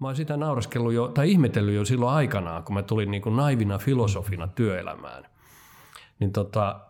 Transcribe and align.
mä 0.00 0.08
oon 0.08 0.16
sitä 0.16 0.36
nauraskellut 0.36 0.92
jo, 0.92 1.08
tai 1.08 1.30
ihmetellyt 1.30 1.74
jo 1.74 1.84
silloin 1.84 2.14
aikanaan, 2.14 2.64
kun 2.64 2.74
mä 2.74 2.82
tulin 2.82 3.10
niin 3.10 3.22
kuin 3.22 3.36
naivina 3.36 3.78
filosofina 3.78 4.48
työelämään. 4.48 5.24
Niin 6.20 6.32
tota, 6.32 6.80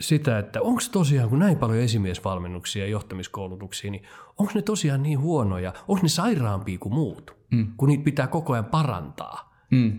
sitä, 0.00 0.38
että 0.38 0.62
onko 0.62 0.80
tosiaan, 0.92 1.28
kun 1.28 1.38
näin 1.38 1.58
paljon 1.58 1.78
esimiesvalmennuksia 1.78 2.84
ja 2.84 2.90
johtamiskoulutuksia, 2.90 3.90
niin 3.90 4.02
onko 4.38 4.52
ne 4.54 4.62
tosiaan 4.62 5.02
niin 5.02 5.20
huonoja, 5.20 5.72
onko 5.88 6.02
ne 6.02 6.08
sairaampia 6.08 6.78
kuin 6.78 6.94
muut, 6.94 7.36
mm. 7.50 7.72
kun 7.76 7.88
niitä 7.88 8.04
pitää 8.04 8.26
koko 8.26 8.52
ajan 8.52 8.64
parantaa. 8.64 9.64
Mm. 9.70 9.98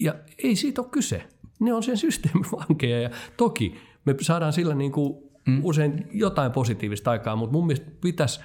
Ja 0.00 0.14
ei 0.44 0.56
siitä 0.56 0.80
ole 0.80 0.90
kyse. 0.90 1.28
Ne 1.60 1.74
on 1.74 1.82
sen 1.82 1.96
systeemin 1.96 2.44
vankeja 2.52 3.00
ja 3.00 3.10
toki 3.36 3.74
me 4.04 4.14
saadaan 4.20 4.52
sillä 4.52 4.74
niin 4.74 4.92
kuin 4.92 5.14
mm. 5.46 5.60
usein 5.64 6.06
jotain 6.12 6.52
positiivista 6.52 7.10
aikaa, 7.10 7.36
mutta 7.36 7.52
mun 7.52 7.66
mielestä 7.66 7.90
pitäisi 8.00 8.40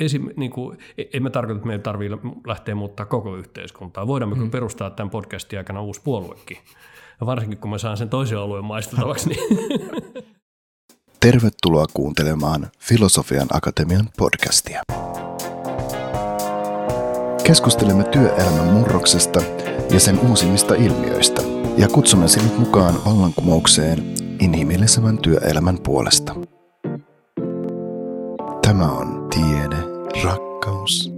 esim, 0.00 0.28
niin 0.36 0.50
kuin, 0.50 0.78
e, 0.98 1.04
en 1.12 1.22
mä 1.22 1.30
tarkoita, 1.30 1.56
että 1.56 1.66
meidän 1.66 1.82
tarvitsee 1.82 2.18
lähteä 2.46 2.74
muuttaa 2.74 3.06
koko 3.06 3.36
yhteiskuntaa. 3.36 4.06
Voidaan 4.06 4.38
mm. 4.38 4.50
perustaa 4.50 4.90
tämän 4.90 5.10
podcastin 5.10 5.58
aikana 5.58 5.82
uusi 5.82 6.00
puoluekin. 6.04 6.56
Ja 7.20 7.26
varsinkin 7.26 7.58
kun 7.58 7.70
mä 7.70 7.78
saan 7.78 7.96
sen 7.96 8.08
toisen 8.08 8.38
alueen 8.38 8.64
maisteltavaksi. 8.64 9.28
Niin 9.28 9.40
Tervetuloa 11.20 11.86
kuuntelemaan 11.94 12.66
Filosofian 12.80 13.46
Akatemian 13.52 14.08
podcastia. 14.18 14.82
Keskustelemme 17.44 18.04
työelämän 18.04 18.66
murroksesta 18.66 19.42
ja 19.90 20.00
sen 20.00 20.20
uusimmista 20.28 20.74
ilmiöistä 20.74 21.42
ja 21.78 21.88
kutsumme 21.88 22.28
sinut 22.28 22.58
mukaan 22.58 22.94
vallankumoukseen 23.04 24.14
inhimillisemmän 24.40 25.18
työelämän 25.18 25.78
puolesta. 25.78 26.34
Tämä 28.62 28.92
on 28.92 29.25
rakkaus, 30.66 31.12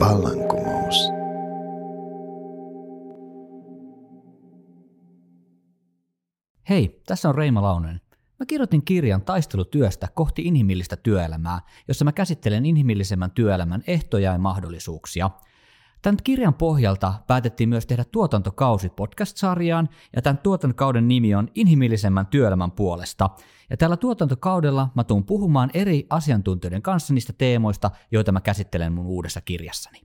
vallankumous. 0.00 1.08
Hei, 6.68 7.00
tässä 7.06 7.28
on 7.28 7.34
Reima 7.34 7.62
Launen. 7.62 8.00
Mä 8.38 8.46
kirjoitin 8.46 8.84
kirjan 8.84 9.22
taistelutyöstä 9.22 10.08
kohti 10.14 10.42
inhimillistä 10.42 10.96
työelämää, 10.96 11.60
jossa 11.88 12.04
mä 12.04 12.12
käsittelen 12.12 12.66
inhimillisemmän 12.66 13.30
työelämän 13.30 13.82
ehtoja 13.86 14.32
ja 14.32 14.38
mahdollisuuksia. 14.38 15.30
Tämän 16.02 16.18
kirjan 16.24 16.54
pohjalta 16.54 17.14
päätettiin 17.26 17.68
myös 17.68 17.86
tehdä 17.86 18.04
tuotantokausi 18.04 18.88
podcast-sarjaan, 18.88 19.88
ja 20.16 20.22
tämän 20.22 20.38
tuotantokauden 20.38 21.08
nimi 21.08 21.34
on 21.34 21.48
Inhimillisemmän 21.54 22.26
työelämän 22.26 22.70
puolesta. 22.70 23.30
Ja 23.70 23.76
tällä 23.76 23.96
tuotantokaudella 23.96 24.88
mä 24.94 25.04
tuun 25.04 25.24
puhumaan 25.24 25.70
eri 25.74 26.06
asiantuntijoiden 26.10 26.82
kanssa 26.82 27.14
niistä 27.14 27.32
teemoista, 27.38 27.90
joita 28.10 28.32
mä 28.32 28.40
käsittelen 28.40 28.92
mun 28.92 29.06
uudessa 29.06 29.40
kirjassani. 29.40 30.00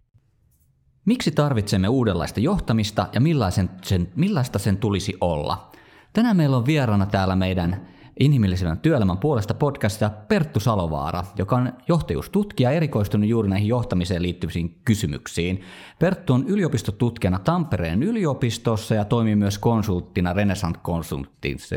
Miksi 1.06 1.32
tarvitsemme 1.32 1.88
uudenlaista 1.88 2.40
johtamista 2.40 3.08
ja 3.14 3.22
millaisen 3.22 3.70
sen, 3.82 4.12
millaista 4.16 4.60
sen 4.60 4.78
tulisi 4.78 5.18
olla? 5.22 5.72
Tänään 6.14 6.38
meillä 6.38 6.58
on 6.58 6.66
vieraana 6.66 7.06
täällä 7.06 7.36
meidän 7.36 7.88
inhimillisemmän 8.20 8.80
työelämän 8.80 9.18
puolesta 9.18 9.54
podcastia 9.54 10.10
Perttu 10.10 10.60
Salovaara, 10.60 11.24
joka 11.38 11.56
on 11.56 11.74
johtajuustutkija 11.88 12.72
erikoistunut 12.72 13.30
juuri 13.30 13.50
näihin 13.50 13.68
johtamiseen 13.68 14.22
liittyviin 14.22 14.82
kysymyksiin. 14.86 15.62
Perttu 16.00 16.34
on 16.34 16.48
yliopistotutkijana 16.48 17.40
Tampereen 17.40 18.04
yliopistossa 18.04 18.96
ja 18.96 19.06
toimii 19.06 19.36
myös 19.36 19.58
konsulttina 19.58 20.34
Renaissance 20.34 20.80
Consultissa. 20.80 21.76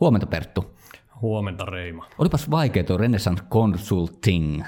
Huomenta 0.00 0.26
Perttu. 0.26 0.73
Huomenta 1.22 1.64
Reima. 1.64 2.06
Olipas 2.18 2.50
vaikea 2.50 2.84
tuo 2.84 2.96
Renaissance 2.96 3.42
Consulting. 3.50 4.62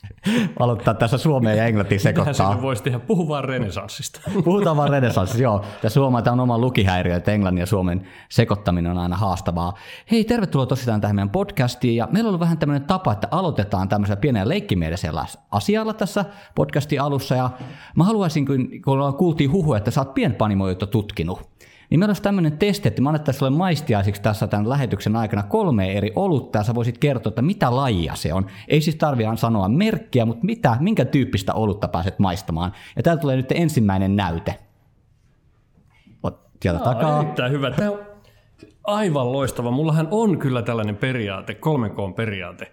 Aloittaa 0.60 0.94
tässä 0.94 1.18
suomea 1.18 1.54
ja 1.54 1.66
englantia 1.66 1.98
sekoittaa. 1.98 2.32
Mitähän 2.32 2.62
voisi 2.62 2.82
tehdä? 2.82 2.98
Puhu 2.98 3.28
vaan 3.28 3.44
renesanssista. 3.44 4.20
Puhutaan 4.44 4.76
vaan 4.76 4.90
renesanssista, 4.90 5.42
joo. 5.42 5.64
Tässä 5.82 6.00
huomataan 6.00 6.40
oma 6.40 6.58
lukihäiriö, 6.58 7.16
että 7.16 7.32
englannin 7.32 7.60
ja 7.60 7.66
suomen 7.66 8.06
sekoittaminen 8.28 8.90
on 8.90 8.98
aina 8.98 9.16
haastavaa. 9.16 9.74
Hei, 10.10 10.24
tervetuloa 10.24 10.66
tosiaan 10.66 11.00
tähän 11.00 11.16
meidän 11.16 11.30
podcastiin. 11.30 11.96
Ja 11.96 12.08
meillä 12.10 12.28
on 12.28 12.30
ollut 12.30 12.40
vähän 12.40 12.58
tämmöinen 12.58 12.86
tapa, 12.86 13.12
että 13.12 13.28
aloitetaan 13.30 13.88
tämmöisellä 13.88 14.20
pienellä 14.20 14.48
leikkimielisellä 14.48 15.26
asialla 15.50 15.94
tässä 15.94 16.24
podcastin 16.54 17.00
alussa. 17.00 17.34
Ja 17.34 17.50
mä 17.96 18.04
haluaisin, 18.04 18.46
kun 18.46 18.68
kuultiin 19.18 19.52
huhu, 19.52 19.74
että 19.74 19.90
sä 19.90 20.00
oot 20.00 20.14
pienpanimoita 20.14 20.86
tutkinut, 20.86 21.51
niin 21.92 22.00
meillä 22.00 22.10
olisi 22.10 22.22
tämmöinen 22.22 22.58
testi, 22.58 22.88
että 22.88 23.02
mä 23.02 23.08
annettaisiin 23.08 23.38
sulle 23.38 23.58
maistiaisiksi 23.58 24.22
tässä 24.22 24.46
tämän 24.46 24.68
lähetyksen 24.68 25.16
aikana 25.16 25.42
kolme 25.42 25.92
eri 25.92 26.12
olutta, 26.16 26.58
ja 26.58 26.62
sä 26.62 26.74
voisit 26.74 26.98
kertoa, 26.98 27.30
että 27.30 27.42
mitä 27.42 27.76
lajia 27.76 28.14
se 28.14 28.34
on. 28.34 28.46
Ei 28.68 28.80
siis 28.80 28.96
tarvitse 28.96 29.36
sanoa 29.36 29.68
merkkiä, 29.68 30.24
mutta 30.24 30.46
mitä, 30.46 30.76
minkä 30.80 31.04
tyyppistä 31.04 31.54
olutta 31.54 31.88
pääset 31.88 32.18
maistamaan. 32.18 32.72
Ja 32.96 33.02
täällä 33.02 33.20
tulee 33.20 33.36
nyt 33.36 33.52
ensimmäinen 33.52 34.16
näyte. 34.16 34.54
Sieltä 36.62 36.78
no, 36.78 36.84
takaa. 36.84 37.22
Erittäin 37.22 37.52
hyvä. 37.52 37.70
Tämä 37.70 37.90
on 37.90 37.98
aivan 38.84 39.32
loistava. 39.32 39.70
Mullahan 39.70 40.08
on 40.10 40.38
kyllä 40.38 40.62
tällainen 40.62 40.96
periaate, 40.96 41.54
kolmen 41.54 41.90
koon 41.90 42.14
periaate. 42.14 42.72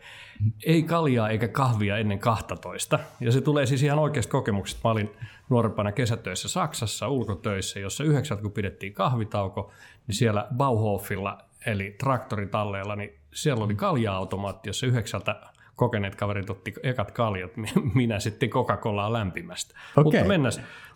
Ei 0.66 0.84
kaljaa 0.84 1.30
eikä 1.30 1.48
kahvia 1.48 1.98
ennen 1.98 2.20
12. 2.20 3.00
Ja 3.20 3.32
se 3.32 3.42
tulee 3.42 3.66
siis 3.66 3.84
ihan 3.84 4.00
oikeasta 4.00 4.32
kokemuksesta. 4.32 4.82
Mä 4.84 4.92
olin 4.92 5.12
nuorempana 5.50 5.92
kesätöissä 5.92 6.48
Saksassa 6.50 7.08
ulkotöissä, 7.08 7.80
jossa 7.80 8.04
yhdeksältä 8.04 8.42
kun 8.42 8.52
pidettiin 8.52 8.94
kahvitauko, 8.94 9.72
niin 10.08 10.16
siellä 10.16 10.48
Bauhofilla, 10.58 11.38
eli 11.66 11.96
traktoritalleella, 12.00 12.96
niin 12.96 13.14
siellä 13.34 13.64
oli 13.64 13.76
kalja-automaatti, 13.76 14.70
jossa 14.70 14.88
yhdeksältä 14.88 15.42
kokeneet 15.76 16.16
kaverit 16.16 16.50
otti 16.50 16.74
ekat 16.84 17.12
kaljat, 17.12 17.52
minä 17.96 18.20
sitten 18.20 18.50
Coca-Colaa 18.50 19.14
lämpimästä. 19.14 19.76
Okay. 19.98 20.04
Mutta 20.04 20.28
mennään. 20.28 20.54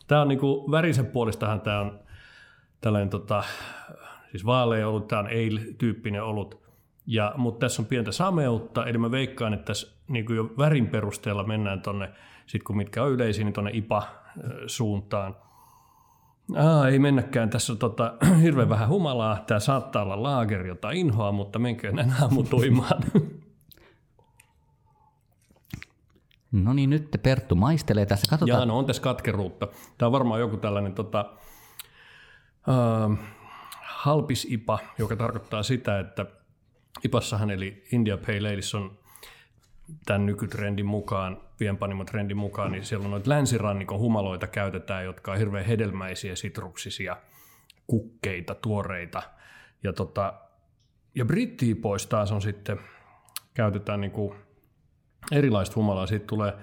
Tämä 0.07 0.21
on 0.21 0.27
niinku, 0.27 0.71
värisen 0.71 1.05
puolistahan 1.05 1.61
tämä 1.61 1.79
on 1.79 1.99
tällainen 2.81 3.09
tota, 3.09 3.43
siis 4.31 4.45
vaalea 4.45 4.87
ollut, 4.87 5.07
tämä 5.07 5.19
on 5.19 5.27
ale-tyyppinen 5.27 6.23
ollut, 6.23 6.62
ja, 7.07 7.33
mutta 7.37 7.65
tässä 7.65 7.81
on 7.81 7.85
pientä 7.85 8.11
sameutta, 8.11 8.85
eli 8.85 8.97
mä 8.97 9.11
veikkaan, 9.11 9.53
että 9.53 9.65
tässä 9.65 9.93
niin 10.07 10.25
jo 10.35 10.53
värin 10.57 10.87
perusteella 10.87 11.43
mennään 11.43 11.81
tuonne, 11.81 12.09
sitten 12.47 12.65
kun 12.65 12.77
mitkä 12.77 13.03
on 13.03 13.11
yleisiä, 13.11 13.43
niin 13.43 13.53
tuonne 13.53 13.71
IPA 13.73 14.03
suuntaan. 14.67 15.35
Aa, 16.55 16.87
ei 16.87 16.99
mennäkään. 16.99 17.49
Tässä 17.49 17.73
on 17.73 17.79
tota, 17.79 18.13
hirveän 18.43 18.69
vähän 18.69 18.89
humalaa. 18.89 19.43
Tämä 19.47 19.59
saattaa 19.59 20.03
olla 20.03 20.23
laager, 20.23 20.65
jota 20.65 20.91
inhoa, 20.91 21.31
mutta 21.31 21.59
menkö 21.59 21.89
enää 21.89 22.15
aamutuimaan. 22.21 23.03
No 26.51 26.73
niin, 26.73 26.89
nyt 26.89 27.19
Perttu 27.23 27.55
maistelee 27.55 28.05
tässä. 28.05 28.29
Katsotaan. 28.29 28.57
Jaa, 28.57 28.65
no 28.65 28.77
on 28.77 28.85
tässä 28.85 29.01
katkeruutta. 29.01 29.67
Tämä 29.97 30.07
on 30.07 30.11
varmaan 30.11 30.39
joku 30.39 30.57
tällainen 30.57 30.93
tota, 30.93 31.25
uh, 32.67 33.17
halpisipa, 33.83 34.79
joka 34.97 35.15
tarkoittaa 35.15 35.63
sitä, 35.63 35.99
että 35.99 36.25
IPassahan 37.05 37.51
eli 37.51 37.83
India 37.91 38.17
Pale 38.17 38.37
Ale 38.37 38.81
on 38.83 38.97
tämän 40.05 40.25
nykytrendin 40.25 40.85
mukaan, 40.85 41.41
pienpanimotrendin 41.57 42.37
mukaan, 42.37 42.71
niin 42.71 42.85
siellä 42.85 43.05
on 43.05 43.11
noita 43.11 43.29
länsirannikon 43.29 43.99
humaloita 43.99 44.47
käytetään, 44.47 45.05
jotka 45.05 45.31
on 45.31 45.37
hirveän 45.37 45.65
hedelmäisiä, 45.65 46.35
sitruksisia, 46.35 47.17
kukkeita, 47.87 48.55
tuoreita. 48.55 49.21
Ja, 49.83 49.93
tota, 49.93 50.33
ja 51.15 51.25
pois 51.81 52.07
taas 52.07 52.31
on 52.31 52.41
sitten, 52.41 52.79
käytetään 53.53 54.01
niin 54.01 54.11
kuin 54.11 54.35
erilaista 55.31 55.75
humalaa. 55.75 56.07
Siitä 56.07 56.25
tulee, 56.25 56.53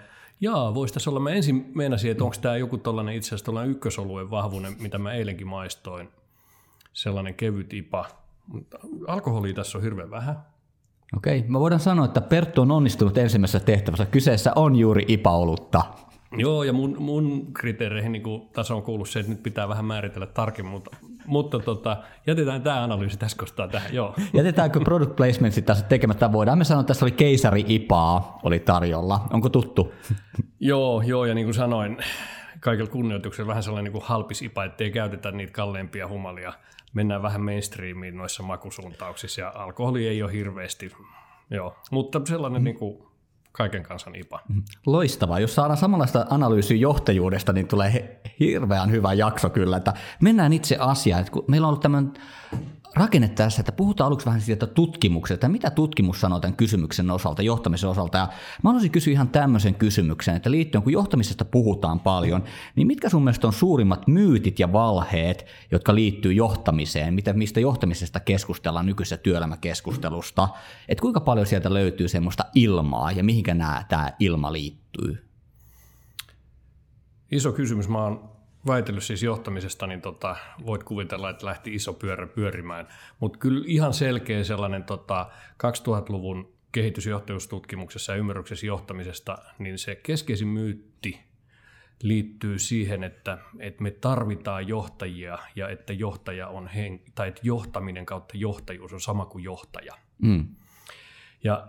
jaa, 0.41 0.75
voisi 0.75 0.95
tässä 0.95 1.11
olla, 1.11 1.21
mä 1.21 1.31
ensin 1.31 1.73
meinasin, 1.75 2.11
että 2.11 2.25
onko 2.25 2.37
tämä 2.41 2.57
joku 2.57 2.79
tällainen 2.79 3.15
itse 3.15 3.29
asiassa 3.35 3.65
ykkösoluen 3.65 4.31
vahvuinen, 4.31 4.77
mitä 4.81 4.99
mä 4.99 5.12
eilenkin 5.12 5.47
maistoin, 5.47 6.09
sellainen 6.93 7.35
kevyt 7.35 7.73
ipa. 7.73 8.09
Alkoholia 9.06 9.55
tässä 9.55 9.78
on 9.78 9.84
hirveän 9.84 10.11
vähän, 10.11 10.37
Okei, 11.16 11.44
mä 11.49 11.61
voidaan 11.61 11.81
sanoa, 11.81 12.05
että 12.05 12.21
Perttu 12.21 12.62
on 12.62 12.71
onnistunut 12.71 13.19
ensimmäisessä 13.19 13.61
tehtävässä. 13.61 14.06
Kyseessä 14.06 14.53
on 14.56 14.77
juuri 14.77 15.05
IPA-olutta. 15.09 15.83
Joo, 16.38 16.62
ja 16.62 16.72
mun, 16.72 16.97
mun 16.99 17.52
kriteereihin 17.52 18.12
niin 18.12 18.49
taso 18.52 18.76
on 18.76 18.82
kuullut 18.82 19.08
se, 19.08 19.20
että 19.20 19.32
nyt 19.32 19.43
pitää 19.43 19.69
vähän 19.69 19.85
määritellä 19.85 20.26
tarkemmin, 20.26 20.73
mutta, 20.73 20.97
mutta 21.26 21.58
tota, 21.58 21.97
jätetään 22.26 22.62
tämä 22.62 22.82
analyysi 22.82 23.19
tässä 23.19 23.37
kohtaa 23.37 23.69
tähän, 23.69 23.94
joo. 23.94 24.14
Jätetäänkö 24.32 24.81
product 24.81 25.17
placementsit 25.17 25.67
tässä 25.67 25.85
tekemättä? 25.85 26.32
Voidaan 26.32 26.58
me 26.58 26.64
sanoa, 26.64 26.81
että 26.81 26.88
tässä 26.88 27.05
oli 27.05 27.12
keisari 27.12 27.64
IPAa 27.69 28.38
oli 28.43 28.58
tarjolla. 28.58 29.20
Onko 29.32 29.49
tuttu? 29.49 29.93
joo, 30.61 31.02
joo, 31.02 31.25
ja 31.25 31.35
niin 31.35 31.47
kuin 31.47 31.55
sanoin, 31.55 31.99
kaikilla 32.61 32.91
kunnioituksella 32.91 33.49
vähän 33.49 33.62
sellainen 33.62 33.85
niin 33.85 34.00
kuin 34.00 34.05
halpis 34.05 34.43
IPA, 34.43 34.64
ettei 34.64 34.91
käytetä 34.91 35.31
niitä 35.31 35.52
kalleimpia 35.52 36.08
humalia 36.08 36.52
mennään 36.92 37.22
vähän 37.22 37.40
mainstreamiin 37.40 38.16
noissa 38.16 38.42
makusuuntauksissa 38.42 39.40
ja 39.40 39.52
alkoholi 39.54 40.08
ei 40.08 40.22
ole 40.22 40.32
hirveästi, 40.32 40.92
joo, 41.50 41.76
mutta 41.90 42.20
sellainen 42.25 42.62
mm. 42.62 42.64
niin 42.64 42.76
kuin 42.76 43.10
kaiken 43.52 43.82
kansan 43.82 44.14
IPA. 44.14 44.40
Mm-hmm. 44.48 44.64
Loistavaa. 44.87 45.40
Jos 45.40 45.54
saadaan 45.54 45.76
samanlaista 45.76 46.26
analyysiä 46.31 46.76
johtajuudesta, 46.76 47.52
niin 47.52 47.69
tulee 47.69 48.20
hirveän 48.40 48.90
hyvä 48.90 49.12
jakso 49.12 49.50
kyllä. 49.50 49.76
Että 49.76 49.92
mennään 50.20 50.52
itse 50.52 50.76
asiaan. 50.81 51.20
Että 51.20 51.32
kun 51.32 51.44
meillä 51.48 51.64
on 51.64 51.69
ollut 51.69 51.82
tämmöinen 51.82 52.12
rakenne 52.94 53.28
tässä, 53.28 53.60
että 53.60 53.72
puhutaan 53.72 54.06
aluksi 54.06 54.26
vähän 54.26 54.40
siitä 54.40 54.66
tutkimuksesta, 54.66 55.48
mitä 55.48 55.70
tutkimus 55.70 56.20
sanoo 56.20 56.40
tämän 56.40 56.56
kysymyksen 56.56 57.10
osalta, 57.10 57.42
johtamisen 57.42 57.90
osalta. 57.90 58.19
Ja 58.19 58.26
mä 58.62 58.69
haluaisin 58.70 58.90
kysyä 58.90 59.12
ihan 59.12 59.28
tämmöisen 59.28 59.75
kysymyksen, 59.75 60.37
että 60.37 60.50
liittyen 60.50 60.82
kun 60.82 60.92
johtamisesta 60.92 61.44
puhutaan 61.44 62.00
paljon, 62.00 62.44
niin 62.76 62.87
mitkä 62.87 63.08
sun 63.08 63.25
mielestä 63.25 63.46
on 63.46 63.52
suurimmat 63.52 64.06
myytit 64.06 64.58
ja 64.58 64.72
valheet, 64.72 65.46
jotka 65.70 65.94
liittyy 65.94 66.32
johtamiseen, 66.32 67.14
mitä, 67.14 67.32
mistä 67.32 67.60
johtamisesta 67.60 68.20
keskustellaan 68.20 68.87
nykyisessä 68.87 69.16
työelämäkeskustelusta, 69.16 70.48
että 70.88 71.02
kuinka 71.02 71.20
paljon 71.20 71.46
sieltä 71.46 71.75
löytyy 71.75 72.08
semmoista 72.08 72.44
ilmaa 72.54 73.12
ja 73.12 73.25
mihinkä 73.25 73.56
tämä 73.88 74.12
ilma 74.19 74.52
liittyy? 74.52 75.31
Iso 77.32 77.52
kysymys. 77.52 77.88
Mä 77.88 78.02
oon 78.02 78.39
väitellyt 78.67 79.05
siis 79.05 79.23
johtamisesta, 79.23 79.87
niin 79.87 80.01
tota, 80.01 80.37
voit 80.67 80.85
kuvitella, 80.85 81.31
että 81.31 81.47
lähti 81.47 81.75
iso 81.75 81.93
pyörä 81.93 82.27
pyörimään. 82.27 82.89
Mutta 83.21 83.39
kyllä 83.39 83.65
ihan 83.67 83.95
selkeä 83.95 84.45
sellainen 84.45 84.85
tota, 84.85 85.31
2000-luvun 85.67 86.53
kehitysjohtajuustutkimuksessa 86.73 88.12
ja 88.12 88.19
ymmärryksessä 88.19 88.67
johtamisesta, 88.67 89.39
niin 89.59 89.79
se 89.79 89.95
keskeisin 89.95 90.49
myytti 90.49 91.21
liittyy 92.03 92.59
siihen, 92.59 93.05
että, 93.05 93.39
että 93.59 93.83
me 93.83 93.91
tarvitaan 93.91 94.69
johtajia 94.69 95.39
ja 95.57 95.69
että 95.69 95.93
johtaja 95.93 96.49
on 96.49 96.69
hen, 96.69 97.01
tai 97.15 97.29
että 97.29 97.41
johtaminen 97.45 98.07
kautta 98.07 98.37
johtajuus 98.37 98.93
on 98.93 99.01
sama 99.01 99.27
kuin 99.27 99.45
johtaja. 99.45 99.95
Mm. 100.23 100.49
Ja 101.45 101.69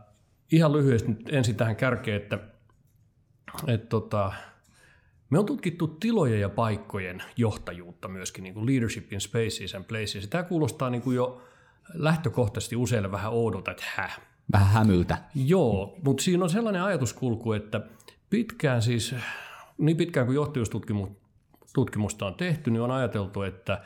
ihan 0.52 0.74
lyhyesti 0.74 1.10
nyt 1.10 1.30
ensin 1.34 1.56
tähän 1.56 1.76
kärkeen, 1.76 2.22
että, 2.22 2.40
että 3.68 3.88
tota, 3.88 4.34
me 5.31 5.39
on 5.39 5.45
tutkittu 5.45 5.88
tilojen 5.88 6.42
ja 6.42 6.50
paikkojen 6.50 7.24
johtajuutta 7.38 8.07
myöskin, 8.07 8.44
niin 8.44 8.54
kuin 8.54 8.66
leadership 8.66 9.13
in 9.13 9.22
spaces 9.22 9.75
and 9.75 9.86
places. 9.86 10.28
Tämä 10.28 10.44
kuulostaa 10.44 10.89
niin 10.89 11.01
kuin 11.01 11.16
jo 11.16 11.42
lähtökohtaisesti 11.94 12.75
useille 12.75 13.12
vähän 13.12 13.31
oudolta, 13.31 13.72
että 13.72 13.83
hä. 13.95 14.10
Vähän 14.51 14.74
hämyltä. 14.74 15.18
Joo, 15.36 15.98
mutta 16.04 16.24
siinä 16.24 16.44
on 16.44 16.50
sellainen 16.50 16.83
ajatuskulku, 16.83 17.54
että 17.54 17.81
pitkään 18.30 18.81
siis, 18.81 19.16
niin 19.78 19.98
pitkään 19.98 20.25
kuin 20.25 20.36
johtajuustutkimusta 20.36 22.25
on 22.25 22.36
tehty, 22.36 22.72
niin 22.72 22.81
on 22.81 22.92
ajateltu, 22.92 23.42
että, 23.42 23.83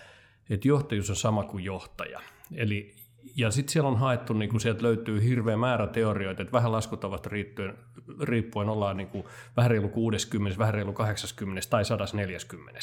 että 0.49 0.67
johtajuus 0.67 1.09
on 1.09 1.15
sama 1.15 1.43
kuin 1.43 1.63
johtaja. 1.63 2.21
Eli 2.55 2.95
ja 3.35 3.51
sitten 3.51 3.71
siellä 3.71 3.89
on 3.89 3.99
haettu, 3.99 4.33
niin 4.33 4.49
kuin 4.49 4.61
sieltä 4.61 4.83
löytyy 4.83 5.23
hirveä 5.23 5.57
määrä 5.57 5.87
teorioita, 5.87 6.41
että 6.41 6.51
vähän 6.51 6.71
laskutavat 6.71 7.25
riippuen, 7.25 7.77
riippuen 8.21 8.69
ollaan 8.69 8.97
niin 8.97 9.07
kuin 9.07 9.23
vähän 9.57 9.71
reilu 9.71 9.89
60, 9.89 10.59
vähän 10.59 10.73
reilu 10.73 10.93
80 10.93 11.69
tai 11.69 11.85
140 11.85 12.79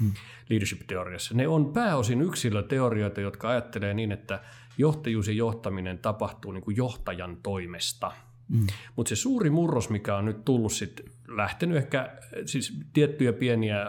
hmm. 0.00 0.12
leadership-teoriassa. 0.48 1.34
Ne 1.34 1.48
on 1.48 1.72
pääosin 1.72 2.22
yksilöteorioita, 2.22 3.20
jotka 3.20 3.48
ajattelee 3.48 3.94
niin, 3.94 4.12
että 4.12 4.40
johtajuus 4.78 5.28
ja 5.28 5.34
johtaminen 5.34 5.98
tapahtuu 5.98 6.52
niin 6.52 6.64
kuin 6.64 6.76
johtajan 6.76 7.36
toimesta. 7.42 8.12
Mm. 8.48 8.66
Mutta 8.96 9.08
se 9.08 9.16
suuri 9.16 9.50
murros, 9.50 9.90
mikä 9.90 10.16
on 10.16 10.24
nyt 10.24 10.44
tullut 10.44 10.72
sitten, 10.72 11.06
lähtenyt 11.28 11.76
ehkä, 11.76 12.18
siis 12.44 12.78
tiettyjä 12.92 13.32
pieniä 13.32 13.86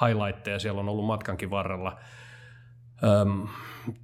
highlightteja 0.00 0.58
siellä 0.58 0.80
on 0.80 0.88
ollut 0.88 1.06
matkankin 1.06 1.50
varrella, 1.50 1.98
Öm, 3.04 3.48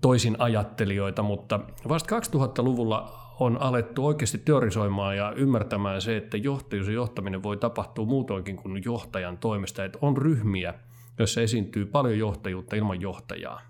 toisin 0.00 0.37
ajattelijoita, 0.38 1.23
mutta 1.23 1.61
vasta 1.88 2.19
2000-luvulla 2.19 3.26
on 3.40 3.62
alettu 3.62 4.06
oikeasti 4.06 4.38
teorisoimaan 4.38 5.17
ja 5.17 5.32
ymmärtämään 5.37 6.00
se, 6.00 6.17
että 6.17 6.37
johtajuus 6.37 6.88
ja 6.88 6.94
johtaminen 6.94 7.43
voi 7.43 7.56
tapahtua 7.56 8.05
muutoinkin 8.05 8.56
kuin 8.56 8.82
johtajan 8.84 9.38
toimesta, 9.38 9.84
että 9.84 9.99
on 10.02 10.17
ryhmiä, 10.17 10.75
joissa 11.19 11.40
esiintyy 11.40 11.87
paljon 11.87 12.19
johtajuutta 12.19 12.76
ilman 12.76 13.00
johtajaa. 13.00 13.61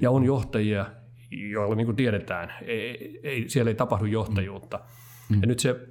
Ja 0.00 0.10
on 0.10 0.24
johtajia, 0.24 0.86
joilla 1.30 1.74
niin 1.74 1.86
kuin 1.86 1.96
tiedetään, 1.96 2.54
ei, 2.62 3.20
ei, 3.22 3.48
siellä 3.48 3.70
ei 3.70 3.74
tapahdu 3.74 4.06
johtajuutta. 4.06 4.80
Mm. 5.28 5.40
Ja 5.40 5.46
nyt 5.46 5.58
se, 5.58 5.88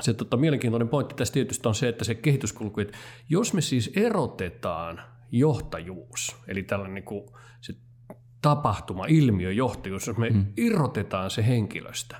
se 0.00 0.14
tota, 0.14 0.36
mielenkiintoinen 0.36 0.88
pointti 0.88 1.14
tässä 1.14 1.34
tietysti 1.34 1.68
on 1.68 1.74
se, 1.74 1.88
että 1.88 2.04
se 2.04 2.14
kehityskulku, 2.14 2.80
että 2.80 2.98
jos 3.28 3.54
me 3.54 3.60
siis 3.60 3.92
erotetaan 3.96 5.02
johtajuus, 5.32 6.36
eli 6.48 6.62
tällainen 6.62 6.94
niin 6.94 7.04
kuin 7.04 7.30
se 7.60 7.74
tapahtuma, 8.42 9.06
ilmiö, 9.06 9.52
johtajuus, 9.52 10.06
jos 10.06 10.16
me 10.16 10.30
mm. 10.30 10.46
irrotetaan 10.56 11.30
se 11.30 11.46
henkilöstä 11.46 12.16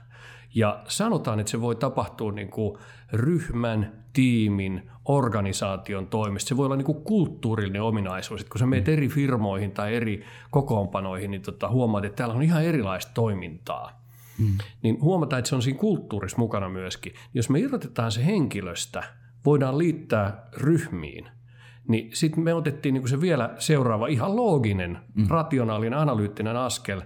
ja 0.54 0.82
sanotaan, 0.88 1.40
että 1.40 1.50
se 1.50 1.60
voi 1.60 1.76
tapahtua 1.76 2.32
niin 2.32 2.50
kuin 2.50 2.78
ryhmän, 3.12 4.04
tiimin, 4.12 4.90
organisaation 5.04 6.06
toimesta. 6.06 6.48
Se 6.48 6.56
voi 6.56 6.66
olla 6.66 6.76
niin 6.76 6.84
kuin 6.84 7.04
kulttuurillinen 7.04 7.82
ominaisuus. 7.82 8.40
Että 8.40 8.50
kun 8.50 8.58
sä 8.58 8.66
meet 8.66 8.86
mm. 8.86 8.92
eri 8.92 9.08
firmoihin 9.08 9.72
tai 9.72 9.94
eri 9.94 10.24
kokoonpanoihin, 10.50 11.30
niin 11.30 11.42
tota, 11.42 11.69
huomaat, 11.69 12.04
että 12.04 12.16
täällä 12.16 12.34
on 12.34 12.42
ihan 12.42 12.64
erilaista 12.64 13.12
toimintaa. 13.14 14.02
Mm. 14.38 14.58
Niin 14.82 15.00
huomataan, 15.00 15.38
että 15.38 15.48
se 15.48 15.54
on 15.54 15.62
siinä 15.62 15.78
kulttuurissa 15.78 16.38
mukana 16.38 16.69
myöskin. 16.69 17.14
Jos 17.34 17.50
me 17.50 17.58
irrotetaan 17.58 18.12
se 18.12 18.26
henkilöstä, 18.26 19.04
voidaan 19.44 19.78
liittää 19.78 20.48
ryhmiin– 20.56 21.28
niin 21.88 22.17
sitten 22.17 22.44
me 22.44 22.55
otettiin 22.55 22.94
niin 22.94 23.08
se 23.08 23.20
vielä 23.20 23.55
seuraava 23.58 24.06
ihan 24.06 24.37
looginen, 24.37 24.99
mm. 25.14 25.26
rationaalinen, 25.29 25.99
analyyttinen 25.99 26.56
askel. 26.56 27.02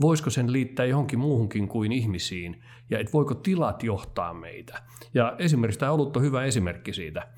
Voisiko 0.00 0.30
sen 0.30 0.52
liittää 0.52 0.86
johonkin 0.86 1.18
muuhunkin 1.18 1.68
kuin 1.68 1.92
ihmisiin? 1.92 2.62
Ja 2.90 2.98
et 2.98 3.12
voiko 3.12 3.34
tilat 3.34 3.82
johtaa 3.82 4.34
meitä? 4.34 4.82
Ja 5.14 5.34
esimerkiksi 5.38 5.80
tämä 5.80 5.92
olut 5.92 6.16
on 6.16 6.22
hyvä 6.22 6.44
esimerkki 6.44 6.92
siitä. 6.92 7.28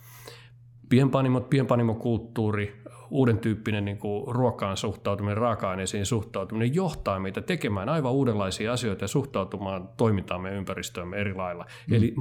Pienpanimot, 0.88 1.50
pienpanimokulttuuri, 1.50 2.82
uuden 3.10 3.38
tyyppinen 3.38 3.84
niin 3.84 3.98
kuin 3.98 4.34
ruokaan 4.34 4.76
suhtautuminen, 4.76 5.36
raaka-aineisiin 5.36 6.06
suhtautuminen 6.06 6.74
johtaa 6.74 7.20
meitä 7.20 7.40
tekemään 7.40 7.88
aivan 7.88 8.12
uudenlaisia 8.12 8.72
asioita 8.72 9.04
ja 9.04 9.08
suhtautumaan 9.08 9.88
toimintaamme 9.96 10.50
ympäristöömme 10.50 11.16
eri 11.16 11.34
lailla. 11.34 11.66
Mm. 11.86 11.94
Eli 11.94 12.14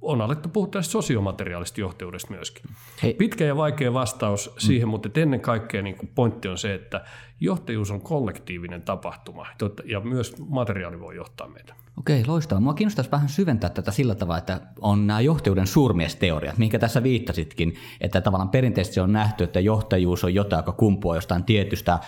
on 0.00 0.20
alettu 0.20 0.48
puhua 0.48 0.68
tästä 0.68 0.92
sosiomateriaalista 0.92 1.80
johtajuudesta 1.80 2.34
myöskin. 2.34 2.64
Hei. 3.02 3.14
Pitkä 3.14 3.44
ja 3.44 3.56
vaikea 3.56 3.92
vastaus 3.92 4.50
mm. 4.50 4.54
siihen, 4.58 4.88
mutta 4.88 5.20
ennen 5.20 5.40
kaikkea 5.40 5.82
niin 5.82 5.96
kuin 5.96 6.10
pointti 6.14 6.48
on 6.48 6.58
se, 6.58 6.74
että 6.74 7.04
johtajuus 7.40 7.90
on 7.90 8.00
kollektiivinen 8.00 8.82
tapahtuma 8.82 9.46
ja 9.84 10.00
myös 10.00 10.34
materiaali 10.48 11.00
voi 11.00 11.16
johtaa 11.16 11.48
meitä. 11.48 11.74
Okei, 11.98 12.24
loistavaa. 12.26 12.60
Mua 12.60 12.74
kiinnostaisi 12.74 13.10
vähän 13.10 13.28
syventää 13.28 13.70
tätä 13.70 13.90
sillä 13.90 14.14
tavalla, 14.14 14.38
että 14.38 14.60
on 14.80 15.06
nämä 15.06 15.20
johtajuuden 15.20 15.66
suurmiesteoriat, 15.66 16.58
mihinkä 16.58 16.78
tässä 16.78 17.02
viittasitkin, 17.02 17.74
että 18.00 18.20
tavallaan 18.20 18.48
perinteisesti 18.48 19.00
on 19.00 19.12
nähty, 19.12 19.44
että 19.44 19.60
johtajuus 19.60 20.24
on 20.24 20.34
jotain, 20.34 20.58
joka 20.58 20.72
kumpuaa 20.72 21.16
jostain 21.16 21.44
tietystä 21.44 21.98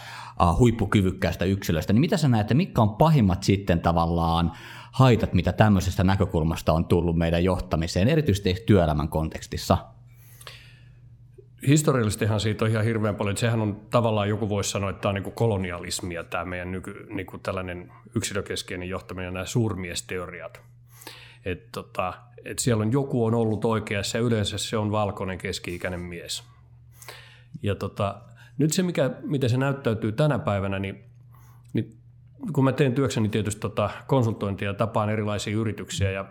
huippukyvykkäästä 0.59 1.45
yksilöstä. 1.45 1.93
Niin 1.93 2.01
mitä 2.01 2.17
sä 2.17 2.29
näet, 2.29 2.41
että 2.41 2.55
mitkä 2.55 2.83
on 2.83 2.97
pahimmat 2.97 3.43
sitten 3.43 3.81
tavallaan 3.81 4.53
haitat, 4.93 5.33
mitä 5.33 5.53
tämmöisestä 5.53 6.05
näkökulmasta 6.05 6.73
on 6.73 6.85
tullut 6.85 7.17
meidän 7.17 7.45
johtamiseen, 7.45 8.09
erityisesti 8.09 8.57
työelämän 8.67 9.09
kontekstissa? 9.09 9.79
Historiallisestihan 11.67 12.41
siitä 12.41 12.65
on 12.65 12.71
ihan 12.71 12.85
hirveän 12.85 13.17
paljon. 13.17 13.37
Sehän 13.37 13.61
on 13.61 13.81
tavallaan, 13.91 14.29
joku 14.29 14.49
voisi 14.49 14.71
sanoa, 14.71 14.91
että 14.91 15.01
tämä 15.03 15.11
on 15.11 15.23
niin 15.23 15.33
kolonialismia, 15.33 16.25
tämä 16.25 16.45
meidän 16.45 16.73
nyky, 16.73 17.07
niin 17.11 17.27
kuin 17.27 17.43
tällainen 17.43 17.93
yksilökeskeinen 18.17 18.89
johtaminen 18.89 19.35
nämä 19.35 19.47
suurmiesteoriat. 19.47 20.61
Et 21.45 21.73
tota, 21.73 22.13
et 22.45 22.59
siellä 22.59 22.83
on 22.83 22.93
joku 22.93 23.25
on 23.25 23.35
ollut 23.35 23.65
oikeassa 23.65 24.19
ja 24.19 24.25
yleensä 24.25 24.59
se 24.59 24.77
on 24.77 24.93
valkoinen 24.93 25.39
keski-ikäinen 25.39 26.01
mies. 26.01 26.43
Ja 27.63 27.75
tota, 27.75 28.21
nyt 28.59 28.73
se, 28.73 28.83
mikä, 28.83 29.11
miten 29.23 29.51
se 29.51 29.57
näyttäytyy 29.57 30.13
tänä 30.13 30.39
päivänä, 30.39 30.79
niin, 30.79 31.05
niin 31.73 31.97
kun 32.53 32.65
mä 32.65 32.73
teen 32.73 32.95
työkseni 32.95 33.29
tietysti 33.29 33.61
tota 33.61 33.91
konsultointia 34.07 34.69
ja 34.69 34.75
tapaan 34.75 35.11
erilaisia 35.11 35.57
yrityksiä 35.57 36.11
ja 36.11 36.25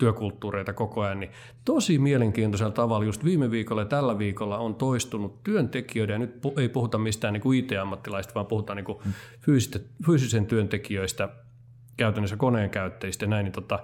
työkulttuureita 0.00 0.72
koko 0.72 1.00
ajan, 1.00 1.20
niin 1.20 1.30
tosi 1.64 1.98
mielenkiintoisella 1.98 2.72
tavalla 2.72 3.04
just 3.04 3.24
viime 3.24 3.50
viikolla 3.50 3.82
ja 3.82 3.86
tällä 3.86 4.18
viikolla 4.18 4.58
on 4.58 4.74
toistunut 4.74 5.42
työntekijöiden, 5.42 6.14
ja 6.14 6.18
nyt 6.18 6.40
ei 6.56 6.68
puhuta 6.68 6.98
mistään 6.98 7.32
niin 7.34 7.54
IT-ammattilaista, 7.54 8.34
vaan 8.34 8.46
puhutaan 8.46 8.76
niin 8.76 8.84
kuin 8.84 8.98
mm. 9.04 9.12
fyysisen 10.06 10.46
työntekijöistä, 10.46 11.28
käytännössä 11.96 12.36
koneen 12.36 12.70
käyttäjistä 12.70 13.24
ja 13.24 13.28
näin, 13.28 13.44
niin 13.44 13.52
tota, 13.52 13.78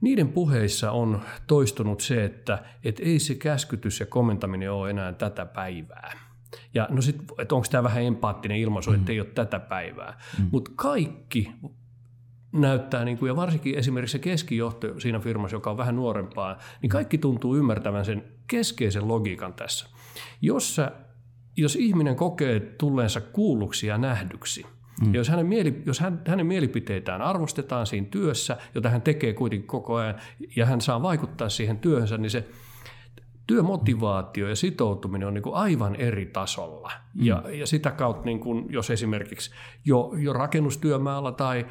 niiden 0.00 0.28
puheissa 0.28 0.92
on 0.92 1.20
toistunut 1.46 2.00
se, 2.00 2.24
että 2.24 2.64
et 2.84 3.00
ei 3.00 3.18
se 3.18 3.34
käskytys 3.34 4.00
ja 4.00 4.06
komentaminen 4.06 4.72
ole 4.72 4.90
enää 4.90 5.12
tätä 5.12 5.46
päivää. 5.46 6.18
Ja 6.74 6.88
no 6.90 7.02
sitten, 7.02 7.26
että 7.38 7.54
onko 7.54 7.66
tämä 7.70 7.82
vähän 7.82 8.02
empaattinen 8.02 8.58
ilmaisu, 8.58 8.90
mm. 8.90 8.96
että 8.96 9.12
ei 9.12 9.20
ole 9.20 9.28
tätä 9.34 9.60
päivää. 9.60 10.18
Mm. 10.38 10.48
Mutta 10.52 10.70
kaikki 10.76 11.52
näyttää, 12.60 13.04
niin 13.04 13.18
kuin, 13.18 13.28
ja 13.28 13.36
varsinkin 13.36 13.78
esimerkiksi 13.78 14.12
se 14.12 14.18
keskijohto 14.18 15.00
siinä 15.00 15.18
firmassa, 15.18 15.56
joka 15.56 15.70
on 15.70 15.76
vähän 15.76 15.96
nuorempaa, 15.96 16.58
niin 16.82 16.90
kaikki 16.90 17.18
tuntuu 17.18 17.56
ymmärtävän 17.56 18.04
sen 18.04 18.24
keskeisen 18.46 19.08
logiikan 19.08 19.54
tässä. 19.54 19.86
Jos, 20.42 20.74
sä, 20.74 20.92
jos 21.56 21.76
ihminen 21.76 22.16
kokee 22.16 22.60
tulleensa 22.60 23.20
kuulluksi 23.20 23.86
ja 23.86 23.98
nähdyksi, 23.98 24.66
Mm. 25.00 25.14
Ja 25.14 25.20
jos, 25.20 25.28
hänen, 25.28 25.46
mieli, 25.46 25.82
jos 25.86 26.00
hän, 26.00 26.22
hänen 26.26 26.46
mielipiteitään 26.46 27.22
arvostetaan 27.22 27.86
siinä 27.86 28.06
työssä, 28.10 28.56
jota 28.74 28.88
hän 28.88 29.02
tekee 29.02 29.32
kuitenkin 29.32 29.66
koko 29.66 29.94
ajan, 29.94 30.14
ja 30.56 30.66
hän 30.66 30.80
saa 30.80 31.02
vaikuttaa 31.02 31.48
siihen 31.48 31.78
työhönsä, 31.78 32.18
niin 32.18 32.30
se 32.30 32.48
työmotivaatio 33.46 34.48
ja 34.48 34.56
sitoutuminen 34.56 35.28
on 35.28 35.34
niin 35.34 35.42
kuin 35.42 35.54
aivan 35.54 35.96
eri 35.96 36.26
tasolla. 36.26 36.92
Mm. 37.14 37.24
Ja, 37.24 37.42
ja 37.50 37.66
sitä 37.66 37.90
kautta, 37.90 38.24
niin 38.24 38.40
kuin, 38.40 38.66
jos 38.68 38.90
esimerkiksi 38.90 39.50
jo, 39.84 40.12
jo 40.18 40.32
rakennustyömaalla 40.32 41.32
tai, 41.32 41.66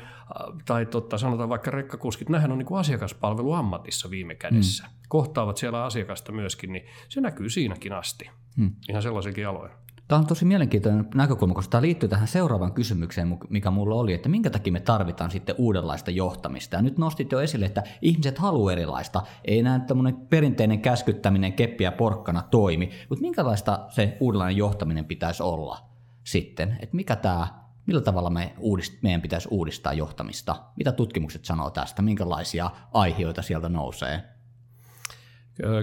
tai 0.65 0.85
totta, 0.85 1.17
sanotaan 1.17 1.49
vaikka 1.49 1.71
rekkakuskit, 1.71 2.29
nämähän 2.29 2.51
on 2.51 2.57
niin 2.57 2.65
kuin 2.65 2.79
asiakaspalveluammatissa 2.79 4.09
viime 4.09 4.35
kädessä. 4.35 4.83
Mm. 4.83 4.89
Kohtaavat 5.07 5.57
siellä 5.57 5.83
asiakasta 5.83 6.31
myöskin, 6.31 6.73
niin 6.73 6.85
se 7.09 7.21
näkyy 7.21 7.49
siinäkin 7.49 7.93
asti. 7.93 8.29
Mm. 8.57 8.71
Ihan 8.89 9.01
sellaisikin 9.01 9.47
aloilla. 9.47 9.75
Tämä 10.07 10.19
on 10.19 10.27
tosi 10.27 10.45
mielenkiintoinen 10.45 11.07
näkökulma, 11.15 11.53
koska 11.53 11.71
tämä 11.71 11.81
liittyy 11.81 12.09
tähän 12.09 12.27
seuraavaan 12.27 12.73
kysymykseen, 12.73 13.37
mikä 13.49 13.71
mulla 13.71 13.95
oli, 13.95 14.13
että 14.13 14.29
minkä 14.29 14.49
takia 14.49 14.73
me 14.73 14.79
tarvitaan 14.79 15.31
sitten 15.31 15.55
uudenlaista 15.57 16.11
johtamista. 16.11 16.75
Ja 16.75 16.81
nyt 16.81 16.97
nostit 16.97 17.31
jo 17.31 17.39
esille, 17.39 17.65
että 17.65 17.83
ihmiset 18.01 18.37
haluaa 18.37 18.71
erilaista. 18.71 19.21
Ei 19.45 19.59
enää 19.59 19.79
tämmöinen 19.79 20.15
perinteinen 20.15 20.81
käskyttäminen 20.81 21.53
keppiä 21.53 21.91
porkkana 21.91 22.41
toimi, 22.41 22.89
mutta 23.09 23.21
minkälaista 23.21 23.85
se 23.89 24.17
uudenlainen 24.19 24.57
johtaminen 24.57 25.05
pitäisi 25.05 25.43
olla 25.43 25.89
sitten? 26.23 26.77
Että 26.79 26.95
mikä 26.95 27.15
tämä, 27.15 27.47
millä 27.85 28.01
tavalla 28.01 28.29
me 28.29 28.53
uudist, 28.59 28.93
meidän 29.03 29.21
pitäisi 29.21 29.47
uudistaa 29.51 29.93
johtamista? 29.93 30.55
Mitä 30.77 30.91
tutkimukset 30.91 31.45
sanoo 31.45 31.69
tästä? 31.69 32.01
Minkälaisia 32.01 32.71
aiheita 32.93 33.41
sieltä 33.41 33.69
nousee? 33.69 34.23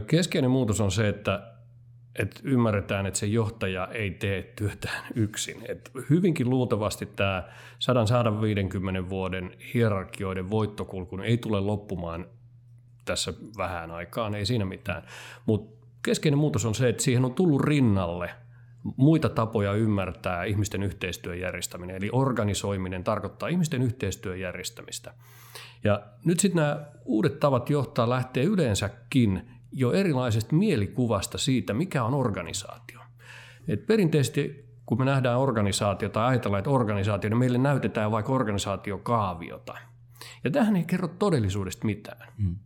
Keskeinen 0.06 0.50
muutos 0.50 0.80
on 0.80 0.92
se, 0.92 1.08
että 1.08 1.51
että 2.18 2.40
ymmärretään, 2.44 3.06
että 3.06 3.18
se 3.18 3.26
johtaja 3.26 3.86
ei 3.86 4.10
tee 4.10 4.52
työtään 4.56 5.06
yksin. 5.14 5.62
Et 5.68 5.90
hyvinkin 6.10 6.50
luultavasti 6.50 7.06
tämä 7.06 7.48
150 7.78 9.08
vuoden 9.08 9.50
hierarkioiden 9.74 10.50
voittokulku 10.50 11.18
ei 11.18 11.38
tule 11.38 11.60
loppumaan 11.60 12.26
tässä 13.04 13.32
vähän 13.56 13.90
aikaan, 13.90 14.34
ei 14.34 14.46
siinä 14.46 14.64
mitään. 14.64 15.02
Mutta 15.46 15.86
keskeinen 16.02 16.38
muutos 16.38 16.64
on 16.64 16.74
se, 16.74 16.88
että 16.88 17.02
siihen 17.02 17.24
on 17.24 17.34
tullut 17.34 17.60
rinnalle 17.60 18.30
muita 18.96 19.28
tapoja 19.28 19.72
ymmärtää 19.72 20.44
ihmisten 20.44 20.82
yhteistyön 20.82 21.40
järjestäminen. 21.40 21.96
Eli 21.96 22.08
organisoiminen 22.12 23.04
tarkoittaa 23.04 23.48
ihmisten 23.48 23.82
yhteistyön 23.82 24.40
järjestämistä. 24.40 25.14
Ja 25.84 26.02
nyt 26.24 26.40
sitten 26.40 26.62
nämä 26.62 26.86
uudet 27.04 27.40
tavat 27.40 27.70
johtaa 27.70 28.10
lähtee 28.10 28.44
yleensäkin 28.44 29.50
jo 29.72 29.92
erilaisesta 29.92 30.56
mielikuvasta 30.56 31.38
siitä, 31.38 31.74
mikä 31.74 32.04
on 32.04 32.14
organisaatio. 32.14 33.00
Et 33.68 33.86
perinteisesti 33.86 34.72
kun 34.86 34.98
me 34.98 35.04
nähdään 35.04 35.38
organisaatio 35.38 36.08
tai 36.08 36.28
ajatellaan, 36.28 36.58
että 36.58 36.70
organisaatio, 36.70 37.30
niin 37.30 37.38
meille 37.38 37.58
näytetään 37.58 38.10
vaikka 38.10 38.32
organisaatiokaaviota. 38.32 39.74
Ja 40.44 40.50
tähän 40.50 40.76
ei 40.76 40.84
kerro 40.84 41.08
todellisuudesta 41.08 41.86
mitään. 41.86 42.32
Hmm. 42.42 42.56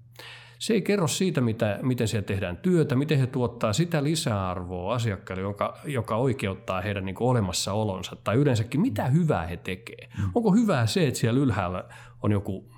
Se 0.59 0.75
ei 0.75 0.83
kerro 0.83 1.07
siitä, 1.07 1.41
mitä, 1.41 1.79
miten 1.83 2.09
siellä 2.09 2.27
tehdään 2.27 2.57
työtä, 2.57 2.97
miten 2.97 3.19
he 3.19 3.27
tuottaa 3.27 3.73
sitä 3.73 4.05
lisäarvoa 4.05 4.95
asiakkaille, 4.95 5.43
joka, 5.43 5.79
joka 5.85 6.17
oikeuttaa 6.17 6.81
heidän 6.81 7.05
niin 7.05 7.17
olemassaolonsa, 7.21 8.17
tai 8.17 8.37
yleensäkin 8.37 8.81
mitä 8.81 9.07
hyvää 9.07 9.47
he 9.47 9.57
tekevät. 9.57 10.11
Hmm. 10.17 10.31
Onko 10.35 10.53
hyvää 10.53 10.87
se, 10.87 11.07
että 11.07 11.21
siellä 11.21 11.41
ylhäällä 11.41 11.85
on 12.23 12.33
joku 12.33 12.73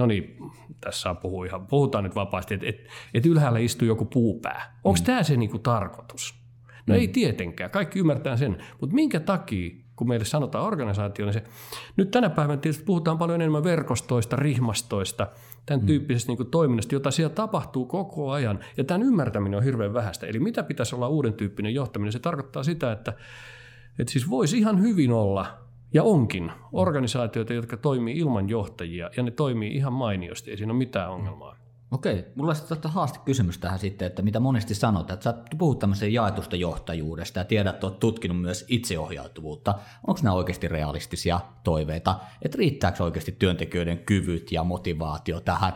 no 0.00 0.06
niin, 0.06 0.36
tässä 0.80 1.14
puhuu 1.14 1.44
ihan, 1.44 1.66
puhutaan 1.66 2.04
nyt 2.04 2.14
vapaasti, 2.14 2.54
että 2.54 2.66
et, 2.66 2.76
et 3.14 3.26
ylhäällä 3.26 3.58
istuu 3.58 3.88
joku 3.88 4.04
puupää. 4.04 4.78
Onko 4.84 4.98
mm. 5.00 5.04
tämä 5.04 5.22
se 5.22 5.36
niinku 5.36 5.58
tarkoitus? 5.58 6.34
No 6.86 6.94
mm. 6.94 7.00
ei 7.00 7.08
tietenkään, 7.08 7.70
kaikki 7.70 7.98
ymmärtää 7.98 8.36
sen, 8.36 8.58
mutta 8.80 8.94
minkä 8.94 9.20
takia, 9.20 9.70
kun 9.96 10.08
meille 10.08 10.24
sanotaan 10.24 10.64
organisaatio, 10.64 11.26
niin 11.26 11.32
se, 11.32 11.42
nyt 11.96 12.10
tänä 12.10 12.30
päivänä 12.30 12.56
tietysti 12.56 12.84
puhutaan 12.84 13.18
paljon 13.18 13.40
enemmän 13.40 13.64
verkostoista, 13.64 14.36
rihmastoista, 14.36 15.26
tämän 15.66 15.80
mm. 15.80 15.86
tyyppisestä 15.86 16.32
niin 16.32 16.50
toiminnasta, 16.50 16.94
jota 16.94 17.10
siellä 17.10 17.34
tapahtuu 17.34 17.86
koko 17.86 18.30
ajan, 18.30 18.58
ja 18.76 18.84
tämän 18.84 19.02
ymmärtäminen 19.02 19.56
on 19.56 19.64
hirveän 19.64 19.94
vähäistä. 19.94 20.26
Eli 20.26 20.38
mitä 20.38 20.62
pitäisi 20.62 20.94
olla 20.94 21.08
uuden 21.08 21.32
tyyppinen 21.32 21.74
johtaminen? 21.74 22.12
Se 22.12 22.18
tarkoittaa 22.18 22.62
sitä, 22.62 22.92
että, 22.92 23.12
että 23.98 24.12
siis 24.12 24.30
voisi 24.30 24.58
ihan 24.58 24.80
hyvin 24.80 25.12
olla 25.12 25.69
ja 25.94 26.02
onkin 26.02 26.52
organisaatioita, 26.72 27.52
jotka 27.52 27.76
toimii 27.76 28.18
ilman 28.18 28.48
johtajia, 28.48 29.10
ja 29.16 29.22
ne 29.22 29.30
toimii 29.30 29.74
ihan 29.74 29.92
mainiosti, 29.92 30.50
ei 30.50 30.56
siinä 30.56 30.72
ole 30.72 30.78
mitään 30.78 31.10
ongelmaa. 31.10 31.56
Okei, 31.90 32.24
mulla 32.34 32.54
on 32.84 32.90
haaste 32.90 33.18
kysymys 33.24 33.58
tähän 33.58 33.78
sitten, 33.78 34.06
että 34.06 34.22
mitä 34.22 34.40
monesti 34.40 34.74
sanotaan, 34.74 35.14
että 35.14 35.24
sä 35.24 35.34
puhut 35.58 35.78
tämmöisen 35.78 36.12
jaetusta 36.12 36.56
johtajuudesta 36.56 37.38
ja 37.38 37.44
tiedät, 37.44 37.74
että 37.74 37.86
oot 37.86 37.98
tutkinut 37.98 38.40
myös 38.40 38.64
itseohjautuvuutta. 38.68 39.74
Onko 40.06 40.20
nämä 40.22 40.34
oikeasti 40.34 40.68
realistisia 40.68 41.40
toiveita, 41.64 42.16
että 42.42 42.58
riittääkö 42.58 43.04
oikeasti 43.04 43.32
työntekijöiden 43.38 43.98
kyvyt 43.98 44.52
ja 44.52 44.64
motivaatio 44.64 45.40
tähän 45.40 45.72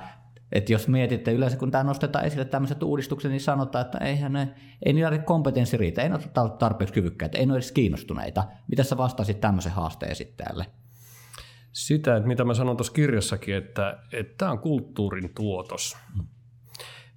että 0.55 0.73
jos 0.73 0.89
mietitte 0.89 1.33
yleensä, 1.33 1.57
kun 1.57 1.71
tämä 1.71 1.85
nostetaan 1.85 2.25
esille 2.25 2.45
tämmöiset 2.45 2.83
uudistukset, 2.83 3.31
niin 3.31 3.41
sanotaan, 3.41 3.85
että 3.85 3.99
eihän 3.99 4.33
ne, 4.33 4.55
ei 4.83 4.93
niillä 4.93 5.19
kompetenssi 5.19 5.77
riitä, 5.77 6.03
ei 6.03 6.11
ole 6.13 6.51
tarpeeksi 6.59 6.95
kyvykkäitä, 6.95 7.39
ei 7.39 7.45
ole 7.45 7.53
edes 7.53 7.73
kiinnostuneita. 7.73 8.45
Mitä 8.69 8.83
sä 8.83 8.97
vastasit 8.97 9.41
tämmöisen 9.41 9.73
haasteen 9.73 10.13
esittäjälle? 10.13 10.67
Sitä, 11.73 12.17
että 12.17 12.29
mitä 12.29 12.45
mä 12.45 12.55
sanon 12.55 12.77
tuossa 12.77 12.93
kirjassakin, 12.93 13.55
että, 13.55 13.99
että 14.13 14.35
tämä 14.39 14.51
on 14.51 14.59
kulttuurin 14.59 15.35
tuotos. 15.35 15.97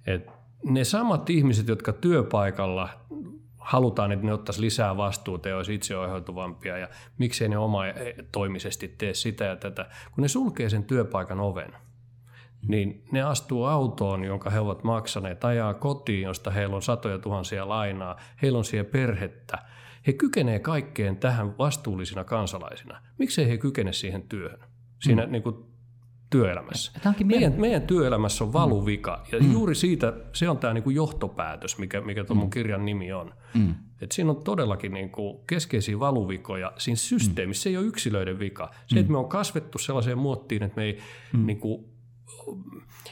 Että 0.06 0.32
ne 0.64 0.84
samat 0.84 1.30
ihmiset, 1.30 1.68
jotka 1.68 1.92
työpaikalla 1.92 2.88
halutaan, 3.58 4.12
että 4.12 4.26
ne 4.26 4.32
ottaisi 4.32 4.60
lisää 4.60 4.96
vastuuta 4.96 5.48
ja 5.48 5.56
olisi 5.56 5.74
itseohjautuvampia 5.74 6.78
ja 6.78 6.88
miksei 7.18 7.48
ne 7.48 7.58
oma 7.58 7.82
toimisesti 8.32 8.94
tee 8.98 9.14
sitä 9.14 9.44
ja 9.44 9.56
tätä, 9.56 9.86
kun 10.14 10.22
ne 10.22 10.28
sulkee 10.28 10.70
sen 10.70 10.84
työpaikan 10.84 11.40
oven– 11.40 11.72
niin 12.68 13.04
ne 13.12 13.22
astuu 13.22 13.64
autoon, 13.64 14.24
jonka 14.24 14.50
he 14.50 14.60
ovat 14.60 14.84
maksaneet, 14.84 15.44
ajaa 15.44 15.74
kotiin, 15.74 16.22
josta 16.22 16.50
heillä 16.50 16.76
on 16.76 16.82
satoja 16.82 17.18
tuhansia 17.18 17.68
lainaa, 17.68 18.16
heillä 18.42 18.58
on 18.58 18.64
siellä 18.64 18.90
perhettä. 18.90 19.58
He 20.06 20.12
kykenevät 20.12 20.62
kaikkeen 20.62 21.16
tähän 21.16 21.58
vastuullisina 21.58 22.24
kansalaisina. 22.24 23.02
Miksei 23.18 23.48
he 23.48 23.58
kykene 23.58 23.92
siihen 23.92 24.22
työhön, 24.22 24.60
siinä 25.02 25.26
mm. 25.26 25.32
niin 25.32 25.42
kuin 25.42 25.56
työelämässä? 26.30 26.92
Meidän, 27.24 27.60
meidän 27.60 27.82
työelämässä 27.82 28.44
on 28.44 28.52
valuvika, 28.52 29.24
ja 29.32 29.40
mm. 29.40 29.52
juuri 29.52 29.74
siitä, 29.74 30.12
se 30.32 30.48
on 30.48 30.58
tämä 30.58 30.74
niin 30.74 30.84
kuin 30.84 30.96
johtopäätös, 30.96 31.78
mikä, 31.78 32.00
mikä 32.00 32.24
tuon 32.24 32.36
mm. 32.36 32.40
mun 32.40 32.50
kirjan 32.50 32.84
nimi 32.84 33.12
on. 33.12 33.34
Mm. 33.54 33.74
Et 34.00 34.12
siinä 34.12 34.30
on 34.30 34.44
todellakin 34.44 34.92
niin 34.92 35.10
kuin 35.10 35.38
keskeisiä 35.46 36.00
valuvikoja 36.00 36.72
siinä 36.78 36.96
systeemissä, 36.96 37.60
mm. 37.60 37.62
se 37.62 37.68
ei 37.70 37.76
ole 37.76 37.86
yksilöiden 37.86 38.38
vika. 38.38 38.70
Se, 38.86 38.94
mm. 38.94 39.00
että 39.00 39.12
me 39.12 39.18
on 39.18 39.28
kasvettu 39.28 39.78
sellaiseen 39.78 40.18
muottiin, 40.18 40.62
että 40.62 40.76
me 40.76 40.84
ei 40.84 40.98
mm. 41.32 41.46
niin 41.46 41.60
kuin, 41.60 41.84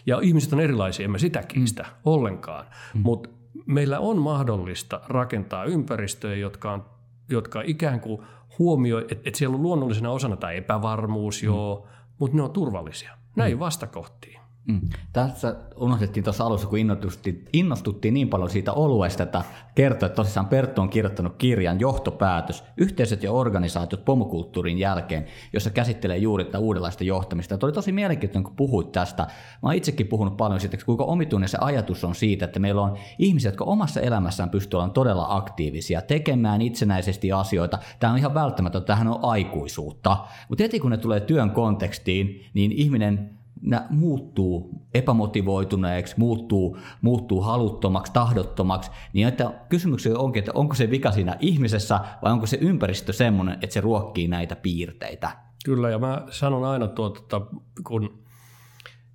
ja 0.06 0.20
ihmiset 0.22 0.52
on 0.52 0.60
erilaisia, 0.60 1.04
emme 1.04 1.18
sitä 1.18 1.42
kiistä 1.42 1.82
mm. 1.82 1.88
ollenkaan, 2.04 2.66
mm. 2.94 3.00
mutta 3.00 3.28
meillä 3.66 3.98
on 3.98 4.18
mahdollista 4.18 5.00
rakentaa 5.08 5.64
ympäristöjä, 5.64 6.36
jotka, 6.36 6.72
on, 6.72 6.84
jotka 7.28 7.62
ikään 7.64 8.00
kuin 8.00 8.22
huomioi, 8.58 9.06
että 9.10 9.28
et 9.28 9.34
siellä 9.34 9.54
on 9.54 9.62
luonnollisena 9.62 10.10
osana 10.10 10.36
tämä 10.36 10.52
epävarmuus, 10.52 11.42
mm. 11.42 11.46
joo, 11.46 11.86
mutta 12.18 12.36
ne 12.36 12.42
on 12.42 12.50
turvallisia. 12.50 13.18
Näin 13.36 13.54
mm. 13.54 13.58
vastakohtiin. 13.58 14.40
Mm. 14.66 14.80
Tässä 15.12 15.56
unohdettiin 15.76 16.24
tuossa 16.24 16.44
alussa, 16.44 16.68
kun 16.68 16.78
innostuttiin, 16.78 17.44
innostuttiin 17.52 18.14
niin 18.14 18.28
paljon 18.28 18.50
siitä 18.50 18.72
oluesta, 18.72 19.22
että 19.22 19.44
kertoi, 19.74 20.06
että 20.06 20.16
tosissaan 20.16 20.46
Perttu 20.46 20.80
on 20.80 20.88
kirjoittanut 20.88 21.36
kirjan 21.38 21.80
Johtopäätös, 21.80 22.64
yhteisöt 22.76 23.22
ja 23.22 23.32
organisaatiot 23.32 24.04
pomokulttuurin 24.04 24.78
jälkeen, 24.78 25.26
jossa 25.52 25.70
käsittelee 25.70 26.16
juuri 26.16 26.44
tätä 26.44 26.58
uudenlaista 26.58 27.04
johtamista. 27.04 27.54
Ja 27.54 27.58
oli 27.62 27.72
tosi 27.72 27.92
mielenkiintoinen, 27.92 28.44
kun 28.44 28.56
puhuit 28.56 28.92
tästä. 28.92 29.22
Mä 29.22 29.30
oon 29.62 29.74
itsekin 29.74 30.06
puhunut 30.06 30.36
paljon 30.36 30.60
siitä, 30.60 30.76
kuinka 30.86 31.04
omituinen 31.04 31.48
se 31.48 31.58
ajatus 31.60 32.04
on 32.04 32.14
siitä, 32.14 32.44
että 32.44 32.60
meillä 32.60 32.82
on 32.82 32.96
ihmisiä, 33.18 33.48
jotka 33.48 33.64
omassa 33.64 34.00
elämässään 34.00 34.50
pystyvät 34.50 34.74
olemaan 34.74 34.94
todella 34.94 35.26
aktiivisia, 35.28 36.02
tekemään 36.02 36.62
itsenäisesti 36.62 37.32
asioita. 37.32 37.78
Tämä 38.00 38.12
on 38.12 38.18
ihan 38.18 38.34
välttämätöntä, 38.34 38.86
tähän 38.86 39.08
on 39.08 39.18
aikuisuutta. 39.22 40.16
Mutta 40.48 40.64
heti 40.64 40.80
kun 40.80 40.90
ne 40.90 40.96
tulee 40.96 41.20
työn 41.20 41.50
kontekstiin, 41.50 42.44
niin 42.54 42.72
ihminen 42.72 43.36
nämä 43.62 43.86
muuttuu 43.90 44.70
epämotivoituneeksi, 44.94 46.14
muuttuu, 46.18 46.78
muuttuu 47.00 47.40
haluttomaksi, 47.40 48.12
tahdottomaksi, 48.12 48.90
niin 49.12 49.28
että 49.28 49.52
kysymyksiä 49.68 50.18
onkin, 50.18 50.40
että 50.40 50.52
onko 50.54 50.74
se 50.74 50.90
vika 50.90 51.12
siinä 51.12 51.36
ihmisessä 51.40 52.00
vai 52.22 52.32
onko 52.32 52.46
se 52.46 52.58
ympäristö 52.60 53.12
semmoinen, 53.12 53.58
että 53.62 53.74
se 53.74 53.80
ruokkii 53.80 54.28
näitä 54.28 54.56
piirteitä? 54.56 55.30
Kyllä, 55.64 55.90
ja 55.90 55.98
mä 55.98 56.26
sanon 56.30 56.64
aina 56.64 56.88
tuota, 56.88 57.40
kun 57.86 58.26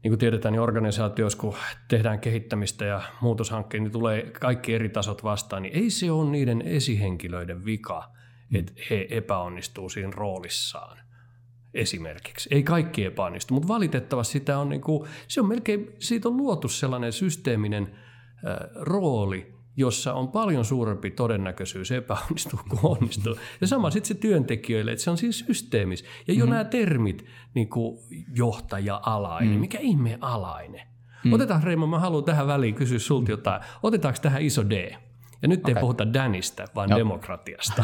niin 0.03 0.11
kuin 0.11 0.19
tiedetään, 0.19 0.51
niin 0.51 0.61
organisaatioissa, 0.61 1.37
kun 1.37 1.55
tehdään 1.87 2.19
kehittämistä 2.19 2.85
ja 2.85 3.01
muutoshankkeita, 3.21 3.83
niin 3.83 3.91
tulee 3.91 4.31
kaikki 4.39 4.73
eri 4.73 4.89
tasot 4.89 5.23
vastaan, 5.23 5.63
niin 5.63 5.75
ei 5.75 5.89
se 5.89 6.11
ole 6.11 6.29
niiden 6.29 6.61
esihenkilöiden 6.61 7.65
vika, 7.65 8.11
että 8.53 8.73
he 8.89 9.07
epäonnistuu 9.09 9.89
siinä 9.89 10.11
roolissaan 10.15 11.00
esimerkiksi. 11.73 12.49
Ei 12.51 12.63
kaikki 12.63 13.05
epäonnistu, 13.05 13.53
mutta 13.53 13.67
valitettavasti 13.67 14.31
sitä 14.31 14.59
on, 14.59 14.69
niin 14.69 14.81
kuin, 14.81 15.09
se 15.27 15.41
on 15.41 15.47
melkein, 15.47 15.91
siitä 15.99 16.29
on 16.29 16.37
luotu 16.37 16.67
sellainen 16.67 17.13
systeeminen 17.13 17.83
äh, 17.83 18.55
rooli, 18.75 19.53
jossa 19.77 20.13
on 20.13 20.27
paljon 20.27 20.65
suurempi 20.65 21.11
todennäköisyys 21.11 21.91
epäonnistua 21.91 22.63
kuin 22.69 22.79
onnistuu. 22.83 23.35
Ja 23.61 23.67
sama 23.67 23.91
sitten 23.91 24.07
se 24.07 24.13
työntekijöille, 24.13 24.91
että 24.91 25.03
se 25.03 25.09
on 25.09 25.17
siis 25.17 25.39
systeemis. 25.39 26.03
Ja 26.27 26.33
jo 26.33 26.39
mm-hmm. 26.39 26.49
nämä 26.49 26.63
termit, 26.63 27.25
niin 27.53 27.69
kuin 27.69 27.99
johtaja-alainen, 28.35 29.53
mm. 29.53 29.59
mikä 29.59 29.77
ihme 29.81 30.17
alainen? 30.21 30.87
Mm. 31.23 31.33
Otetaan 31.33 31.63
Reimo, 31.63 31.87
mä 31.87 31.99
haluan 31.99 32.23
tähän 32.23 32.47
väliin 32.47 32.75
kysyä 32.75 32.99
sulta 32.99 33.31
jotain. 33.31 33.61
Otetaanko 33.83 34.19
tähän 34.21 34.41
iso 34.41 34.69
D? 34.69 34.93
Ja 35.41 35.47
nyt 35.47 35.69
ei 35.69 35.75
puhuta 35.75 36.13
Danista, 36.13 36.65
vaan 36.75 36.89
Joo. 36.89 36.99
demokratiasta. 36.99 37.83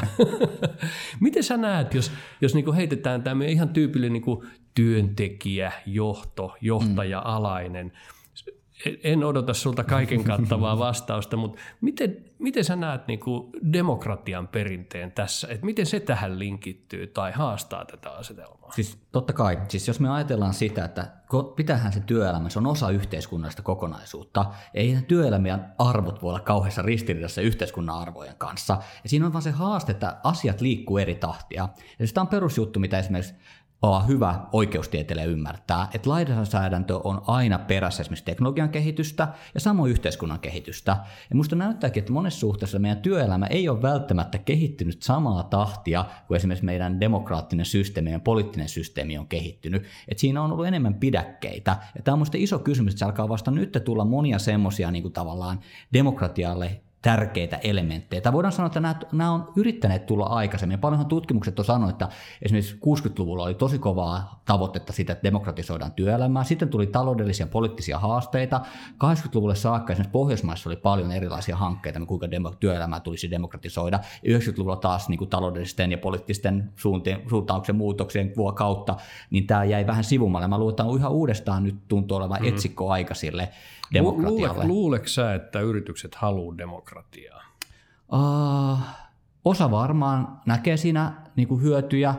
Miten 1.20 1.44
sä 1.44 1.58
näet, 1.58 1.94
jos, 1.94 2.12
jos 2.42 2.56
niinku 2.56 2.74
heitetään 2.74 3.24
tämä 3.24 3.46
ihan 3.46 3.70
tyypillinen 3.70 4.14
niinku 4.14 4.46
työntekijä, 4.76 5.72
johto, 5.86 6.56
johtaja-alainen– 6.62 7.92
en 9.04 9.24
odota 9.24 9.54
sulta 9.54 9.84
kaiken 9.84 10.24
kattavaa 10.24 10.80
vastausta, 10.88 11.38
mutta 11.38 11.62
miten, 11.82 12.26
miten 12.40 12.64
sä 12.64 12.76
näet 12.76 13.08
niin 13.08 13.20
kuin 13.20 13.52
demokratian 13.74 14.48
perinteen 14.48 15.12
tässä, 15.12 15.48
että 15.52 15.66
miten 15.66 15.86
se 15.86 16.00
tähän 16.00 16.40
linkittyy 16.40 17.08
tai 17.08 17.32
haastaa 17.32 17.86
tätä 17.86 18.12
asetelmaa? 18.12 18.72
Siis 18.72 18.98
totta 19.12 19.34
kai, 19.34 19.60
siis 19.68 19.88
jos 19.88 20.00
me 20.00 20.10
ajatellaan 20.10 20.54
sitä, 20.54 20.86
että 20.86 21.08
pitähän 21.56 21.94
se 21.94 22.00
työelämä, 22.00 22.50
se 22.50 22.60
on 22.60 22.68
osa 22.68 22.90
yhteiskunnallista 22.90 23.62
kokonaisuutta, 23.62 24.46
ei 24.74 24.98
työelämän 25.08 25.76
arvot 25.78 26.22
voi 26.22 26.30
olla 26.30 26.40
kauheassa 26.40 26.82
ristiriidassa 26.82 27.42
yhteiskunnan 27.42 28.00
arvojen 28.00 28.36
kanssa, 28.38 28.78
ja 29.04 29.10
siinä 29.10 29.26
on 29.26 29.34
vaan 29.34 29.42
se 29.42 29.52
haaste, 29.52 29.92
että 29.92 30.18
asiat 30.24 30.62
liikkuu 30.62 30.98
eri 30.98 31.16
tahtia, 31.16 31.70
ja 32.00 32.06
tämä 32.14 32.22
on 32.22 32.28
perusjuttu, 32.28 32.80
mitä 32.80 33.00
esimerkiksi 33.00 33.36
olla 33.82 34.04
hyvä 34.04 34.40
oikeustieteilijä 34.52 35.26
ymmärtää, 35.26 35.88
että 35.94 36.10
lainsäädäntö 36.10 36.98
on 37.04 37.22
aina 37.28 37.60
perässä 37.60 38.02
esimerkiksi 38.02 38.26
teknologian 38.26 38.70
kehitystä 38.70 39.28
ja 39.54 39.60
samoin 39.60 39.92
yhteiskunnan 39.92 40.40
kehitystä. 40.40 40.92
Ja 41.30 41.36
minusta 41.36 41.56
näyttääkin, 41.56 42.02
että 42.02 42.14
monessa 42.14 42.40
suhteessa 42.40 42.80
meidän 42.80 43.02
työelämä 43.02 43.46
ei 43.46 43.70
ole 43.70 43.82
välttämättä 43.82 44.38
kehittynyt 44.38 45.04
samaa 45.04 45.44
tahtia 45.44 46.06
kuin 46.28 46.36
esimerkiksi 46.36 46.66
meidän 46.66 47.00
demokraattinen 47.00 47.66
systeemi 47.66 48.12
ja 48.12 48.20
poliittinen 48.20 48.70
systeemi 48.70 49.18
on 49.18 49.28
kehittynyt. 49.28 49.84
Että 50.08 50.22
siinä 50.22 50.42
on 50.42 50.52
ollut 50.52 50.68
enemmän 50.68 50.94
pidäkkeitä. 50.94 51.78
Ja 51.96 52.02
tämä 52.04 52.14
on 52.14 52.20
minusta 52.20 52.38
iso 52.38 52.60
kysymys, 52.60 52.94
että 52.94 53.00
se 53.00 53.06
alkaa 53.06 53.30
vasta 53.30 53.52
nyt 53.52 53.78
tulla 53.86 54.06
monia 54.06 54.40
semmoisia 54.40 54.92
niin 54.92 55.14
tavallaan 55.14 55.60
demokratialle 55.94 56.82
tärkeitä 57.08 57.60
elementtejä. 57.64 58.22
Tai 58.22 58.34
voidaan 58.34 58.52
sanoa, 58.52 58.68
että 58.68 58.80
nämä, 58.80 58.96
nämä 59.12 59.32
on 59.32 59.52
yrittäneet 59.56 60.06
tulla 60.06 60.26
aikaisemmin. 60.26 60.80
Paljonhan 60.80 61.08
tutkimukset 61.08 61.60
on 61.60 61.66
sanonut, 61.66 61.90
että 61.90 62.10
esimerkiksi 62.42 62.76
60-luvulla 62.76 63.44
oli 63.44 63.54
tosi 63.54 63.80
kovaa 63.80 64.42
tavoitetta 64.46 64.94
siitä, 64.94 65.14
että 65.14 65.24
demokratisoidaan 65.24 65.92
työelämää. 65.92 66.44
Sitten 66.44 66.70
tuli 66.70 66.88
taloudellisia 66.88 67.46
ja 67.46 67.50
poliittisia 67.50 68.00
haasteita. 68.00 68.62
80-luvulle 69.04 69.56
saakka 69.56 69.94
esimerkiksi 69.94 70.12
Pohjoismaissa 70.12 70.70
oli 70.70 70.76
paljon 70.76 71.12
erilaisia 71.12 71.58
hankkeita, 71.58 72.00
kuinka 72.06 72.32
demo, 72.32 72.52
työelämää 72.52 73.00
tulisi 73.00 73.32
demokratisoida. 73.32 74.00
Ja 74.24 74.40
90-luvulla 74.40 74.76
taas 74.76 75.10
niin 75.10 75.18
kuin 75.18 75.30
taloudellisten 75.30 75.92
ja 75.92 75.98
poliittisten 75.98 76.72
suuntien, 76.76 77.22
suuntauksen 77.30 77.76
muutoksien 77.76 78.34
kautta, 78.56 78.96
niin 79.30 79.48
tämä 79.48 79.64
jäi 79.64 79.88
vähän 79.88 80.04
sivumalle. 80.04 80.48
Mä 80.48 80.60
että 80.70 80.84
yhä 80.96 81.10
uudestaan 81.10 81.64
nyt 81.64 81.76
tuntuu 81.88 82.18
olevan 82.18 82.42
mm. 82.42 82.48
etsikko 82.48 82.92
aika 82.92 83.14
sille 83.14 83.50
demokratialle. 83.94 84.54
Luule, 84.54 84.68
luuleeko 84.68 85.08
sä, 85.08 85.34
että 85.34 85.60
yritykset 85.60 86.16
haluaa 86.16 86.58
demokratiaa? 86.58 87.44
Uh, 88.14 88.80
osa 89.46 89.72
varmaan 89.72 90.42
näkee 90.46 90.78
siinä 90.78 91.14
niin 91.36 91.48
kuin 91.48 91.62
hyötyjä, 91.62 92.16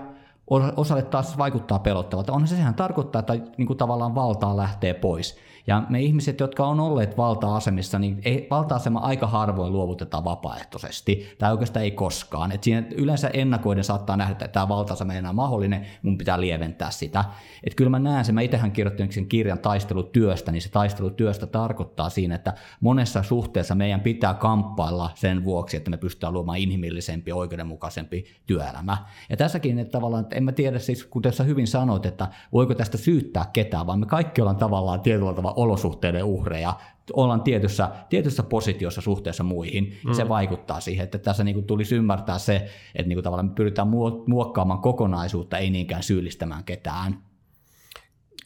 osalle 0.76 1.02
taas 1.02 1.38
vaikuttaa 1.38 1.78
pelottavalta. 1.78 2.32
Onhan 2.32 2.48
se 2.48 2.56
sehän 2.56 2.74
tarkoittaa, 2.74 3.20
että 3.20 3.34
niin 3.56 3.66
kuin 3.66 3.76
tavallaan 3.76 4.14
valtaa 4.14 4.56
lähtee 4.56 4.94
pois. 4.94 5.38
Ja 5.68 5.82
me 5.88 6.00
ihmiset, 6.00 6.40
jotka 6.40 6.66
on 6.66 6.80
olleet 6.80 7.16
valta-asemissa, 7.16 7.98
niin 7.98 8.20
ei, 8.24 8.46
valta-asema 8.50 8.98
aika 8.98 9.26
harvoin 9.26 9.72
luovutetaan 9.72 10.24
vapaaehtoisesti, 10.24 11.34
tai 11.38 11.52
oikeastaan 11.52 11.84
ei 11.84 11.90
koskaan. 11.90 12.52
Et 12.52 12.64
siinä 12.64 12.86
yleensä 12.94 13.28
ennakoiden 13.28 13.84
saattaa 13.84 14.16
nähdä, 14.16 14.32
että 14.32 14.48
tämä 14.48 14.68
valta-asema 14.68 15.12
ei 15.12 15.18
enää 15.18 15.32
mahdollinen, 15.32 15.86
mun 16.02 16.18
pitää 16.18 16.40
lieventää 16.40 16.90
sitä. 16.90 17.24
Et 17.64 17.74
kyllä 17.74 17.90
mä 17.90 17.98
näen 17.98 18.24
sen, 18.24 18.34
mä 18.34 18.40
itsehän 18.40 18.72
kirjoitin 18.72 19.12
sen 19.12 19.26
kirjan 19.26 19.58
taistelutyöstä, 19.58 20.52
niin 20.52 20.62
se 20.62 20.70
taistelutyöstä 20.70 21.46
tarkoittaa 21.46 22.10
siinä, 22.10 22.34
että 22.34 22.54
monessa 22.80 23.22
suhteessa 23.22 23.74
meidän 23.74 24.00
pitää 24.00 24.34
kamppailla 24.34 25.10
sen 25.14 25.44
vuoksi, 25.44 25.76
että 25.76 25.90
me 25.90 25.96
pystytään 25.96 26.32
luomaan 26.32 26.58
inhimillisempi 26.58 27.32
oikeudenmukaisempi 27.32 28.24
työelämä. 28.46 28.96
Ja 29.30 29.36
tässäkin 29.36 29.78
että 29.78 29.92
tavallaan, 29.92 30.22
että 30.22 30.36
en 30.38 30.44
mä 30.44 30.52
tiedä 30.52 30.78
siis, 30.78 31.04
kuten 31.04 31.32
sä 31.32 31.44
hyvin 31.44 31.66
sanoit, 31.66 32.06
että 32.06 32.28
voiko 32.52 32.74
tästä 32.74 32.98
syyttää 32.98 33.50
ketään, 33.52 33.86
vaan 33.86 34.00
me 34.00 34.06
kaikki 34.06 34.40
ollaan 34.40 34.56
tavallaan 34.56 35.00
tietyllä 35.00 35.34
tavalla 35.34 35.54
olosuhteiden 35.56 36.24
uhreja, 36.24 36.74
ollaan 37.12 37.42
tietyssä, 37.42 37.90
tietyssä 38.08 38.42
positiossa 38.42 39.00
suhteessa 39.00 39.44
muihin, 39.44 39.96
mm. 40.06 40.12
se 40.12 40.28
vaikuttaa 40.28 40.80
siihen, 40.80 41.04
että 41.04 41.18
tässä 41.18 41.44
niin 41.44 41.54
kuin 41.54 41.66
tulisi 41.66 41.96
ymmärtää 41.96 42.38
se, 42.38 42.54
että 42.94 43.08
niin 43.08 43.16
kuin 43.16 43.24
tavallaan 43.24 43.48
me 43.48 43.54
pyritään 43.54 43.88
muokkaamaan 44.26 44.80
kokonaisuutta, 44.80 45.58
ei 45.58 45.70
niinkään 45.70 46.02
syyllistämään 46.02 46.64
ketään. 46.64 47.18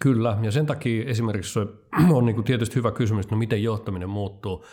Kyllä, 0.00 0.38
ja 0.42 0.50
sen 0.50 0.66
takia 0.66 1.04
esimerkiksi 1.04 1.58
on 2.16 2.26
niin 2.26 2.34
kuin 2.34 2.44
tietysti 2.44 2.76
hyvä 2.76 2.90
kysymys, 2.90 3.24
että 3.24 3.34
no 3.34 3.38
miten 3.38 3.62
johtaminen 3.62 4.10
muuttuu. 4.10 4.64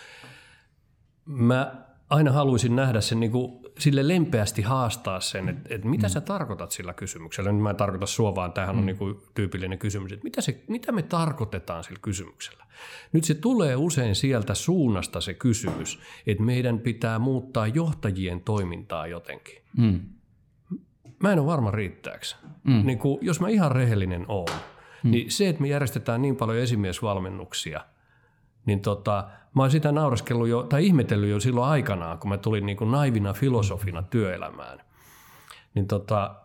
Mä 1.26 1.76
aina 2.10 2.32
haluaisin 2.32 2.76
nähdä 2.76 3.02
sen 3.02 3.20
niin 3.20 3.32
kuin 3.32 3.59
sille 3.80 4.08
lempeästi 4.08 4.62
haastaa 4.62 5.20
sen, 5.20 5.50
että, 5.50 5.76
että 5.76 5.88
mitä 5.88 6.08
mm. 6.08 6.12
sä 6.12 6.22
tarkoitat 6.22 6.72
sillä 6.72 6.94
kysymyksellä. 6.94 7.52
Nyt 7.52 7.62
mä 7.62 7.70
en 7.70 7.76
tarkoita 7.76 8.06
sua, 8.06 8.36
vaan 8.36 8.54
tämähän 8.54 8.76
mm. 8.76 8.80
on 8.80 8.86
niin 8.86 8.98
kuin 8.98 9.16
tyypillinen 9.34 9.80
kysymys, 9.80 10.12
että 10.12 10.24
mitä, 10.24 10.42
se, 10.42 10.64
mitä 10.68 10.92
me 10.92 11.02
tarkoitetaan 11.02 11.84
sillä 11.84 12.00
kysymyksellä. 12.02 12.66
Nyt 13.12 13.24
se 13.24 13.34
tulee 13.34 13.76
usein 13.76 14.16
sieltä 14.16 14.54
suunnasta 14.54 15.22
se 15.22 15.34
kysymys, 15.34 16.00
että 16.28 16.44
meidän 16.44 16.80
pitää 16.80 17.20
muuttaa 17.20 17.68
johtajien 17.68 18.42
toimintaa 18.42 19.08
jotenkin. 19.08 19.62
Mm. 19.78 20.00
Mä 21.24 21.32
en 21.32 21.40
ole 21.40 21.48
varma 21.48 21.72
riittääkö. 21.72 22.26
Mm. 22.64 22.86
Niin 22.86 23.00
kuin, 23.00 23.18
jos 23.22 23.40
mä 23.40 23.50
ihan 23.50 23.72
rehellinen 23.72 24.26
oon, 24.28 24.60
mm. 25.04 25.12
niin 25.12 25.32
se, 25.32 25.50
että 25.50 25.62
me 25.62 25.68
järjestetään 25.68 26.22
niin 26.22 26.36
paljon 26.36 26.58
esimiesvalmennuksia– 26.58 27.86
niin 28.70 28.82
tota, 28.82 29.30
mä 29.56 29.64
oon 29.64 29.72
sitä 29.72 29.92
nauraskellut 29.92 30.48
jo, 30.48 30.64
tai 30.64 30.86
ihmetellyt 30.86 31.30
jo 31.30 31.40
silloin 31.40 31.70
aikanaan, 31.70 32.20
kun 32.20 32.30
mä 32.30 32.38
tulin 32.38 32.66
niin 32.66 32.78
kuin 32.78 32.92
naivina 32.92 33.34
filosofina 33.34 34.04
työelämään. 34.04 34.80
Niin 35.76 35.88
tota, 35.88 36.36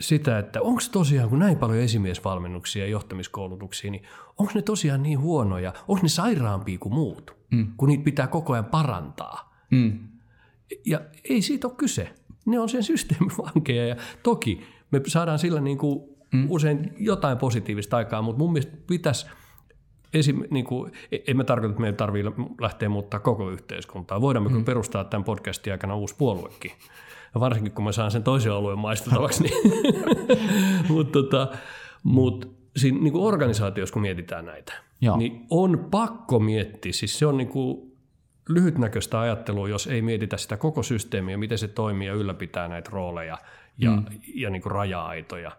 sitä, 0.00 0.38
että 0.38 0.62
onko 0.62 0.80
tosiaan, 0.92 1.28
kun 1.28 1.38
näin 1.38 1.56
paljon 1.58 1.78
esimiesvalmennuksia 1.78 2.84
ja 2.84 2.90
johtamiskoulutuksia, 2.90 3.90
niin 3.90 4.02
onko 4.38 4.52
ne 4.54 4.62
tosiaan 4.62 5.02
niin 5.02 5.20
huonoja, 5.20 5.72
onko 5.88 6.02
ne 6.02 6.08
sairaampia 6.08 6.78
kuin 6.78 6.94
muut, 6.94 7.36
mm. 7.50 7.72
kun 7.76 7.88
niitä 7.88 8.04
pitää 8.04 8.26
koko 8.26 8.52
ajan 8.52 8.64
parantaa. 8.64 9.64
Mm. 9.70 9.98
Ja 10.86 11.00
ei 11.30 11.42
siitä 11.42 11.66
ole 11.66 11.76
kyse. 11.76 12.14
Ne 12.46 12.60
on 12.60 12.68
sen 12.68 12.82
systeemin 12.82 13.30
vankeja 13.38 13.86
ja 13.86 13.96
toki 14.22 14.60
me 14.90 15.00
saadaan 15.06 15.38
sillä 15.38 15.60
niin 15.60 15.78
kuin 15.78 16.00
mm. 16.32 16.46
usein 16.50 16.92
jotain 16.98 17.38
positiivista 17.38 17.96
aikaa, 17.96 18.22
mutta 18.22 18.38
mun 18.38 18.52
mielestä 18.52 18.76
pitäisi– 18.86 19.26
esim, 20.14 20.42
niin 20.50 20.64
kuin, 20.64 20.92
e, 21.12 21.18
en 21.26 21.36
mä 21.36 21.44
tarkoita, 21.44 21.70
että 21.70 21.80
meidän 21.80 21.96
tarvii 21.96 22.24
lähteä 22.60 22.88
muuttaa 22.88 23.20
koko 23.20 23.50
yhteiskuntaa. 23.50 24.20
Voidaan 24.20 24.52
mm. 24.52 24.64
perustaa 24.64 25.04
tämän 25.04 25.24
podcastin 25.24 25.72
aikana 25.72 25.96
uusi 25.96 26.14
puoluekin. 26.18 26.70
Ja 27.34 27.40
varsinkin 27.40 27.72
kun 27.72 27.84
mä 27.84 27.92
saan 27.92 28.10
sen 28.10 28.22
toisen 28.22 28.52
alueen 28.52 28.78
maisteltavaksi. 28.78 29.42
niin. 29.42 30.04
Mutta 30.88 31.12
tota, 31.12 31.48
mut, 32.02 32.56
siinä 32.76 32.98
niin 32.98 33.12
kuin 33.12 33.24
organisaatiossa, 33.24 33.92
kun 33.92 34.02
mietitään 34.02 34.44
näitä, 34.44 34.72
Joo. 35.00 35.16
niin 35.16 35.46
on 35.50 35.88
pakko 35.90 36.38
miettiä. 36.38 36.92
Siis 36.92 37.18
se 37.18 37.26
on 37.26 37.36
niin 37.36 37.48
kuin 37.48 37.92
lyhytnäköistä 38.48 39.20
ajattelua, 39.20 39.68
jos 39.68 39.86
ei 39.86 40.02
mietitä 40.02 40.36
sitä 40.36 40.56
koko 40.56 40.82
systeemiä, 40.82 41.36
miten 41.36 41.58
se 41.58 41.68
toimii 41.68 42.06
ja 42.06 42.14
ylläpitää 42.14 42.68
näitä 42.68 42.90
rooleja 42.92 43.38
ja, 43.78 43.90
mm. 43.90 44.04
ja 44.34 44.50
niin 44.50 44.62
kuin 44.62 44.72
raja-aitoja. 44.72 45.52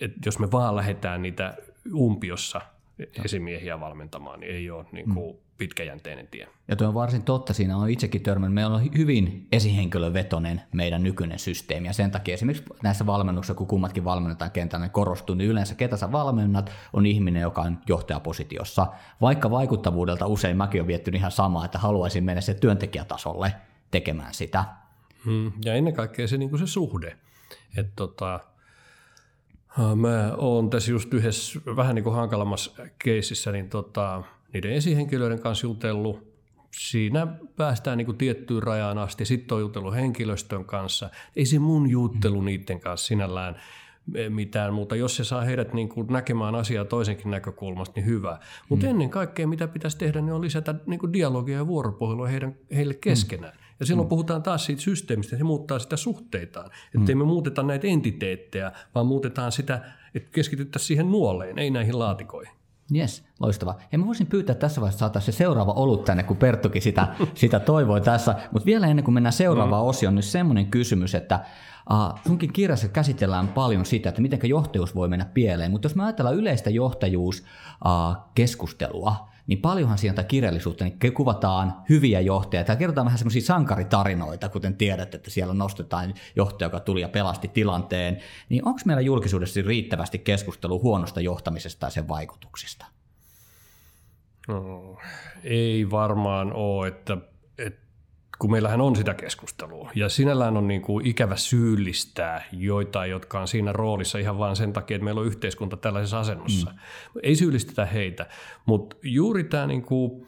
Et 0.00 0.12
jos 0.26 0.38
me 0.38 0.50
vaan 0.50 0.76
lähdetään 0.76 1.22
niitä 1.22 1.56
umpiossa– 1.94 2.60
esimiehiä 3.24 3.80
valmentamaan, 3.80 4.40
niin 4.40 4.54
ei 4.54 4.70
ole 4.70 4.86
niin 4.92 5.14
kuin 5.14 5.34
mm. 5.36 5.40
pitkäjänteinen 5.58 6.28
tie. 6.28 6.48
Ja 6.68 6.76
tuo 6.76 6.88
on 6.88 6.94
varsin 6.94 7.22
totta, 7.22 7.52
siinä 7.52 7.76
on 7.76 7.90
itsekin 7.90 8.22
törmännyt. 8.22 8.54
Meillä 8.54 8.76
on 8.76 8.90
hyvin 8.98 9.46
esihenkilövetonen 9.52 10.62
meidän 10.72 11.02
nykyinen 11.02 11.38
systeemi, 11.38 11.86
ja 11.86 11.92
sen 11.92 12.10
takia 12.10 12.34
esimerkiksi 12.34 12.64
näissä 12.82 13.06
valmennuksissa, 13.06 13.54
kun 13.54 13.66
kummatkin 13.66 14.04
valmennetaan 14.04 14.50
kentällä, 14.50 14.86
niin 14.86 14.92
korostuu, 14.92 15.34
niin 15.34 15.50
yleensä 15.50 15.74
ketä 15.74 15.96
sä 15.96 16.12
valmennat, 16.12 16.72
on 16.92 17.06
ihminen, 17.06 17.42
joka 17.42 17.62
on 17.62 17.78
johtajapositiossa. 17.88 18.86
Vaikka 19.20 19.50
vaikuttavuudelta 19.50 20.26
usein 20.26 20.56
mäkin 20.56 20.80
olen 20.80 20.88
viettynyt 20.88 21.18
ihan 21.18 21.32
samaa, 21.32 21.64
että 21.64 21.78
haluaisin 21.78 22.24
mennä 22.24 22.40
se 22.40 22.54
työntekijätasolle 22.54 23.54
tekemään 23.90 24.34
sitä. 24.34 24.64
Hmm. 25.24 25.52
Ja 25.64 25.74
ennen 25.74 25.94
kaikkea 25.94 26.28
se, 26.28 26.36
niin 26.36 26.50
kuin 26.50 26.60
se 26.60 26.66
suhde. 26.66 27.16
Että 27.76 27.92
tota, 27.96 28.40
Mä 29.96 30.32
oon 30.36 30.70
tässä 30.70 30.90
just 30.90 31.14
yhdessä 31.14 31.60
vähän 31.76 31.94
niin 31.94 32.04
kuin 32.04 32.16
hankalammassa 32.16 32.86
keisissä 32.98 33.52
niin 33.52 33.68
tota, 33.68 34.22
niiden 34.52 34.72
esihenkilöiden 34.72 35.40
kanssa 35.40 35.66
jutellut. 35.66 36.32
Siinä 36.76 37.26
päästään 37.56 37.98
niin 37.98 38.06
kuin 38.06 38.18
tiettyyn 38.18 38.62
rajaan 38.62 38.98
asti. 38.98 39.24
Sitten 39.24 39.54
on 39.54 39.60
jutellut 39.60 39.94
henkilöstön 39.94 40.64
kanssa. 40.64 41.10
Ei 41.36 41.46
se 41.46 41.58
mun 41.58 41.90
juttelu 41.90 42.40
mm. 42.40 42.44
niiden 42.44 42.80
kanssa 42.80 43.06
sinällään 43.06 43.56
e, 44.14 44.28
mitään 44.28 44.74
muuta. 44.74 44.96
Jos 44.96 45.16
se 45.16 45.24
saa 45.24 45.40
heidät 45.40 45.74
niin 45.74 45.88
kuin 45.88 46.06
näkemään 46.06 46.54
asiaa 46.54 46.84
toisenkin 46.84 47.30
näkökulmasta, 47.30 48.00
niin 48.00 48.06
hyvä. 48.06 48.38
Mutta 48.68 48.86
mm. 48.86 48.90
ennen 48.90 49.10
kaikkea, 49.10 49.46
mitä 49.46 49.68
pitäisi 49.68 49.98
tehdä, 49.98 50.20
niin 50.20 50.32
on 50.32 50.40
lisätä 50.40 50.74
niin 50.86 51.00
kuin 51.00 51.12
dialogia 51.12 51.56
ja 51.56 51.66
vuoropuhelua 51.66 52.28
heidän, 52.28 52.56
heille 52.74 52.94
keskenään. 52.94 53.54
Mm. 53.54 53.61
Ja 53.82 53.86
silloin 53.86 54.06
mm. 54.06 54.08
puhutaan 54.08 54.42
taas 54.42 54.64
siitä 54.64 54.82
systeemistä, 54.82 55.36
se 55.36 55.44
muuttaa 55.44 55.78
sitä 55.78 55.96
suhteitaan. 55.96 56.70
Että 56.94 57.12
mm. 57.12 57.18
me 57.18 57.24
muuteta 57.24 57.62
näitä 57.62 57.86
entiteettejä, 57.86 58.72
vaan 58.94 59.06
muutetaan 59.06 59.52
sitä, 59.52 59.80
että 60.14 60.28
keskityttäisiin 60.32 60.86
siihen 60.86 61.10
nuoleen, 61.10 61.58
ei 61.58 61.70
näihin 61.70 61.98
laatikoihin. 61.98 62.52
Yes, 62.94 63.24
loistava. 63.40 63.74
Ja 63.92 63.98
mä 63.98 64.06
voisin 64.06 64.26
pyytää 64.26 64.54
tässä 64.54 64.80
vaiheessa 64.80 64.98
saada 64.98 65.20
se 65.20 65.32
seuraava 65.32 65.72
olut 65.72 66.04
tänne, 66.04 66.22
kun 66.22 66.36
Perttukin 66.36 66.82
sitä, 66.82 67.08
sitä 67.34 67.60
toivoi 67.60 68.00
tässä. 68.00 68.34
Mutta 68.52 68.66
vielä 68.66 68.86
ennen 68.86 69.04
kuin 69.04 69.14
mennään 69.14 69.32
seuraavaan 69.32 69.84
mm. 69.84 69.88
osioon, 69.88 70.14
niin 70.14 70.22
semmoinen 70.22 70.66
kysymys, 70.66 71.14
että 71.14 71.40
uh, 71.90 72.20
sunkin 72.26 72.52
kirjassa 72.52 72.88
käsitellään 72.88 73.48
paljon 73.48 73.86
sitä, 73.86 74.08
että 74.08 74.22
miten 74.22 74.40
johtajuus 74.44 74.94
voi 74.94 75.08
mennä 75.08 75.24
pieleen. 75.24 75.70
Mutta 75.70 75.86
jos 75.86 75.94
me 75.94 76.04
ajatellaan 76.04 76.36
yleistä 76.36 76.70
johtajuuskeskustelua, 76.70 79.32
niin 79.46 79.58
paljonhan 79.58 79.98
sieltä 79.98 80.24
kirjallisuutta 80.24 80.84
niin 80.84 81.14
kuvataan 81.14 81.74
hyviä 81.88 82.20
johtajia. 82.20 82.64
Täällä 82.64 82.78
kerrotaan 82.78 83.04
vähän 83.04 83.18
semmoisia 83.18 83.42
sankaritarinoita, 83.42 84.48
kuten 84.48 84.76
tiedät, 84.76 85.14
että 85.14 85.30
siellä 85.30 85.54
nostetaan 85.54 86.14
johtaja, 86.36 86.66
joka 86.66 86.80
tuli 86.80 87.00
ja 87.00 87.08
pelasti 87.08 87.48
tilanteen. 87.48 88.18
Niin 88.48 88.68
onko 88.68 88.80
meillä 88.84 89.00
julkisuudessa 89.00 89.60
riittävästi 89.66 90.18
keskustelua 90.18 90.80
huonosta 90.82 91.20
johtamisesta 91.20 91.86
ja 91.86 91.90
sen 91.90 92.08
vaikutuksista? 92.08 92.86
No, 94.48 94.96
ei 95.44 95.90
varmaan 95.90 96.52
ole, 96.52 96.88
että 96.88 97.16
kun 98.42 98.50
meillähän 98.50 98.80
on 98.80 98.96
sitä 98.96 99.14
keskustelua. 99.14 99.90
Ja 99.94 100.08
sinällään 100.08 100.56
on 100.56 100.68
niin 100.68 100.82
kuin 100.82 101.06
ikävä 101.06 101.36
syyllistää 101.36 102.44
joitain, 102.52 103.10
jotka 103.10 103.40
on 103.40 103.48
siinä 103.48 103.72
roolissa 103.72 104.18
ihan 104.18 104.38
vain 104.38 104.56
sen 104.56 104.72
takia, 104.72 104.94
että 104.94 105.04
meillä 105.04 105.20
on 105.20 105.26
yhteiskunta 105.26 105.76
tällaisessa 105.76 106.20
asennossa. 106.20 106.70
Mm. 106.70 106.78
Ei 107.22 107.36
syyllistetä 107.36 107.86
heitä, 107.86 108.26
mutta 108.66 108.96
juuri 109.02 109.44
tämä 109.44 109.66
niin 109.66 109.82
kuin, 109.82 110.26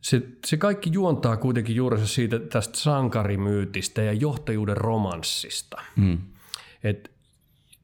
se, 0.00 0.22
se 0.46 0.56
kaikki 0.56 0.90
juontaa 0.92 1.36
kuitenkin 1.36 1.76
juurensa 1.76 2.06
siitä 2.06 2.38
tästä 2.38 2.78
sankarimyytistä 2.78 4.02
ja 4.02 4.12
johtajuuden 4.12 4.76
romanssista. 4.76 5.82
Mm. 5.96 6.18
Et 6.84 7.10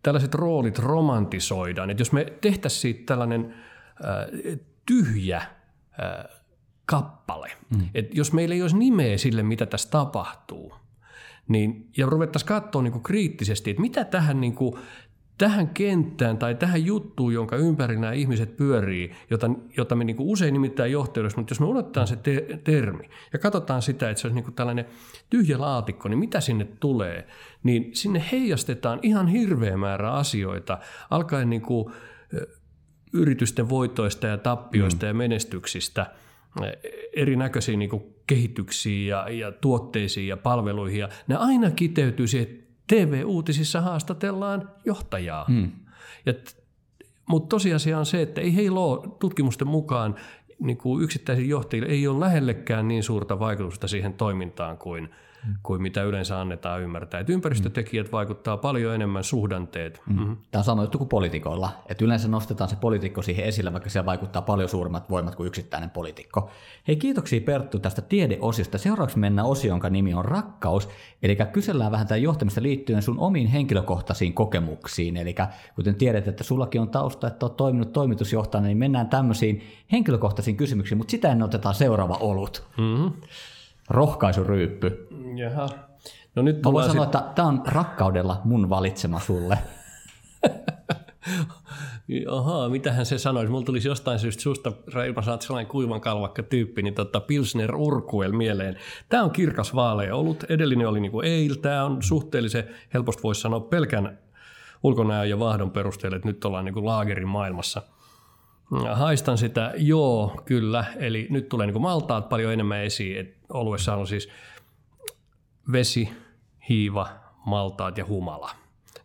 tällaiset 0.02 0.34
roolit 0.34 0.78
romantisoidaan. 0.78 1.90
Et 1.90 1.98
jos 1.98 2.12
me 2.12 2.26
tehtäisiin 2.40 2.80
siitä 2.80 3.02
tällainen 3.06 3.54
äh, 4.04 4.58
tyhjä 4.86 5.36
äh, 5.36 6.39
kappale. 6.90 7.52
Mm. 7.76 7.88
Et 7.94 8.14
jos 8.14 8.32
meillä 8.32 8.54
ei 8.54 8.62
olisi 8.62 8.76
nimeä 8.76 9.18
sille, 9.18 9.42
mitä 9.42 9.66
tässä 9.66 9.90
tapahtuu, 9.90 10.74
niin, 11.48 11.88
ja 11.96 12.06
ruvettaisiin 12.06 12.48
katsoa 12.48 12.82
niin 12.82 12.92
kuin 12.92 13.02
kriittisesti, 13.02 13.70
että 13.70 13.80
mitä 13.80 14.04
tähän, 14.04 14.40
niin 14.40 14.54
kuin, 14.54 14.74
tähän 15.38 15.68
kenttään 15.68 16.38
tai 16.38 16.54
tähän 16.54 16.84
juttuun, 16.86 17.34
jonka 17.34 17.56
ympäri 17.56 17.98
nämä 17.98 18.12
ihmiset 18.12 18.56
pyörii, 18.56 19.12
jota, 19.30 19.50
jota 19.76 19.96
me 19.96 20.04
niin 20.04 20.16
kuin 20.16 20.28
usein 20.28 20.52
nimittäin 20.52 20.92
johtajuudessa, 20.92 21.38
mutta 21.38 21.52
jos 21.52 21.60
me 21.60 21.66
unotetaan 21.66 22.06
se 22.06 22.16
te- 22.16 22.60
termi 22.64 23.10
ja 23.32 23.38
katsotaan 23.38 23.82
sitä, 23.82 24.10
että 24.10 24.20
se 24.20 24.26
olisi 24.26 24.34
niin 24.34 24.44
kuin 24.44 24.54
tällainen 24.54 24.84
tyhjä 25.30 25.60
laatikko, 25.60 26.08
niin 26.08 26.18
mitä 26.18 26.40
sinne 26.40 26.64
tulee, 26.80 27.26
niin 27.62 27.90
sinne 27.92 28.24
heijastetaan 28.32 28.98
ihan 29.02 29.28
hirveä 29.28 29.76
määrä 29.76 30.12
asioita, 30.12 30.78
alkaen 31.10 31.50
niin 31.50 31.62
kuin, 31.62 31.94
yritysten 33.12 33.68
voitoista 33.68 34.26
ja 34.26 34.38
tappioista 34.38 35.06
mm. 35.06 35.08
ja 35.08 35.14
menestyksistä– 35.14 36.06
erinäköisiin 37.16 37.78
niin 37.78 37.90
kuin 37.90 38.02
kehityksiin 38.26 39.06
ja, 39.06 39.28
ja 39.28 39.52
tuotteisiin 39.52 40.28
ja 40.28 40.36
palveluihin. 40.36 41.00
Ja 41.00 41.08
ne 41.26 41.36
aina 41.36 41.70
kiteytyy 41.70 42.26
siihen, 42.26 42.48
että 42.48 42.70
TV-uutisissa 42.86 43.80
haastatellaan 43.80 44.70
johtajaa. 44.84 45.44
Hmm. 45.44 45.70
Mutta 47.28 47.48
tosiasia 47.48 47.98
on 47.98 48.06
se, 48.06 48.22
että 48.22 48.40
ei 48.40 48.56
heillä 48.56 48.80
ole 48.80 49.08
tutkimusten 49.18 49.68
mukaan 49.68 50.14
niin 50.58 50.76
kuin 50.76 51.04
yksittäisillä 51.04 51.50
johtajilla 51.50 51.88
ei 51.88 52.06
ole 52.06 52.20
lähellekään 52.20 52.88
niin 52.88 53.02
suurta 53.02 53.38
vaikutusta 53.38 53.88
siihen 53.88 54.14
toimintaan 54.14 54.78
kuin. 54.78 55.08
Kuin 55.62 55.82
mitä 55.82 56.02
yleensä 56.02 56.40
annetaan 56.40 56.80
ymmärtää. 56.80 57.20
Että 57.20 57.32
ympäristötekijät 57.32 58.06
mm. 58.06 58.12
vaikuttaa 58.12 58.56
paljon 58.56 58.94
enemmän 58.94 59.24
suhdanteet. 59.24 60.02
Mm. 60.06 60.18
Mm-hmm. 60.18 60.36
Tämä 60.50 60.60
on 60.60 60.64
sama 60.64 60.82
juttu 60.82 60.98
kuin 60.98 61.08
poliitikoilla. 61.08 61.70
Että 61.88 62.04
yleensä 62.04 62.28
nostetaan 62.28 62.70
se 62.70 62.76
poliitikko 62.76 63.22
siihen 63.22 63.44
esille, 63.44 63.72
vaikka 63.72 63.90
siellä 63.90 64.06
vaikuttaa 64.06 64.42
paljon 64.42 64.68
suuremmat 64.68 65.10
voimat 65.10 65.34
kuin 65.34 65.46
yksittäinen 65.46 65.90
poliitikko. 65.90 66.50
Hei, 66.88 66.96
kiitoksia 66.96 67.40
Perttu 67.40 67.78
tästä 67.78 68.02
tiedeosiosta. 68.02 68.78
Seuraavaksi 68.78 69.18
mennään 69.18 69.48
osioon, 69.48 69.72
jonka 69.72 69.90
nimi 69.90 70.14
on 70.14 70.24
rakkaus. 70.24 70.88
Eli 71.22 71.36
kysellään 71.52 71.92
vähän 71.92 72.06
tämän 72.06 72.22
johtamista 72.22 72.62
liittyen 72.62 73.02
sun 73.02 73.18
omiin 73.18 73.46
henkilökohtaisiin 73.46 74.32
kokemuksiin. 74.32 75.16
Eli 75.16 75.34
kuten 75.74 75.94
tiedät, 75.94 76.28
että 76.28 76.44
sullakin 76.44 76.80
on 76.80 76.90
tausta, 76.90 77.26
että 77.26 77.46
olet 77.46 77.56
toiminut 77.56 77.92
toimitusjohtajana, 77.92 78.66
niin 78.66 78.78
mennään 78.78 79.08
tämmöisiin 79.08 79.62
henkilökohtaisiin 79.92 80.56
kysymyksiin, 80.56 80.98
mutta 80.98 81.10
sitä 81.10 81.32
ennen 81.32 81.44
otetaan 81.44 81.74
seuraava 81.74 82.16
olut. 82.20 82.64
Mm-hmm. 82.78 83.12
Rohkaisuryyppy. 83.90 85.08
Jaha. 85.36 85.68
No 86.34 86.42
nyt 86.42 86.62
Mä 86.64 86.72
voin 86.72 86.86
sanoa, 86.86 87.04
sit... 87.04 87.14
että 87.14 87.32
tämä 87.34 87.48
on 87.48 87.62
rakkaudella 87.66 88.40
mun 88.44 88.70
valitsema 88.70 89.20
sulle. 89.20 89.58
Ahaa, 92.30 92.68
mitähän 92.68 93.06
se 93.06 93.18
sanoisi? 93.18 93.50
Mulla 93.50 93.64
tulisi 93.64 93.88
jostain 93.88 94.18
syystä 94.18 94.42
susta, 94.42 94.72
Reima, 94.94 95.22
sä 95.22 95.30
oot 95.30 95.42
sellainen 95.42 95.70
kuivan 95.70 96.00
kalvakka 96.00 96.42
tyyppi, 96.42 96.82
niin 96.82 96.94
tota 96.94 97.20
Pilsner 97.20 97.74
Urkuel 97.74 98.32
mieleen. 98.32 98.76
Tämä 99.08 99.22
on 99.22 99.30
kirkas 99.30 99.74
vaalea 99.74 100.16
ollut. 100.16 100.44
Edellinen 100.48 100.88
oli 100.88 101.00
niin 101.00 101.12
kuin 101.12 101.26
eil. 101.26 101.54
Tämä 101.54 101.84
on 101.84 102.02
suhteellisen, 102.02 102.64
helposti 102.94 103.22
voisi 103.22 103.40
sanoa 103.40 103.60
pelkän 103.60 104.18
ulkonäön 104.82 105.30
ja 105.30 105.38
vahdon 105.38 105.70
perusteella, 105.70 106.16
että 106.16 106.28
nyt 106.28 106.44
ollaan 106.44 106.64
niin 106.64 106.74
kuin 106.74 106.86
laagerin 106.86 107.28
maailmassa. 107.28 107.82
Haistan 108.92 109.38
sitä, 109.38 109.72
joo, 109.76 110.42
kyllä. 110.44 110.84
Eli 110.96 111.26
nyt 111.30 111.48
tulee 111.48 111.66
niin 111.66 111.72
kuin 111.72 111.82
maltaat 111.82 112.28
paljon 112.28 112.52
enemmän 112.52 112.84
esiin. 112.84 113.20
Et 113.20 113.39
oluessa 113.52 113.96
on 113.96 114.06
siis 114.06 114.28
vesi, 115.72 116.08
hiiva, 116.68 117.08
maltaat 117.46 117.98
ja 117.98 118.04
humala. 118.04 118.50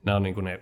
Nämä 0.04 0.16
on 0.16 0.24
niin 0.24 0.34
kuin 0.36 0.44
ne 0.44 0.60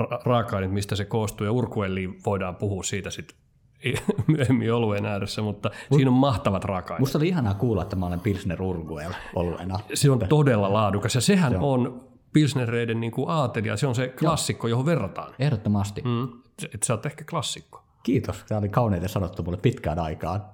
ra- 0.00 0.20
raaka-aineet, 0.24 0.72
mistä 0.72 0.96
se 0.96 1.04
koostuu, 1.04 1.44
ja 1.44 1.52
urkuelliin 1.52 2.18
voidaan 2.26 2.56
puhua 2.56 2.82
siitä 2.82 3.10
sitten 3.10 3.36
myöhemmin 4.26 4.72
oluen 4.72 5.06
ääressä, 5.06 5.42
mutta 5.42 5.70
Mut, 5.90 5.96
siinä 5.96 6.10
on 6.10 6.16
mahtavat 6.16 6.64
raaka 6.64 6.98
Musta 6.98 7.18
oli 7.18 7.28
ihanaa 7.28 7.54
kuulla, 7.54 7.82
että 7.82 7.96
mä 7.96 8.06
olen 8.06 8.20
Pilsner 8.20 8.62
Urguel 8.62 9.12
oluena. 9.34 9.78
Se 9.94 10.10
on 10.10 10.18
todella 10.28 10.72
laadukas, 10.72 11.14
ja 11.14 11.20
sehän 11.20 11.52
se 11.52 11.58
on, 11.58 11.62
on 11.62 12.08
Pilsnereiden 12.32 13.00
niin 13.00 13.12
kuin 13.12 13.30
aatelia, 13.30 13.76
se 13.76 13.86
on 13.86 13.94
se 13.94 14.08
klassikko, 14.08 14.68
johon 14.68 14.86
verrataan. 14.86 15.34
Ehdottomasti. 15.38 16.02
Mm, 16.02 16.28
että 16.64 16.86
sä 16.86 16.92
oot 16.92 17.06
ehkä 17.06 17.24
klassikko. 17.30 17.82
Kiitos, 18.02 18.44
tämä 18.48 18.58
oli 18.58 18.68
kauneita 18.68 19.08
sanottu 19.08 19.42
mulle 19.42 19.56
pitkään 19.56 19.98
aikaan. 19.98 20.53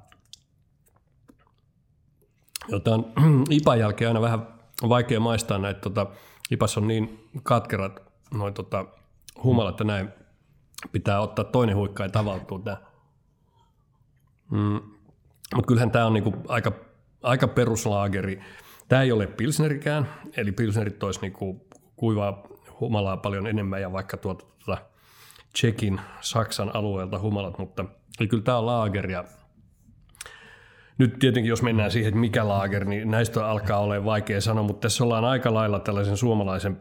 Jotain 2.69 3.05
IPAn 3.51 3.79
jälkeen 3.79 4.09
aina 4.09 4.21
vähän 4.21 4.49
vaikea 4.89 5.21
maistaa 5.21 5.59
näitä, 5.59 5.81
tota, 5.81 6.07
IPAS 6.51 6.79
on 6.79 6.89
niin 6.89 7.29
katkerat 7.43 8.03
noin 8.35 8.55
tota, 8.55 8.87
humalat, 9.45 9.73
että 9.73 9.85
näin 9.85 10.09
pitää 10.93 11.21
ottaa 11.21 11.45
toinen 11.45 11.77
huikka 11.77 12.03
ja 12.03 12.09
tavaltuu 12.09 12.59
tämä. 12.59 12.77
Mm. 14.51 14.81
Mutta 15.55 15.67
kyllähän 15.67 15.91
tämä 15.91 16.07
on 16.07 16.13
niinku 16.13 16.35
aika, 16.49 16.73
aika 17.23 17.49
peruslaageri. 17.49 18.41
Tämä 18.89 19.03
ei 19.03 19.13
ole 19.13 19.27
pilsnerikään, 19.27 20.09
eli 20.37 20.53
pilsnerit 20.53 21.03
olisi 21.03 21.21
niinku 21.21 21.67
kuivaa 21.97 22.43
humalaa 22.81 23.17
paljon 23.17 23.47
enemmän 23.47 23.81
ja 23.81 23.93
vaikka 23.93 24.17
tuota, 24.17 24.45
tuota 24.65 24.83
Tsekin, 25.53 26.01
Saksan 26.21 26.77
alueelta 26.77 27.19
humalat, 27.19 27.59
mutta 27.59 27.85
eli 28.21 28.29
kyllä 28.29 28.43
tämä 28.43 28.59
on 28.59 28.67
laageria 28.67 29.25
nyt 31.01 31.19
tietenkin, 31.19 31.51
jos 31.51 31.63
mennään 31.63 31.91
siihen, 31.91 32.09
että 32.09 32.21
mikä 32.21 32.49
laager, 32.49 32.85
niin 32.85 33.11
näistä 33.11 33.49
alkaa 33.49 33.79
olla 33.79 34.05
vaikea 34.05 34.41
sanoa, 34.41 34.65
mutta 34.65 34.81
tässä 34.81 35.05
ollaan 35.05 35.25
aika 35.25 35.55
lailla 35.55 35.81
tällaisen 35.81 36.17
suomalaisen 36.17 36.81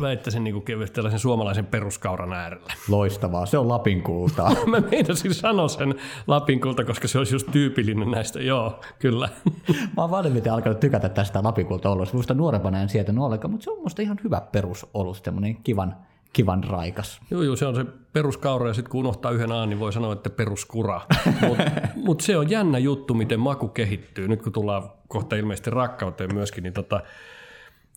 väittäisin 0.00 0.44
niin 0.44 0.54
kuin 0.54 0.64
tällaisen 0.92 1.18
suomalaisen 1.18 1.66
peruskauran 1.66 2.32
äärellä. 2.32 2.72
Loistavaa, 2.88 3.46
se 3.46 3.58
on 3.58 3.68
Lapin 3.68 4.02
kultaa. 4.02 4.50
Mä 4.66 4.80
meinasin 4.90 5.34
sanoa 5.34 5.68
sen 5.68 5.94
Lapin 6.26 6.60
kulta, 6.60 6.84
koska 6.84 7.08
se 7.08 7.18
olisi 7.18 7.34
just 7.34 7.48
tyypillinen 7.52 8.10
näistä, 8.10 8.40
joo, 8.40 8.80
kyllä. 8.98 9.28
Mä 9.96 10.02
oon 10.02 10.10
vanhemmiten 10.10 10.52
alkanut 10.52 10.80
tykätä 10.80 11.08
tästä 11.08 11.42
Lapin 11.42 11.66
kulta 11.66 11.90
olosta. 11.90 12.16
Muista 12.16 12.34
nuorempana 12.34 12.82
en 12.82 12.88
sieltä 12.88 13.12
ollenkaan, 13.18 13.50
mutta 13.50 13.64
se 13.64 13.70
on 13.70 13.82
musta 13.82 14.02
ihan 14.02 14.20
hyvä 14.24 14.40
perusolus, 14.52 15.22
semmoinen 15.24 15.56
kivan 15.56 15.96
kivan 16.32 16.64
raikas. 16.64 17.20
Joo, 17.30 17.42
joo, 17.42 17.56
se 17.56 17.66
on 17.66 17.74
se 17.74 17.84
peruskaura 18.12 18.68
ja 18.68 18.74
sitten 18.74 18.90
kun 18.90 19.00
unohtaa 19.00 19.30
yhden 19.30 19.52
aan, 19.52 19.68
niin 19.68 19.80
voi 19.80 19.92
sanoa, 19.92 20.12
että 20.12 20.30
peruskura. 20.30 21.00
Mutta 21.48 21.64
mut 21.96 22.20
se 22.20 22.36
on 22.36 22.50
jännä 22.50 22.78
juttu, 22.78 23.14
miten 23.14 23.40
maku 23.40 23.68
kehittyy. 23.68 24.28
Nyt 24.28 24.42
kun 24.42 24.52
tullaan 24.52 24.90
kohta 25.08 25.36
ilmeisesti 25.36 25.70
rakkauteen 25.70 26.34
myöskin, 26.34 26.62
niin 26.62 26.72
tota, 26.72 27.00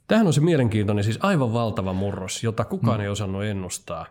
tämähän 0.07 0.27
on 0.27 0.33
se 0.33 0.41
mielenkiintoinen, 0.41 1.03
siis 1.03 1.19
aivan 1.21 1.53
valtava 1.53 1.93
murros, 1.93 2.43
jota 2.43 2.65
kukaan 2.65 2.97
hmm. 2.97 3.03
ei 3.03 3.09
osannut 3.09 3.43
ennustaa. 3.43 4.05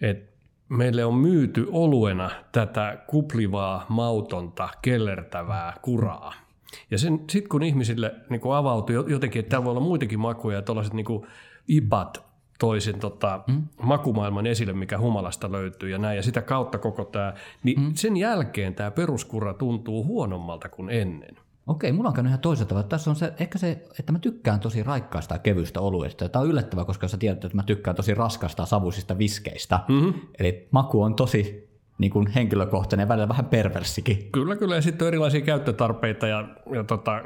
Et 0.00 0.36
meille 0.68 1.04
on 1.04 1.14
myyty 1.14 1.66
oluena 1.70 2.30
tätä 2.52 2.98
kuplivaa, 3.06 3.86
mautonta, 3.88 4.68
kellertävää 4.82 5.76
kuraa. 5.82 6.34
Ja 6.90 6.98
sitten 6.98 7.48
kun 7.48 7.62
ihmisille 7.62 8.14
niin 8.30 8.40
avautui 8.54 9.04
jotenkin, 9.06 9.40
että 9.40 9.50
täällä 9.50 9.64
voi 9.64 9.70
olla 9.70 9.80
muitakin 9.80 10.20
makuja, 10.20 10.62
tällaiset 10.62 10.94
niin 10.94 11.06
ipat, 11.68 12.25
toisin 12.58 12.98
tota, 12.98 13.40
mm. 13.46 13.62
makumaailman 13.82 14.46
esille, 14.46 14.72
mikä 14.72 14.98
humalasta 14.98 15.52
löytyy 15.52 15.90
ja 15.90 15.98
näin, 15.98 16.16
ja 16.16 16.22
sitä 16.22 16.42
kautta 16.42 16.78
koko 16.78 17.04
tämä, 17.04 17.34
niin 17.62 17.80
mm. 17.80 17.92
sen 17.94 18.16
jälkeen 18.16 18.74
tämä 18.74 18.90
peruskura 18.90 19.54
tuntuu 19.54 20.04
huonommalta 20.04 20.68
kuin 20.68 20.90
ennen. 20.90 21.36
Okei, 21.66 21.92
mulla 21.92 22.08
on 22.08 22.14
käynyt 22.14 22.30
ihan 22.30 22.40
toisaalta. 22.40 22.82
Tässä 22.82 23.10
on 23.10 23.16
se, 23.16 23.32
ehkä 23.40 23.58
se, 23.58 23.84
että 23.98 24.12
mä 24.12 24.18
tykkään 24.18 24.60
tosi 24.60 24.82
raikkaasta 24.82 25.34
ja 25.34 25.38
kevyistä 25.38 25.80
oluesta. 25.80 26.28
Tämä 26.28 26.42
on 26.42 26.48
yllättävää, 26.48 26.84
koska 26.84 27.08
sä 27.08 27.16
tiedät, 27.16 27.44
että 27.44 27.56
mä 27.56 27.62
tykkään 27.62 27.96
tosi 27.96 28.14
raskasta 28.14 28.66
savuisista 28.66 29.18
viskeistä. 29.18 29.80
Mm-hmm. 29.88 30.20
Eli 30.38 30.68
maku 30.70 31.02
on 31.02 31.14
tosi 31.14 31.68
niin 31.98 32.10
kuin 32.10 32.26
henkilökohtainen 32.26 33.04
ja 33.04 33.08
välillä 33.08 33.28
vähän 33.28 33.46
perversikin. 33.46 34.28
Kyllä, 34.32 34.56
kyllä. 34.56 34.74
Ja 34.74 34.82
sitten 34.82 35.04
on 35.04 35.08
erilaisia 35.08 35.40
käyttötarpeita 35.40 36.26
ja, 36.26 36.48
ja 36.74 36.84
tota, 36.84 37.22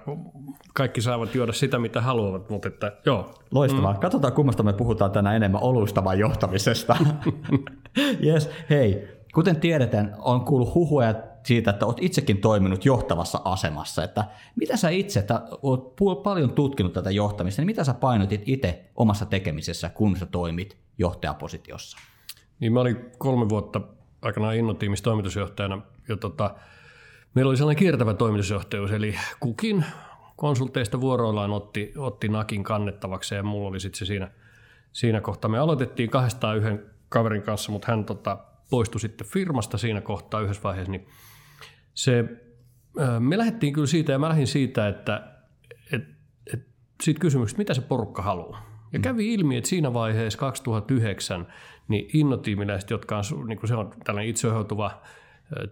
kaikki 0.75 1.01
saavat 1.01 1.35
juoda 1.35 1.53
sitä, 1.53 1.79
mitä 1.79 2.01
haluavat, 2.01 2.51
mutta 2.51 2.69
että 2.69 2.93
joo. 3.07 3.35
Loistavaa. 3.51 3.93
Mm. 3.93 4.01
Katsotaan, 4.01 4.33
kummasta 4.33 4.63
me 4.63 4.73
puhutaan 4.73 5.11
tänään 5.11 5.37
enemmän 5.37 5.63
oluista 5.63 6.05
vai 6.05 6.19
johtamisesta. 6.19 6.97
yes, 8.27 8.51
hei. 8.71 9.09
Kuten 9.35 9.57
tiedetään, 9.57 10.17
on 10.19 10.45
kuullut 10.45 10.75
huhuja 10.75 11.15
siitä, 11.43 11.71
että 11.71 11.87
olet 11.87 11.99
itsekin 12.01 12.41
toiminut 12.41 12.85
johtavassa 12.85 13.41
asemassa. 13.45 14.05
Että 14.05 14.25
mitä 14.57 14.77
sä 14.77 14.89
itse, 14.89 15.21
että 15.21 15.43
olet 15.63 16.23
paljon 16.23 16.53
tutkinut 16.53 16.93
tätä 16.93 17.11
johtamista, 17.11 17.63
niin 17.63 17.67
mitä 17.67 17.85
sä 17.85 17.95
painotit 17.95 18.43
itse 18.47 18.85
omassa 18.97 19.27
tekemisessä, 19.27 19.89
kun 19.89 20.17
sä 20.17 20.27
toimit 20.27 20.77
johtajapositiossa? 20.99 21.99
Niin 22.61 22.73
mä 22.73 22.81
olin 22.81 22.97
kolme 23.19 23.49
vuotta 23.49 23.81
aikanaan 24.23 24.57
Innotiimissa 24.57 25.05
toimitusjohtajana 25.05 25.83
ja 26.09 26.17
tota, 26.17 26.55
meillä 27.35 27.49
oli 27.49 27.57
sellainen 27.57 27.79
kiertävä 27.79 28.15
toimitusjohtajuus, 28.15 28.93
eli 28.93 29.15
kukin 29.41 29.85
konsulteista 30.37 31.01
vuoroillaan 31.01 31.51
otti, 31.51 31.93
otti 31.97 32.29
nakin 32.29 32.65
kannettavaksi 32.65 33.35
ja 33.35 33.43
mulla 33.43 33.69
oli 33.69 33.81
sitten 33.81 33.99
se 33.99 34.05
siinä, 34.05 34.31
siinä 34.93 35.21
kohtaa. 35.21 35.51
Me 35.51 35.59
aloitettiin 35.59 36.11
kahdestaan 36.11 36.57
yhden 36.57 36.91
kaverin 37.09 37.43
kanssa, 37.43 37.73
mutta 37.73 37.93
hän 37.93 38.05
tota, 38.05 38.39
poistui 38.71 39.01
sitten 39.01 39.27
firmasta 39.27 39.79
siinä 39.79 40.01
kohtaa 40.01 40.41
yhdessä 40.41 40.63
vaiheessa, 40.63 40.93
niin 40.93 41.07
se, 41.95 42.25
me 43.19 43.39
lähdettiin 43.39 43.73
kyllä 43.73 43.87
siitä, 43.87 44.13
ja 44.13 44.19
mä 44.19 44.29
lähdin 44.29 44.47
siitä, 44.47 44.89
että, 44.89 45.33
että, 45.93 46.15
että 46.55 46.67
siitä 47.03 47.21
kysymyksestä, 47.21 47.59
mitä 47.59 47.75
se 47.75 47.81
porukka 47.81 48.23
haluaa. 48.23 48.71
Ja 48.93 48.99
mm. 48.99 49.03
kävi 49.03 49.35
ilmi, 49.35 49.57
että 49.57 49.71
siinä 49.71 49.93
vaiheessa 49.95 50.39
2009 50.39 51.47
niin 51.91 52.11
innotiimiläiset, 52.15 52.91
jotka 52.91 53.17
on, 53.17 53.49
niin 53.49 53.59
kuin 53.59 53.69
se 53.69 53.75
on 53.75 53.91
tällainen 54.05 54.31
itseohjautuva 54.31 55.03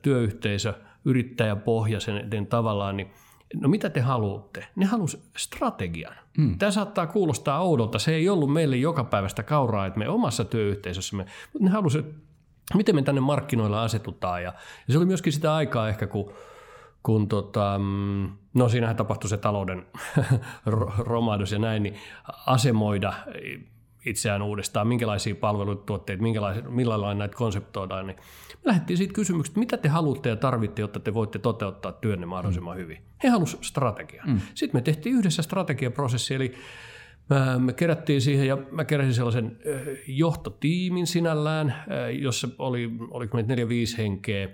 työyhteisö, 0.03 0.75
yrittäjäpohjaisen 1.05 2.47
tavallaan, 2.47 2.97
niin 2.97 3.11
no 3.55 3.69
mitä 3.69 3.91
te 3.91 4.01
haluatte? 4.01 4.67
Ne 4.77 4.87
halusivat 4.87 5.25
strategian. 5.37 6.15
Mm. 6.39 6.59
Tämä 6.59 6.71
saattaa 6.71 7.07
kuulostaa 7.07 7.61
oudolta. 7.61 7.99
Se 7.99 8.15
ei 8.15 8.29
ollut 8.29 8.53
meille 8.53 8.77
joka 8.77 9.05
päivästä 9.05 9.43
kauraa, 9.43 9.87
että 9.87 9.99
me 9.99 10.09
omassa 10.09 10.45
työyhteisössämme, 10.45 11.27
mutta 11.53 11.65
ne 11.65 11.71
halusivat, 11.71 12.07
miten 12.75 12.95
me 12.95 13.03
tänne 13.03 13.21
markkinoilla 13.21 13.83
asetutaan. 13.83 14.43
Ja, 14.43 14.53
ja 14.87 14.93
se 14.93 14.99
oli 14.99 15.07
myöskin 15.07 15.33
sitä 15.33 15.55
aikaa 15.55 15.89
ehkä, 15.89 16.07
kun 16.07 16.33
kun 17.03 17.29
tota, 17.29 17.79
mm, 17.79 18.33
no 18.55 18.69
siinähän 18.69 18.97
tapahtui 18.97 19.31
se 19.31 19.37
talouden 19.37 19.87
romahdus 20.99 21.53
ja 21.53 21.59
näin, 21.59 21.83
niin 21.83 21.95
asemoida 22.47 23.13
itseään 24.09 24.43
uudestaan, 24.43 24.89
minkälaisia 24.89 25.35
palveluita, 25.35 25.83
tuotteita, 25.83 26.23
millä 26.69 27.01
lailla 27.01 27.15
näitä 27.15 27.37
konseptoidaan, 27.37 28.07
niin 28.07 28.17
me 28.55 28.63
lähdettiin 28.65 28.97
siitä 28.97 29.13
kysymyksestä, 29.13 29.61
mitä 29.61 29.77
te 29.77 29.89
haluatte 29.89 30.29
ja 30.29 30.37
tarvitte, 30.37 30.83
jotta 30.83 31.01
te 31.01 31.15
voitte 31.15 31.39
toteuttaa 31.39 31.93
työnne 31.93 32.27
mahdollisimman 32.27 32.77
mm. 32.77 32.81
hyvin. 32.81 32.99
He 33.23 33.29
halusivat 33.29 33.65
strategiaa. 33.65 34.27
Mm. 34.27 34.41
Sitten 34.55 34.79
me 34.79 34.83
tehtiin 34.83 35.17
yhdessä 35.17 35.43
strategiaprosessi, 35.43 36.35
eli 36.35 36.55
me 37.59 37.73
kerättiin 37.73 38.21
siihen 38.21 38.47
ja 38.47 38.59
mä 38.71 38.85
keräsin 38.85 39.15
sellaisen 39.15 39.59
johtotiimin 40.07 41.07
sinällään, 41.07 41.75
jossa 42.21 42.49
oli, 42.59 42.91
oli 43.11 43.29
meitä 43.33 43.49
neljä 43.49 43.69
viisi 43.69 43.99
henkeä. 43.99 44.49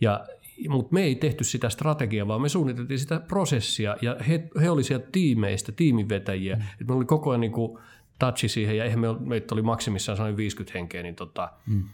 Ja 0.00 0.26
mutta 0.68 0.94
me 0.94 1.02
ei 1.02 1.14
tehty 1.14 1.44
sitä 1.44 1.68
strategiaa, 1.68 2.28
vaan 2.28 2.42
me 2.42 2.48
suunniteltiin 2.48 2.98
sitä 2.98 3.20
prosessia 3.20 3.96
ja 4.02 4.16
he, 4.28 4.48
he 4.60 4.70
olivat 4.70 4.86
sieltä 4.86 5.08
tiimeistä, 5.12 5.72
tiimivetäjiä. 5.72 6.56
Mm. 6.56 6.62
Et 6.80 6.88
me 6.88 6.94
oli 6.94 7.04
koko 7.04 7.30
ajan 7.30 7.40
niin 7.40 7.52
kuin 7.52 7.78
touchi 8.18 8.48
siihen 8.48 8.76
ja 8.76 8.84
eihän 8.84 9.00
me, 9.00 9.06
meitä 9.20 9.54
oli 9.54 9.62
maksimissaan 9.62 10.16
sellainen 10.16 10.36
50 10.36 10.78
henkeä, 10.78 11.02
niin, 11.02 11.14
tota, 11.14 11.52
mm. 11.66 11.84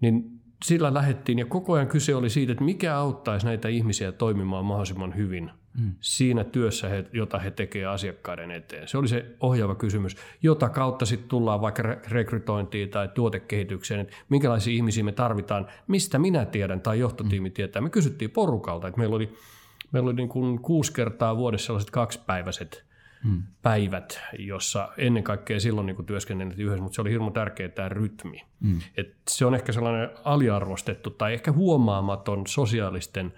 niin 0.00 0.40
sillä 0.64 0.94
lähdettiin 0.94 1.38
ja 1.38 1.46
koko 1.46 1.72
ajan 1.72 1.88
kyse 1.88 2.14
oli 2.14 2.30
siitä, 2.30 2.52
että 2.52 2.64
mikä 2.64 2.96
auttaisi 2.96 3.46
näitä 3.46 3.68
ihmisiä 3.68 4.12
toimimaan 4.12 4.64
mahdollisimman 4.64 5.16
hyvin 5.16 5.50
mm. 5.78 5.92
siinä 6.00 6.44
työssä, 6.44 6.88
he, 6.88 7.04
jota 7.12 7.38
he 7.38 7.50
tekevät 7.50 7.88
asiakkaiden 7.88 8.50
eteen. 8.50 8.88
Se 8.88 8.98
oli 8.98 9.08
se 9.08 9.36
ohjaava 9.40 9.74
kysymys, 9.74 10.16
jota 10.42 10.68
kautta 10.68 11.06
sitten 11.06 11.28
tullaan 11.28 11.60
vaikka 11.60 11.82
rekrytointiin 12.08 12.88
tai 12.88 13.08
tuotekehitykseen, 13.08 14.00
että 14.00 14.16
minkälaisia 14.28 14.74
ihmisiä 14.74 15.04
me 15.04 15.12
tarvitaan, 15.12 15.66
mistä 15.86 16.18
minä 16.18 16.44
tiedän 16.44 16.80
tai 16.80 16.98
johtotiimi 16.98 17.48
mm. 17.48 17.52
tietää. 17.52 17.82
Me 17.82 17.90
kysyttiin 17.90 18.30
porukalta, 18.30 18.88
että 18.88 18.98
meillä 18.98 19.16
oli, 19.16 19.32
meillä 19.92 20.06
oli 20.06 20.16
niin 20.16 20.28
kuin 20.28 20.62
kuusi 20.62 20.92
kertaa 20.92 21.36
vuodessa 21.36 21.66
sellaiset 21.66 21.90
kaksipäiväiset 21.90 22.87
hmm. 23.24 23.42
päivät, 23.62 24.20
jossa 24.38 24.88
ennen 24.96 25.22
kaikkea 25.22 25.60
silloin 25.60 25.86
niin 25.86 26.06
työskenneltiin 26.06 26.66
yhdessä, 26.66 26.82
mutta 26.82 26.94
se 26.96 27.00
oli 27.00 27.10
hirmu 27.10 27.30
tärkeä 27.30 27.68
tämä 27.68 27.88
rytmi. 27.88 28.44
Hmm. 28.62 28.80
Et 28.96 29.14
se 29.28 29.46
on 29.46 29.54
ehkä 29.54 29.72
sellainen 29.72 30.10
aliarvostettu 30.24 31.10
tai 31.10 31.34
ehkä 31.34 31.52
huomaamaton 31.52 32.46
sosiaalisten 32.46 33.34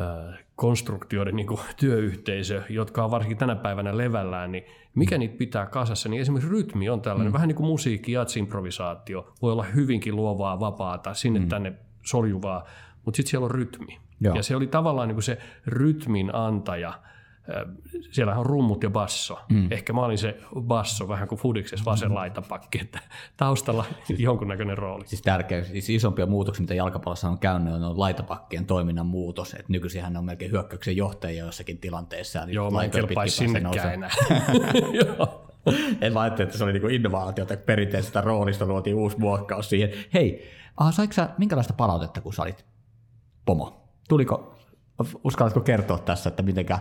äh, 0.00 0.38
konstruktioiden 0.56 1.36
niin 1.36 1.46
kuin 1.46 1.60
työyhteisö, 1.76 2.62
jotka 2.68 3.04
on 3.04 3.10
varsinkin 3.10 3.38
tänä 3.38 3.56
päivänä 3.56 3.96
levällään, 3.96 4.52
niin 4.52 4.64
mikä 4.94 5.18
niitä 5.18 5.38
pitää 5.38 5.66
kasassa, 5.66 6.08
niin 6.08 6.20
esimerkiksi 6.22 6.50
rytmi 6.50 6.88
on 6.88 7.00
tällainen, 7.00 7.30
mm. 7.30 7.34
vähän 7.34 7.48
niin 7.48 7.56
kuin 7.56 7.66
musiikki, 7.66 8.12
jatsimprovisaatio, 8.12 9.32
voi 9.42 9.52
olla 9.52 9.62
hyvinkin 9.62 10.16
luovaa, 10.16 10.60
vapaata, 10.60 11.14
sinne 11.14 11.40
mm. 11.40 11.48
tänne 11.48 11.72
soljuvaa, 12.02 12.66
mutta 13.04 13.16
sitten 13.16 13.30
siellä 13.30 13.44
on 13.44 13.50
rytmi. 13.50 13.98
Joo. 14.20 14.34
Ja 14.34 14.42
se 14.42 14.56
oli 14.56 14.66
tavallaan 14.66 15.08
niin 15.08 15.16
kuin 15.16 15.22
se 15.22 15.38
rytmin 15.66 16.34
antaja– 16.34 16.92
siellä 18.10 18.34
on 18.34 18.46
rummut 18.46 18.82
ja 18.82 18.90
basso. 18.90 19.38
Mm. 19.48 19.72
Ehkä 19.72 19.92
mä 19.92 20.00
olin 20.00 20.18
se 20.18 20.40
basso, 20.60 21.08
vähän 21.08 21.28
kuin 21.28 21.38
Fudiksessa 21.38 21.84
vasen 21.84 22.14
laitapakki, 22.14 22.80
että 22.80 23.00
taustalla 23.36 23.84
siis, 24.06 24.20
jonkunnäköinen 24.20 24.78
rooli. 24.78 25.06
Siis 25.06 25.22
tärkeä, 25.22 25.64
siis 25.64 25.90
isompia 25.90 26.26
muutoksia, 26.26 26.62
mitä 26.62 26.74
jalkapallossa 26.74 27.28
on 27.28 27.38
käynyt, 27.38 27.74
on 27.74 28.00
laitapakkien 28.00 28.66
toiminnan 28.66 29.06
muutos. 29.06 29.54
Et 29.54 29.68
nykyisin 29.68 30.16
on 30.16 30.24
melkein 30.24 30.50
hyökkäyksen 30.50 30.96
johtajia 30.96 31.44
jossakin 31.44 31.78
tilanteessa. 31.78 32.44
Joo, 32.46 32.70
mä 32.70 32.82
en 32.82 32.90
kelpaisi 32.90 33.36
sinnekään 33.36 33.94
enää. 33.94 34.10
en 36.00 36.12
mä 36.12 36.26
että 36.26 36.58
se 36.58 36.64
oli 36.64 36.72
niinku 36.72 36.88
innovaatio, 36.88 37.42
että 37.42 37.56
perinteisestä 37.56 38.20
roolista 38.20 38.66
luotiin 38.66 38.96
uusi 38.96 39.18
muokkaus 39.18 39.68
siihen. 39.68 39.90
Hei, 40.14 40.50
aha, 40.76 40.92
saiko 40.92 41.12
sä 41.12 41.28
minkälaista 41.38 41.72
palautetta, 41.72 42.20
kun 42.20 42.34
sä 42.34 42.42
olit 42.42 42.64
pomo? 43.44 43.88
Tuliko, 44.08 44.54
uskallatko 45.24 45.60
kertoa 45.60 45.98
tässä, 45.98 46.28
että 46.28 46.42
mitenkä 46.42 46.78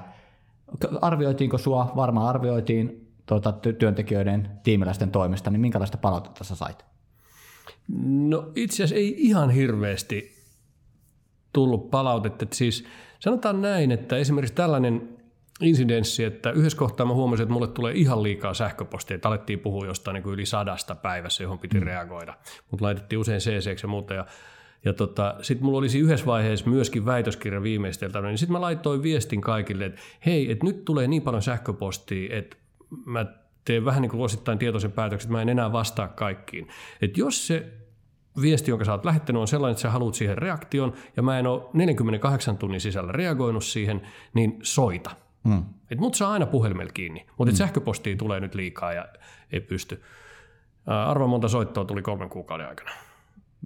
Arvioitiinko 1.02 1.58
sua? 1.58 1.92
Varmaan 1.96 2.28
arvioitiin 2.28 3.08
tuota, 3.26 3.52
työntekijöiden 3.52 4.50
tiimiläisten 4.64 5.12
toimesta, 5.12 5.50
niin 5.50 5.62
minkälaista 5.62 5.98
palautetta 5.98 6.44
sä 6.44 6.56
sait? 6.56 6.86
No 8.04 8.52
itse 8.56 8.84
asiassa 8.84 8.96
ei 8.96 9.16
ihan 9.18 9.50
hirveästi 9.50 10.40
tullut 11.54 11.92
palautetta. 11.92 12.44
Että 12.44 12.56
siis 12.56 12.86
sanotaan 13.20 13.62
näin, 13.62 13.92
että 13.92 14.18
esimerkiksi 14.18 14.56
tällainen 14.56 15.20
insidenssi, 15.62 16.24
että 16.24 16.52
yhdessä 16.52 16.78
kohtaa 16.78 17.06
mä 17.06 17.14
huomasin, 17.14 17.44
että 17.44 17.54
mulle 17.54 17.68
tulee 17.68 17.94
ihan 17.94 18.24
liikaa 18.24 18.54
sähköpostia, 18.54 19.16
että 19.16 19.28
alettiin 19.28 19.60
puhua 19.60 19.86
jostain 19.86 20.14
niin 20.14 20.24
kuin 20.24 20.34
yli 20.34 20.46
sadasta 20.46 20.96
päivässä, 20.96 21.44
johon 21.44 21.60
piti 21.60 21.80
mm. 21.80 21.86
reagoida. 21.86 22.34
Mutta 22.72 22.86
laitettiin 22.86 23.20
usein 23.20 23.40
CC 23.40 23.82
ja 23.84 23.88
muuta. 23.88 24.14
Ja 24.14 24.26
ja 24.86 24.94
tota, 24.94 25.36
sitten 25.42 25.66
mulla 25.66 25.78
olisi 25.78 26.00
yhdessä 26.00 26.26
vaiheessa 26.26 26.70
myöskin 26.70 27.06
väitöskirja 27.06 27.64
viimeisteltävä, 27.64 28.28
niin 28.28 28.38
sitten 28.38 28.54
mä 28.54 28.62
laitoin 28.62 29.04
viestin 29.04 29.42
kaikille, 29.42 29.86
että 29.86 30.02
hei, 30.26 30.52
että 30.52 30.66
nyt 30.66 30.86
tulee 30.86 31.08
niin 31.08 31.22
paljon 31.22 31.42
sähköpostia, 31.42 32.38
että 32.38 32.58
mä 33.06 33.26
teen 33.66 33.86
vähän 33.86 34.02
niin 34.02 34.10
kuin 34.10 34.22
osittain 34.22 34.60
tietoisen 34.60 34.92
päätöksen, 34.92 35.28
että 35.28 35.38
mä 35.38 35.42
en 35.42 35.50
enää 35.50 35.72
vastaa 35.72 36.08
kaikkiin. 36.08 36.68
Että 37.02 37.20
jos 37.20 37.48
se 37.48 37.74
viesti, 38.42 38.72
jonka 38.72 38.86
sä 38.86 38.92
oot 38.92 39.06
lähettänyt, 39.06 39.40
on 39.40 39.48
sellainen, 39.48 39.72
että 39.72 39.82
sä 39.82 39.90
haluat 39.90 40.16
siihen 40.16 40.38
reaktion, 40.38 40.94
ja 41.18 41.24
mä 41.24 41.40
en 41.40 41.48
ole 41.48 41.64
48 41.74 42.58
tunnin 42.58 42.82
sisällä 42.82 43.12
reagoinut 43.12 43.64
siihen, 43.64 44.02
niin 44.34 44.60
soita. 44.64 45.12
Mm. 45.44 45.64
Et 45.92 46.00
mut 46.00 46.16
saa 46.16 46.32
aina 46.32 46.46
puhelimella 46.46 46.92
kiinni, 46.94 47.26
mutta 47.38 47.52
mm. 47.52 47.56
sähköpostia 47.56 48.16
tulee 48.16 48.40
nyt 48.40 48.56
liikaa 48.56 48.94
ja 48.94 49.06
ei 49.52 49.60
pysty. 49.60 50.02
Arva 50.86 51.28
monta 51.28 51.48
soittoa 51.48 51.86
tuli 51.86 52.02
kolmen 52.02 52.30
kuukauden 52.30 52.68
aikana. 52.68 52.92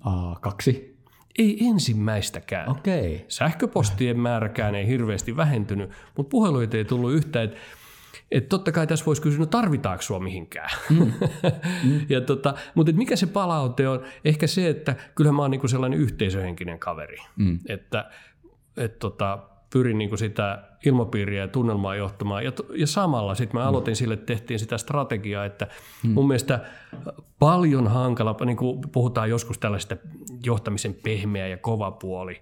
Aa, 0.02 0.38
kaksi. 0.42 0.93
Ei 1.40 1.58
ensimmäistäkään. 1.68 2.70
Okay. 2.70 3.20
Sähköpostien 3.28 4.20
määräkään 4.20 4.76
ei 4.76 4.88
hirveästi 4.88 5.38
vähentynyt, 5.38 5.90
mutta 6.18 6.30
puheluita 6.30 6.78
ei 6.78 6.86
tullut 6.86 7.14
yhtään. 7.14 7.46
Että 7.46 7.58
et 8.32 8.50
totta 8.50 8.72
kai 8.72 8.88
tässä 8.88 9.06
voisi 9.06 9.22
kysyä, 9.22 9.40
no 9.40 9.46
tarvitaanko 9.46 10.02
sua 10.02 10.20
mihinkään? 10.20 10.70
Mm. 10.90 10.98
mm. 11.84 12.02
ja 12.10 12.22
tota, 12.22 12.54
mutta 12.76 12.90
et 12.90 12.96
mikä 12.96 13.16
se 13.16 13.28
palaute 13.28 13.88
on? 13.88 14.04
Ehkä 14.26 14.48
se, 14.48 14.70
että 14.70 14.96
kyllähän 15.16 15.36
mä 15.36 15.42
oon 15.42 15.52
niinku 15.52 15.68
sellainen 15.68 16.00
yhteisöhenkinen 16.00 16.80
kaveri. 16.80 17.18
Mm. 17.36 17.60
Että 17.70 18.10
et 18.78 19.00
tota, 19.00 19.40
pyrin 19.74 19.98
niin 19.98 20.10
kuin 20.10 20.20
sitä 20.20 20.64
ilmapiiriä 20.86 21.42
ja 21.42 21.48
tunnelmaa 21.48 21.96
johtamaan. 21.96 22.46
Ja, 22.46 22.52
ja 22.76 22.88
samalla 22.88 23.36
sitten 23.36 23.60
mä 23.60 23.64
mm. 23.64 23.70
aloitin 23.70 23.96
sille, 23.96 24.14
että 24.14 24.26
tehtiin 24.26 24.60
sitä 24.60 24.78
strategiaa, 24.78 25.46
että 25.46 25.68
mm. 26.04 26.10
mun 26.10 26.28
mielestä 26.28 26.66
paljon 27.40 27.88
hankala, 27.88 28.36
niin 28.46 28.58
kuin 28.58 28.82
puhutaan 28.92 29.30
joskus 29.30 29.60
tällaista 29.60 29.98
johtamisen 30.46 30.94
pehmeä 31.04 31.48
ja 31.48 31.58
kova 31.58 31.92
puoli, 31.92 32.42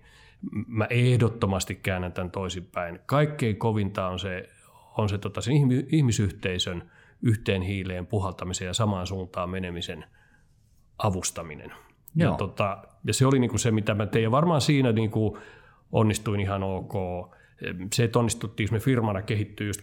mä 0.68 0.88
ehdottomasti 0.90 1.76
käännän 1.76 2.14
tämän 2.14 2.32
toisinpäin. 2.32 3.00
Kaikkein 3.06 3.58
kovinta 3.58 4.08
on 4.08 4.20
se, 4.20 4.50
on 4.98 5.10
se 5.10 5.18
tota, 5.18 5.42
sen 5.42 5.54
ihmisyhteisön 5.92 6.92
yhteen 7.22 7.62
hiileen 7.62 8.08
puhaltamisen 8.08 8.66
ja 8.66 8.74
samaan 8.74 9.08
suuntaan 9.08 9.50
menemisen 9.50 10.06
avustaminen. 10.98 11.72
Ja, 12.16 12.26
Joo. 12.26 12.38
tota, 12.38 12.78
ja 13.08 13.14
se 13.14 13.26
oli 13.26 13.40
niin 13.40 13.50
kuin 13.50 13.60
se, 13.60 13.72
mitä 13.72 13.94
mä 13.94 14.06
tein. 14.06 14.24
Ja 14.24 14.32
varmaan 14.32 14.62
siinä 14.62 14.92
niin 14.92 15.12
kuin 15.12 15.38
onnistuin 15.92 16.40
ihan 16.40 16.64
ok. 16.64 16.94
Se, 17.94 18.04
että 18.04 18.20
onnistuttiinko 18.20 18.74
me 18.74 18.80
firmana 18.80 19.22
kehittyy 19.22 19.68
just 19.68 19.82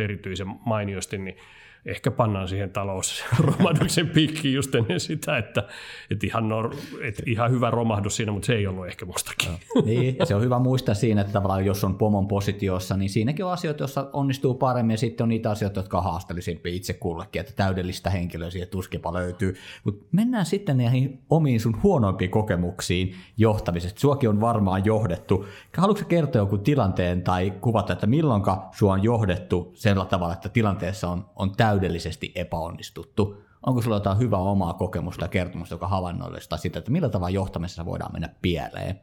2009-2011 0.00 0.02
erityisen 0.02 0.46
mainiosti, 0.66 1.18
niin 1.18 1.36
ehkä 1.86 2.10
pannaan 2.10 2.48
siihen 2.48 2.70
talousromahduksen 2.70 4.08
piikkiin 4.08 4.54
just 4.54 4.74
ennen 4.74 5.00
sitä, 5.00 5.38
että, 5.38 5.62
että, 6.10 6.26
ihan, 6.26 6.48
nor, 6.48 6.74
että 7.02 7.22
ihan 7.26 7.50
hyvä 7.50 7.70
romahdus 7.70 8.16
siinä, 8.16 8.32
mutta 8.32 8.46
se 8.46 8.54
ei 8.54 8.66
ollut 8.66 8.86
ehkä 8.86 9.06
mustakin. 9.06 9.48
Niin, 9.84 10.16
ja 10.18 10.26
se 10.26 10.34
on 10.34 10.42
hyvä 10.42 10.58
muistaa 10.58 10.94
siinä, 10.94 11.20
että 11.20 11.32
tavallaan 11.32 11.66
jos 11.66 11.84
on 11.84 11.98
pomon 11.98 12.28
positiossa, 12.28 12.96
niin 12.96 13.10
siinäkin 13.10 13.44
on 13.44 13.52
asioita, 13.52 13.82
joissa 13.82 14.10
onnistuu 14.12 14.54
paremmin, 14.54 14.94
ja 14.94 14.98
sitten 14.98 15.24
on 15.24 15.28
niitä 15.28 15.50
asioita, 15.50 15.80
jotka 15.80 15.98
on 15.98 16.04
haasteellisempia 16.04 16.72
itse 16.72 16.92
kullekin, 16.92 17.40
että 17.40 17.52
täydellistä 17.56 18.10
henkilöä 18.10 18.50
siihen 18.50 18.68
tuskinpa 18.68 19.12
löytyy. 19.12 19.56
Mutta 19.84 20.06
mennään 20.12 20.46
sitten 20.46 20.76
näihin 20.76 21.22
omiin 21.30 21.60
sun 21.60 21.82
huonoimpiin 21.82 22.30
kokemuksiin 22.30 23.14
johtamisesta. 23.36 24.00
Suokin 24.00 24.28
on 24.28 24.40
varmaan 24.40 24.84
johdettu. 24.84 25.46
Haluatko 25.76 26.04
kertoa 26.08 26.42
joku 26.42 26.58
tilanteen 26.58 27.22
tai 27.22 27.50
kuvata, 27.60 27.92
että 27.92 28.06
milloinka 28.06 28.68
sua 28.72 28.92
on 28.92 29.02
johdettu 29.02 29.72
sillä 29.74 30.04
tavalla, 30.04 30.32
että 30.32 30.48
tilanteessa 30.48 31.08
on, 31.08 31.24
on 31.36 31.56
täydellisesti 31.76 32.32
epäonnistuttu? 32.34 33.42
Onko 33.66 33.82
sulla 33.82 33.96
jotain 33.96 34.18
hyvää 34.18 34.38
omaa 34.38 34.74
kokemusta 34.74 35.24
ja 35.24 35.28
kertomusta, 35.28 35.74
joka 35.74 35.88
havainnollistaa 35.88 36.58
sitä, 36.58 36.78
että 36.78 36.90
millä 36.90 37.08
tavalla 37.08 37.30
johtamisessa 37.30 37.84
voidaan 37.84 38.12
mennä 38.12 38.28
pieleen? 38.42 39.00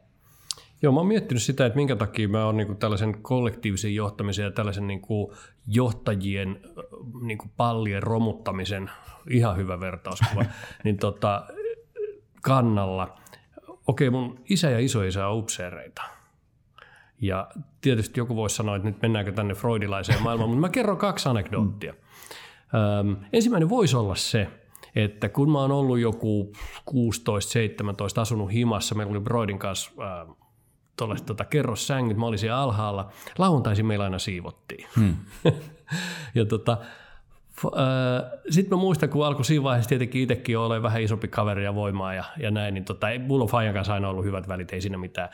Joo, 0.82 0.92
mä 0.92 1.00
oon 1.00 1.06
miettinyt 1.06 1.42
sitä, 1.42 1.66
että 1.66 1.76
minkä 1.76 1.96
takia 1.96 2.28
mä 2.28 2.44
oon 2.44 2.56
niin 2.56 2.76
tällaisen 2.76 3.22
kollektiivisen 3.22 3.94
johtamisen 3.94 4.44
ja 4.44 4.50
tällaisen 4.50 4.86
niin 4.86 5.00
kuin 5.00 5.32
johtajien 5.66 6.60
niin 7.22 7.38
kuin 7.38 7.50
pallien 7.56 8.02
romuttamisen, 8.02 8.90
ihan 9.30 9.56
hyvä 9.56 9.80
vertauskuva, 9.80 10.44
niin 10.84 10.96
tota, 10.96 11.46
kannalla. 12.42 13.18
Okei, 13.86 14.10
mun 14.10 14.40
isä 14.50 14.70
ja 14.70 14.78
isoisä 14.78 15.28
on 15.28 15.38
upseereita. 15.38 16.02
Ja 17.20 17.48
tietysti 17.80 18.20
joku 18.20 18.36
voisi 18.36 18.56
sanoa, 18.56 18.76
että 18.76 18.88
nyt 18.88 19.02
mennäänkö 19.02 19.32
tänne 19.32 19.54
freudilaiseen 19.54 20.22
maailmaan, 20.22 20.50
mutta 20.50 20.60
mä 20.60 20.68
kerron 20.68 20.96
kaksi 20.96 21.28
anekdoottia. 21.28 21.94
Öm, 22.74 23.16
ensimmäinen 23.32 23.68
voisi 23.68 23.96
olla 23.96 24.14
se, 24.14 24.48
että 24.94 25.28
kun 25.28 25.52
mä 25.52 25.60
oon 25.60 25.72
ollut 25.72 25.98
joku 25.98 26.52
16-17 26.90 26.94
asunut 28.20 28.52
himassa, 28.52 28.94
meillä 28.94 29.10
oli 29.10 29.20
Broidin 29.20 29.58
kanssa 29.58 29.90
äh, 30.00 30.36
tuollaiset 30.96 31.26
tota, 31.26 31.44
kerrossängyt, 31.44 32.16
mä 32.16 32.26
olin 32.26 32.38
siellä 32.38 32.60
alhaalla. 32.60 33.10
Lauantaisin 33.38 33.86
meillä 33.86 34.04
aina 34.04 34.18
siivottiin. 34.18 34.86
Hmm. 34.96 35.16
ja 36.34 36.44
tota, 36.44 36.78
sitten 38.50 38.78
mä 38.78 38.80
muistan, 38.80 39.08
kun 39.08 39.26
alkoi 39.26 39.44
siinä 39.44 39.62
vaiheessa 39.62 39.88
tietenkin 39.88 40.22
itsekin 40.22 40.58
olla 40.58 40.82
vähän 40.82 41.02
isompi 41.02 41.28
kaveri 41.28 41.64
ja 41.64 41.74
voimaa 41.74 42.14
ja, 42.14 42.24
ja 42.36 42.50
näin, 42.50 42.74
niin 42.74 42.84
tota, 42.84 43.10
ei, 43.10 43.18
mulla 43.18 43.44
on 43.44 43.50
Fajan 43.50 43.74
kanssa 43.74 43.94
aina 43.94 44.08
ollut 44.08 44.24
hyvät 44.24 44.48
välit, 44.48 44.72
ei 44.72 44.80
siinä 44.80 44.98
mitään. 44.98 45.28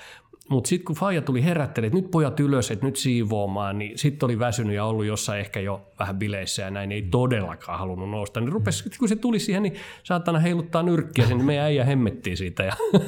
Mutta 0.50 0.68
sitten 0.68 0.84
kun 0.84 0.96
Faija 0.96 1.22
tuli 1.22 1.44
herättelemään, 1.44 1.86
että 1.86 2.02
nyt 2.02 2.10
pojat 2.10 2.40
ylös, 2.40 2.70
että 2.70 2.86
nyt 2.86 2.96
siivoamaan, 2.96 3.78
niin 3.78 3.98
sitten 3.98 4.26
oli 4.26 4.38
väsynyt 4.38 4.74
ja 4.74 4.84
ollut 4.84 5.04
jossain 5.04 5.40
ehkä 5.40 5.60
jo 5.60 5.86
vähän 5.98 6.18
bileissä 6.18 6.62
ja 6.62 6.70
näin, 6.70 6.92
ei 6.92 7.02
todellakaan 7.02 7.78
halunnut 7.78 8.10
nousta. 8.10 8.40
Niin 8.40 8.52
rupesi, 8.52 8.90
kun 8.98 9.08
se 9.08 9.16
tuli 9.16 9.38
siihen, 9.38 9.62
niin 9.62 9.74
saatana 10.02 10.38
heiluttaa 10.38 10.82
nyrkkiä, 10.82 11.26
niin 11.26 11.44
meidän 11.44 11.64
äijä 11.64 11.84
hemmettiin 11.84 12.36
siitä. 12.36 12.62
Ja 12.62 12.72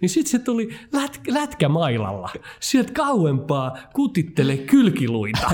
niin 0.00 0.10
sitten 0.10 0.30
se 0.30 0.38
tuli 0.38 0.68
lät, 0.92 1.20
lätkämailalla, 1.28 2.30
sieltä 2.60 2.92
kauempaa 2.92 3.78
kutittele 3.92 4.56
kylkiluita. 4.56 5.50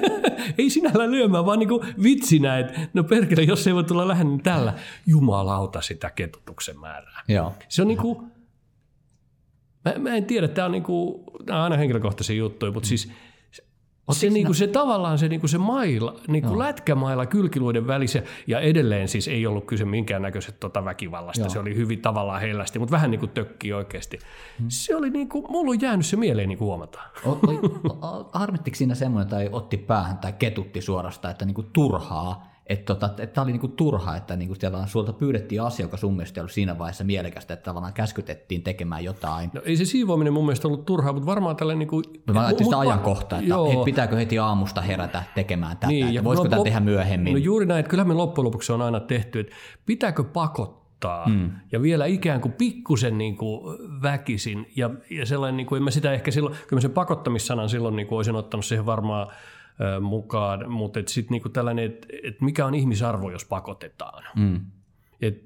ei 0.58 0.70
sinällä 0.70 1.10
lyömään, 1.10 1.46
vaan 1.46 1.58
niinku 1.58 1.84
vitsinä, 2.02 2.58
että 2.58 2.80
no 2.94 3.04
perkele, 3.04 3.42
jos 3.42 3.66
ei 3.66 3.74
voi 3.74 3.84
tulla 3.84 4.08
lähellä, 4.08 4.30
niin 4.30 4.42
tällä 4.42 4.74
jumalauta 5.06 5.80
sitä 5.80 6.10
ketutuksen 6.10 6.80
määrää. 6.80 7.22
Joo. 7.28 7.52
Se 7.68 7.82
on 7.82 7.88
niinku, 7.88 8.35
mä, 9.86 10.10
mä 10.10 10.16
en 10.16 10.24
tiedä, 10.24 10.48
tämä 10.48 10.64
on, 10.64 10.72
niinku, 10.72 11.24
on 11.50 11.56
aina 11.56 11.76
henkilökohtaisia 11.76 12.36
juttuja, 12.36 12.72
mutta 12.72 12.88
siis 12.88 13.12
se, 14.12 14.30
niinku, 14.30 14.54
se 14.54 14.66
tavallaan 14.66 15.18
se, 15.18 15.28
niinku, 15.28 15.48
se 15.48 15.58
maila, 15.58 16.20
niinku 16.28 16.52
no. 16.52 16.58
lätkämaila 16.58 17.26
kylkiluiden 17.26 17.86
välissä, 17.86 18.22
ja 18.46 18.60
edelleen 18.60 19.08
siis 19.08 19.28
ei 19.28 19.46
ollut 19.46 19.64
kyse 19.64 19.84
minkäännäköisestä 19.84 20.60
tota 20.60 20.84
väkivallasta, 20.84 21.42
Joo. 21.42 21.50
se 21.50 21.58
oli 21.58 21.76
hyvin 21.76 22.00
tavallaan 22.02 22.40
hellästi, 22.40 22.78
mutta 22.78 22.92
vähän 22.92 23.10
niinku 23.10 23.26
tökkii 23.26 23.72
oikeasti. 23.72 24.18
Hmm. 24.58 24.66
Se 24.68 24.96
oli 24.96 25.10
niinku, 25.10 25.46
mulla 25.48 25.70
on 25.70 25.80
jäänyt 25.80 26.06
se 26.06 26.16
mieleen 26.16 26.48
niinku 26.48 26.64
huomataan. 26.64 27.10
Harmittiko 28.32 28.74
siinä 28.74 28.94
semmoinen, 28.94 29.28
tai 29.28 29.48
otti 29.52 29.76
päähän 29.76 30.18
tai 30.18 30.32
ketutti 30.32 30.80
suorastaan, 30.80 31.32
että 31.32 31.44
niinku 31.44 31.62
turhaa, 31.62 32.55
että 32.68 32.94
tota, 32.94 33.22
et 33.22 33.32
tämä 33.32 33.42
oli 33.42 33.52
niinku 33.52 33.68
turha, 33.68 34.16
että 34.16 34.36
niinku 34.36 34.54
siellä 34.54 34.86
sulta 34.86 35.12
pyydettiin 35.12 35.62
asia, 35.62 35.84
joka 35.84 35.96
sun 35.96 36.16
mielestä 36.16 36.40
ei 36.40 36.42
ollut 36.42 36.52
siinä 36.52 36.78
vaiheessa 36.78 37.04
mielekästä, 37.04 37.54
että 37.54 37.64
tavallaan 37.64 37.92
käskytettiin 37.92 38.62
tekemään 38.62 39.04
jotain. 39.04 39.50
No 39.52 39.60
ei 39.64 39.76
se 39.76 39.84
siivoaminen 39.84 40.32
mun 40.32 40.44
mielestä 40.44 40.68
ollut 40.68 40.86
turhaa, 40.86 41.12
mutta 41.12 41.26
varmaan 41.26 41.56
tällä 41.56 41.74
niinku... 41.74 42.02
No, 42.26 42.34
mä 42.34 42.40
ajattelin 42.40 42.64
sitä 42.64 42.78
ajankohtaa, 42.78 43.38
että 43.38 43.48
joo. 43.48 43.84
pitääkö 43.84 44.16
heti 44.16 44.38
aamusta 44.38 44.80
herätä 44.80 45.22
tekemään 45.34 45.76
tätä, 45.76 45.86
niin, 45.86 46.08
että 46.08 46.24
voisiko 46.24 46.44
no, 46.44 46.50
tämä 46.50 46.62
tehdä 46.62 46.80
myöhemmin. 46.80 47.32
No 47.32 47.38
juuri 47.38 47.66
näin, 47.66 47.80
että 47.80 47.90
kyllähän 47.90 48.08
me 48.08 48.14
loppujen 48.14 48.44
lopuksi 48.44 48.72
on 48.72 48.82
aina 48.82 49.00
tehty, 49.00 49.40
että 49.40 49.54
pitääkö 49.86 50.24
pakottaa 50.24 51.28
mm. 51.28 51.50
ja 51.72 51.82
vielä 51.82 52.06
ikään 52.06 52.40
kuin 52.40 52.52
pikkusen 52.52 53.18
niin 53.18 53.36
kuin 53.36 53.78
väkisin 54.02 54.72
ja, 54.76 54.90
ja 55.10 55.26
sellainen, 55.26 55.56
niin 55.56 55.66
kuin, 55.66 55.76
en 55.76 55.82
mä 55.82 55.90
sitä 55.90 56.12
ehkä 56.12 56.30
silloin, 56.30 56.54
kyllä 56.54 56.76
mä 56.76 56.80
sen 56.80 56.90
pakottamissanan 56.90 57.68
silloin 57.68 57.96
niin 57.96 58.06
kuin 58.06 58.16
olisin 58.16 58.36
ottanut 58.36 58.64
siihen 58.64 58.86
varmaan 58.86 59.26
mukaan, 60.00 60.70
mutta 60.70 61.00
sitten 61.06 61.32
niinku 61.32 61.48
tällainen, 61.48 61.84
että 61.84 62.08
et 62.24 62.40
mikä 62.40 62.66
on 62.66 62.74
ihmisarvo, 62.74 63.30
jos 63.30 63.44
pakotetaan. 63.44 64.24
Mm. 64.36 64.60
Et, 65.20 65.44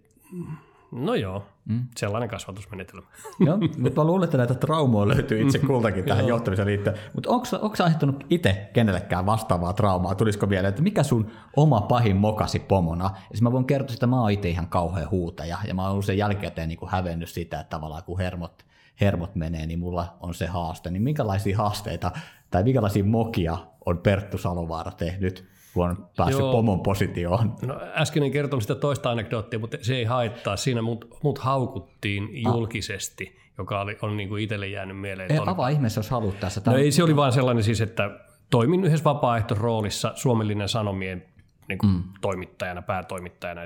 no 0.93 1.15
joo, 1.15 1.47
mm. 1.65 1.87
sellainen 1.97 2.29
kasvatusmenetelmä. 2.29 3.07
Joo, 3.47 3.57
mutta 3.57 4.01
mä 4.01 4.05
luulen, 4.05 4.25
että 4.25 4.39
näitä 4.39 4.55
traumoja 4.55 5.09
löytyy 5.09 5.41
itse 5.41 5.59
kultakin 5.59 6.05
tähän 6.05 6.29
johtamiseen 6.29 6.69
liittyen. 6.69 6.97
Mutta 7.15 7.31
onko 7.31 7.77
sä 7.77 7.85
aiheuttanut 7.85 8.27
itse 8.31 8.71
kenellekään 8.73 9.27
vastaavaa 9.27 9.73
traumaa? 9.73 10.15
Tulisiko 10.15 10.49
vielä, 10.49 10.69
että 10.69 10.83
mikä 10.83 11.03
sun 11.03 11.31
oma 11.57 11.81
pahin 11.81 12.17
mokasi 12.17 12.59
pomona? 12.59 13.11
Ja 13.35 13.39
mä 13.43 13.53
voin 13.53 13.65
kertoa, 13.65 13.95
että 13.95 14.07
mä 14.07 14.21
oon 14.21 14.31
itse 14.31 14.49
ihan 14.49 14.69
kauhean 14.69 15.11
huutaja, 15.11 15.59
ja 15.67 15.75
mä 15.75 15.89
oon 15.89 16.03
sen 16.03 16.19
jälkikäteen 16.19 16.69
niin 16.69 16.79
hävennyt 16.89 17.29
sitä, 17.29 17.61
että 17.61 17.71
tavallaan 17.71 18.03
kun 18.05 18.19
hermot, 18.19 18.67
hermot 19.01 19.35
menee, 19.35 19.67
niin 19.67 19.79
mulla 19.79 20.17
on 20.21 20.35
se 20.35 20.47
haaste. 20.47 20.91
Niin 20.91 21.03
minkälaisia 21.03 21.57
haasteita 21.57 22.11
tai 22.51 22.63
minkälaisia 22.63 23.05
mokia 23.05 23.59
on 23.91 23.99
Perttu 23.99 24.39
Salovaara 24.39 24.91
tehnyt, 24.91 25.45
kun 25.75 25.91
on 25.91 26.09
päässyt 26.17 26.41
Joo. 26.41 26.53
pomon 26.53 26.81
positioon? 26.81 27.55
No, 27.63 27.81
äsken 27.95 28.23
en 28.23 28.31
kertonut 28.31 28.63
sitä 28.63 28.75
toista 28.75 29.11
anekdoottia, 29.11 29.59
mutta 29.59 29.77
se 29.83 29.97
ei 29.97 30.05
haittaa. 30.05 30.57
Siinä 30.57 30.83
mut, 30.83 31.19
mut 31.23 31.39
haukuttiin 31.39 32.25
ah. 32.25 32.55
julkisesti, 32.55 33.37
joka 33.59 33.81
oli, 33.81 33.99
on 34.03 34.17
niin 34.17 34.39
itselle 34.39 34.69
jäänyt 34.69 35.01
mieleen. 35.01 35.33
Ei, 35.33 35.39
avaa 35.47 35.69
ihmeessä, 35.69 35.99
jos 35.99 36.11
haluat 36.11 36.41
tässä. 36.41 36.63
No 36.67 36.77
ei, 36.77 36.93
se 36.93 37.03
oli 37.03 37.17
vaan 37.17 37.33
sellainen 37.33 37.65
siis, 37.65 37.81
että 37.81 38.11
toimin 38.51 38.85
yhdessä 38.85 39.05
vapaaehtoisroolissa 39.05 40.13
Suomellinen 40.15 40.69
Sanomien 40.69 41.25
niin 41.69 41.79
kuin 41.79 41.93
mm. 41.93 42.03
toimittajana, 42.21 42.83
päätoimittajana, 42.83 43.61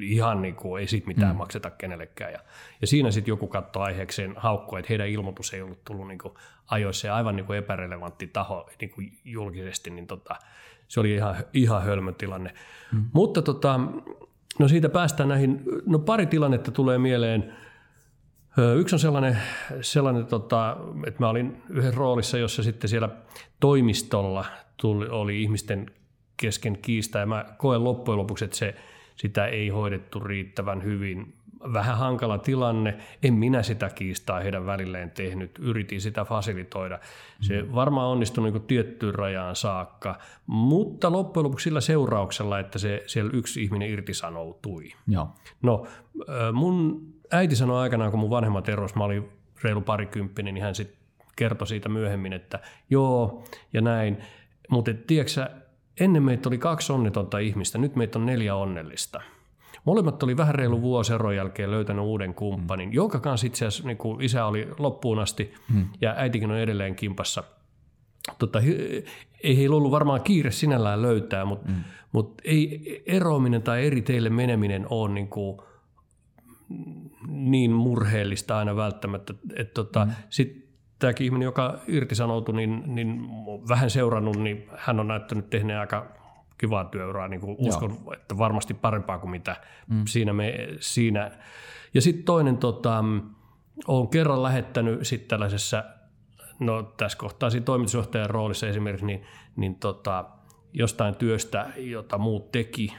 ihan 0.00 0.42
niin 0.42 0.54
kuin, 0.54 0.80
ei 0.80 0.86
siitä 0.86 1.06
mitään 1.06 1.32
mm. 1.32 1.38
makseta 1.38 1.70
kenellekään. 1.70 2.32
Ja, 2.32 2.38
ja 2.80 2.86
siinä 2.86 3.10
sitten 3.10 3.32
joku 3.32 3.46
katsoi 3.46 3.82
aiheekseen 3.82 4.34
haukkua, 4.36 4.78
että 4.78 4.86
heidän 4.88 5.08
ilmoitus 5.08 5.54
ei 5.54 5.62
ollut 5.62 5.84
tullut 5.84 6.08
niin 6.08 6.18
kuin 6.18 6.34
ajoissa 6.66 7.06
ja 7.06 7.14
aivan 7.14 7.36
niin 7.36 7.46
kuin 7.46 7.58
epärelevantti 7.58 8.26
taho 8.26 8.70
niin 8.80 8.90
kuin 8.90 9.18
julkisesti, 9.24 9.90
niin 9.90 10.06
tota, 10.06 10.36
se 10.88 11.00
oli 11.00 11.14
ihan, 11.14 11.36
ihan 11.52 11.82
hölmö 11.82 12.12
tilanne. 12.12 12.54
Mm. 12.92 13.04
Mutta 13.12 13.42
tota, 13.42 13.80
no 14.58 14.68
siitä 14.68 14.88
päästään 14.88 15.28
näihin, 15.28 15.62
no 15.86 15.98
pari 15.98 16.26
tilannetta 16.26 16.70
tulee 16.70 16.98
mieleen. 16.98 17.54
Yksi 18.76 18.94
on 18.94 19.00
sellainen, 19.00 19.38
sellainen 19.80 20.26
tota, 20.26 20.76
että 21.06 21.20
mä 21.20 21.28
olin 21.28 21.62
yhden 21.70 21.94
roolissa, 21.94 22.38
jossa 22.38 22.62
sitten 22.62 22.90
siellä 22.90 23.08
toimistolla 23.60 24.44
tuli, 24.76 25.08
oli 25.08 25.42
ihmisten 25.42 25.90
kesken 26.36 26.78
kiista 26.82 27.18
ja 27.18 27.26
mä 27.26 27.44
koen 27.58 27.84
loppujen 27.84 28.18
lopuksi, 28.18 28.44
että 28.44 28.56
se– 28.56 28.74
sitä 29.16 29.46
ei 29.46 29.68
hoidettu 29.68 30.20
riittävän 30.20 30.84
hyvin. 30.84 31.34
Vähän 31.72 31.98
hankala 31.98 32.38
tilanne, 32.38 32.98
en 33.22 33.34
minä 33.34 33.62
sitä 33.62 33.90
kiistaa 33.94 34.40
heidän 34.40 34.66
välilleen 34.66 35.10
tehnyt, 35.10 35.58
yritin 35.58 36.00
sitä 36.00 36.24
fasilitoida. 36.24 36.98
Se 37.40 37.62
mm. 37.62 37.74
varmaan 37.74 38.08
onnistui 38.08 38.50
niin 38.50 38.62
tiettyyn 38.62 39.14
rajaan 39.14 39.56
saakka, 39.56 40.18
mutta 40.46 41.12
loppujen 41.12 41.44
lopuksi 41.44 41.64
sillä 41.64 41.80
seurauksella, 41.80 42.58
että 42.58 42.78
se, 42.78 43.02
siellä 43.06 43.30
yksi 43.34 43.62
ihminen 43.62 43.90
irtisanoutui. 43.90 44.88
Joo. 45.08 45.28
No, 45.62 45.86
mun 46.52 47.06
äiti 47.30 47.56
sanoi 47.56 47.80
aikanaan, 47.80 48.10
kun 48.10 48.20
mun 48.20 48.30
vanhemmat 48.30 48.68
eros, 48.68 48.94
mä 48.94 49.04
olin 49.04 49.28
reilu 49.62 49.80
parikymppinen, 49.80 50.54
niin 50.54 50.64
hän 50.64 50.74
sitten 50.74 50.98
kertoi 51.36 51.66
siitä 51.66 51.88
myöhemmin, 51.88 52.32
että 52.32 52.60
joo 52.90 53.44
ja 53.72 53.80
näin. 53.80 54.18
Mutta 54.70 54.90
tiedätkö 55.06 55.63
ennen 56.00 56.22
meitä 56.22 56.48
oli 56.48 56.58
kaksi 56.58 56.92
onnetonta 56.92 57.38
ihmistä, 57.38 57.78
nyt 57.78 57.96
meitä 57.96 58.18
on 58.18 58.26
neljä 58.26 58.56
onnellista. 58.56 59.20
Molemmat 59.84 60.22
oli 60.22 60.36
vähän 60.36 60.54
reilu 60.54 60.82
vuosi 60.82 61.12
eron 61.12 61.36
jälkeen 61.36 61.70
löytänyt 61.70 62.04
uuden 62.04 62.34
kumppanin, 62.34 62.88
mm. 62.88 62.92
jonka 62.92 63.20
kanssa 63.20 63.46
itse 63.46 63.66
asiassa 63.66 63.88
niin 63.88 63.96
kuin 63.96 64.20
isä 64.20 64.46
oli 64.46 64.68
loppuun 64.78 65.18
asti 65.18 65.54
mm. 65.74 65.88
ja 66.00 66.14
äitikin 66.16 66.50
on 66.50 66.58
edelleen 66.58 66.94
kimpassa. 66.94 67.44
Tota, 68.38 68.60
ei 69.42 69.56
heillä 69.56 69.76
ollut 69.76 69.90
varmaan 69.90 70.22
kiire 70.22 70.50
sinällään 70.50 71.02
löytää, 71.02 71.44
mutta, 71.44 71.68
mm. 71.68 71.84
mutta 72.12 72.42
ei 72.46 73.02
eroaminen 73.06 73.62
tai 73.62 73.86
eri 73.86 74.02
teille 74.02 74.30
meneminen 74.30 74.86
ole 74.90 75.14
niin 75.14 75.28
kuin, 75.28 75.58
niin 77.28 77.72
murheellista 77.72 78.58
aina 78.58 78.76
välttämättä. 78.76 79.34
Että 79.56 79.74
tota, 79.74 80.04
mm. 80.04 80.12
Sitten 80.30 80.63
tämäkin 81.04 81.24
ihminen, 81.24 81.46
joka 81.46 81.78
irtisanoutui, 81.88 82.54
niin, 82.54 82.82
niin 82.86 83.28
vähän 83.68 83.90
seurannut, 83.90 84.36
niin 84.36 84.68
hän 84.76 85.00
on 85.00 85.08
näyttänyt 85.08 85.50
tehneen 85.50 85.78
aika 85.78 86.06
kivaa 86.58 86.84
työuraa, 86.84 87.28
niin 87.28 87.40
kuin 87.40 87.56
uskon, 87.58 87.98
että 88.12 88.38
varmasti 88.38 88.74
parempaa 88.74 89.18
kuin 89.18 89.30
mitä 89.30 89.56
mm. 89.88 90.02
siinä, 90.06 90.32
me, 90.32 90.68
siinä. 90.80 91.30
Ja 91.94 92.00
sitten 92.00 92.24
toinen, 92.24 92.56
tota, 92.56 93.04
olen 93.88 94.08
kerran 94.08 94.42
lähettänyt 94.42 95.06
sitten 95.06 95.28
tällaisessa, 95.28 95.84
no 96.58 96.82
tässä 96.82 97.18
kohtaa 97.18 97.50
siinä 97.50 97.64
toimitusjohtajan 97.64 98.30
roolissa 98.30 98.68
esimerkiksi, 98.68 99.06
niin, 99.06 99.22
niin 99.56 99.74
tota, 99.74 100.24
jostain 100.72 101.16
työstä, 101.16 101.66
jota 101.76 102.18
muut 102.18 102.52
teki 102.52 102.94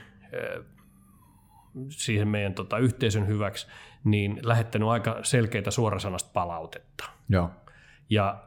siihen 1.90 2.28
meidän 2.28 2.54
tota, 2.54 2.78
yhteisön 2.78 3.28
hyväksi, 3.28 3.68
niin 4.04 4.40
lähettänyt 4.44 4.90
aika 4.90 5.20
selkeitä 5.24 5.72
suorasanasta 5.72 6.30
palautetta. 6.34 7.10
Joo. 7.30 7.50
Ja 8.10 8.44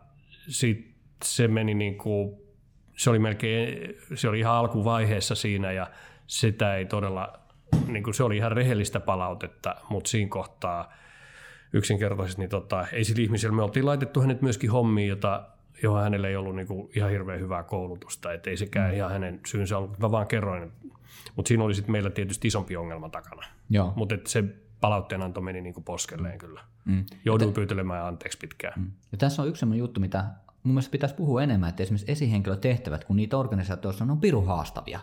sitten 0.48 0.94
se 1.24 1.48
meni 1.48 1.74
niin 1.74 1.98
kuin, 1.98 2.36
se 2.96 3.10
oli 3.10 3.18
melkein, 3.18 3.94
se 4.14 4.28
oli 4.28 4.38
ihan 4.38 4.54
alkuvaiheessa 4.54 5.34
siinä 5.34 5.72
ja 5.72 5.86
sitä 6.26 6.76
ei 6.76 6.86
todella, 6.86 7.32
niin 7.86 8.04
kuin 8.04 8.14
se 8.14 8.22
oli 8.22 8.36
ihan 8.36 8.52
rehellistä 8.52 9.00
palautetta, 9.00 9.76
mutta 9.88 10.10
siinä 10.10 10.28
kohtaa 10.28 10.92
yksinkertaisesti, 11.72 12.42
niin 12.42 12.50
tota, 12.50 12.86
ei 12.92 13.04
sillä 13.04 13.22
ihmisellä, 13.22 13.56
me 13.56 13.62
oltiin 13.62 13.86
laitettu 13.86 14.20
hänet 14.20 14.42
myöskin 14.42 14.70
hommiin, 14.70 15.08
jota, 15.08 15.48
johon 15.82 16.02
hänellä 16.02 16.28
ei 16.28 16.36
ollut 16.36 16.56
niin 16.56 16.66
kuin 16.66 16.90
ihan 16.96 17.10
hirveän 17.10 17.40
hyvää 17.40 17.62
koulutusta, 17.62 18.32
että 18.32 18.50
ei 18.50 18.56
sekään 18.56 18.90
mm. 18.90 18.96
ihan 18.96 19.10
hänen 19.10 19.40
syynsä 19.46 19.78
ollut, 19.78 19.98
mä 19.98 20.10
vaan 20.10 20.26
kerroin, 20.26 20.72
mutta 21.36 21.48
siinä 21.48 21.64
oli 21.64 21.74
sitten 21.74 21.92
meillä 21.92 22.10
tietysti 22.10 22.48
isompi 22.48 22.76
ongelma 22.76 23.08
takana. 23.08 23.46
Mutta 23.96 24.14
se 24.26 24.44
palautteenanto 24.80 25.40
meni 25.40 25.60
niin 25.60 25.74
kuin 25.74 25.84
poskelleen 25.84 26.34
mm. 26.34 26.38
kyllä. 26.38 26.60
Mm. 26.84 27.04
Jouduin 27.24 27.52
pyytelemään 27.52 28.06
anteeksi 28.06 28.38
pitkään. 28.38 28.80
Mm. 28.80 28.90
Ja 29.12 29.18
tässä 29.18 29.42
on 29.42 29.48
yksi 29.48 29.60
sellainen 29.60 29.78
juttu, 29.78 30.00
mitä 30.00 30.24
mun 30.62 30.74
mielestä 30.74 30.92
pitäisi 30.92 31.14
puhua 31.14 31.42
enemmän, 31.42 31.68
että 31.68 31.82
esimerkiksi 31.82 32.12
esihenkilötehtävät, 32.12 33.04
kun 33.04 33.16
niitä 33.16 33.38
organisaatioissa 33.38 34.04
on, 34.04 34.10
on 34.10 34.20
pirun 34.20 34.46
haastavia. 34.46 35.00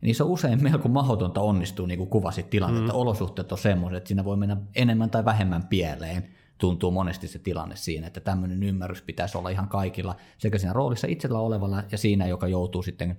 Ja 0.00 0.06
niissä 0.06 0.24
on 0.24 0.30
usein 0.30 0.62
melko 0.62 0.88
mahdotonta 0.88 1.40
onnistua, 1.40 1.86
niin 1.86 1.98
kuin 1.98 2.10
kuvasit 2.10 2.50
tilannetta. 2.50 2.92
Mm. 2.92 2.98
Olosuhteet 2.98 3.52
on 3.52 3.58
semmoiset, 3.58 3.96
että 3.96 4.08
siinä 4.08 4.24
voi 4.24 4.36
mennä 4.36 4.56
enemmän 4.74 5.10
tai 5.10 5.24
vähemmän 5.24 5.66
pieleen. 5.66 6.28
Tuntuu 6.58 6.90
monesti 6.90 7.28
se 7.28 7.38
tilanne 7.38 7.76
siinä, 7.76 8.06
että 8.06 8.20
tämmöinen 8.20 8.62
ymmärrys 8.62 9.02
pitäisi 9.02 9.38
olla 9.38 9.50
ihan 9.50 9.68
kaikilla, 9.68 10.16
sekä 10.38 10.58
siinä 10.58 10.72
roolissa 10.72 11.06
itsellä 11.06 11.38
olevalla 11.38 11.82
ja 11.92 11.98
siinä, 11.98 12.26
joka 12.26 12.48
joutuu 12.48 12.82
sitten 12.82 13.16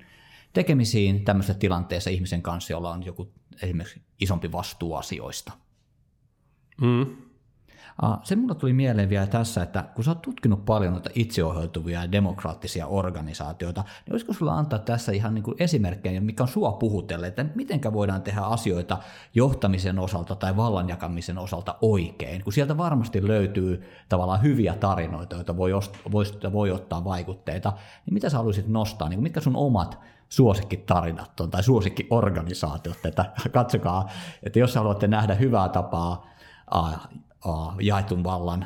tekemisiin 0.54 1.26
tämmöisessä 1.26 1.60
tilanteessa 1.60 2.10
ihmisen 2.10 2.42
kanssa, 2.42 2.74
jolla 2.74 2.92
on 2.92 3.06
joku 3.06 3.32
esimerkiksi 3.62 4.02
isompi 4.20 4.52
vastuu 4.52 4.96
asioista. 4.96 5.52
Mm. 6.82 7.06
Se 8.24 8.36
mulle 8.36 8.56
tuli 8.56 8.74
mieleen 8.74 9.10
vielä 9.10 9.28
tässä, 9.28 9.64
että 9.64 9.84
kun 9.96 10.04
sä 10.04 10.12
oot 10.12 10.22
tutkinut 10.22 10.66
paljon 10.66 10.94
noita 10.94 11.10
itseohjautuvia 11.16 12.02
ja 12.02 12.12
demokraattisia 12.12 12.88
organisaatioita, 12.88 13.82
niin 13.82 14.14
olisiko 14.14 14.34
sulla 14.34 14.54
antaa 14.54 14.80
tässä 14.80 15.12
ihan 15.12 15.34
niin 15.34 15.44
kuin 15.44 15.56
esimerkkejä, 15.60 16.22
mikä 16.22 16.44
on 16.44 16.50
sua 16.50 16.72
puhutelle, 16.72 17.28
että 17.28 17.46
miten 17.56 17.82
voidaan 17.94 18.22
tehdä 18.22 18.42
asioita 18.42 18.98
johtamisen 19.36 20.00
osalta 20.00 20.36
tai 20.36 20.58
vallanjakamisen 20.58 21.38
osalta 21.38 21.76
oikein, 21.82 22.44
kun 22.44 22.54
sieltä 22.54 22.78
varmasti 22.78 23.28
löytyy 23.28 23.84
tavallaan 24.10 24.44
hyviä 24.44 24.74
tarinoita, 24.74 25.36
joita 25.36 25.58
voi, 25.58 25.72
voi, 26.12 26.24
voi 26.52 26.72
ottaa 26.72 27.04
vaikutteita, 27.04 27.74
niin 28.06 28.14
mitä 28.14 28.30
sä 28.30 28.38
haluaisit 28.38 28.68
nostaa, 28.68 29.10
niin 29.10 29.24
mitkä 29.24 29.40
sun 29.40 29.56
omat 29.56 30.00
suosikkitarinat 30.30 31.40
on 31.40 31.52
tai 31.52 31.64
suosikkiorganisaatiot, 31.64 33.06
että 33.06 33.26
katsokaa, 33.52 34.10
että 34.44 34.60
jos 34.60 34.76
haluatte 34.76 35.08
nähdä 35.08 35.36
hyvää 35.36 35.70
tapaa 35.70 36.29
jaetun 37.82 38.24
vallan 38.24 38.66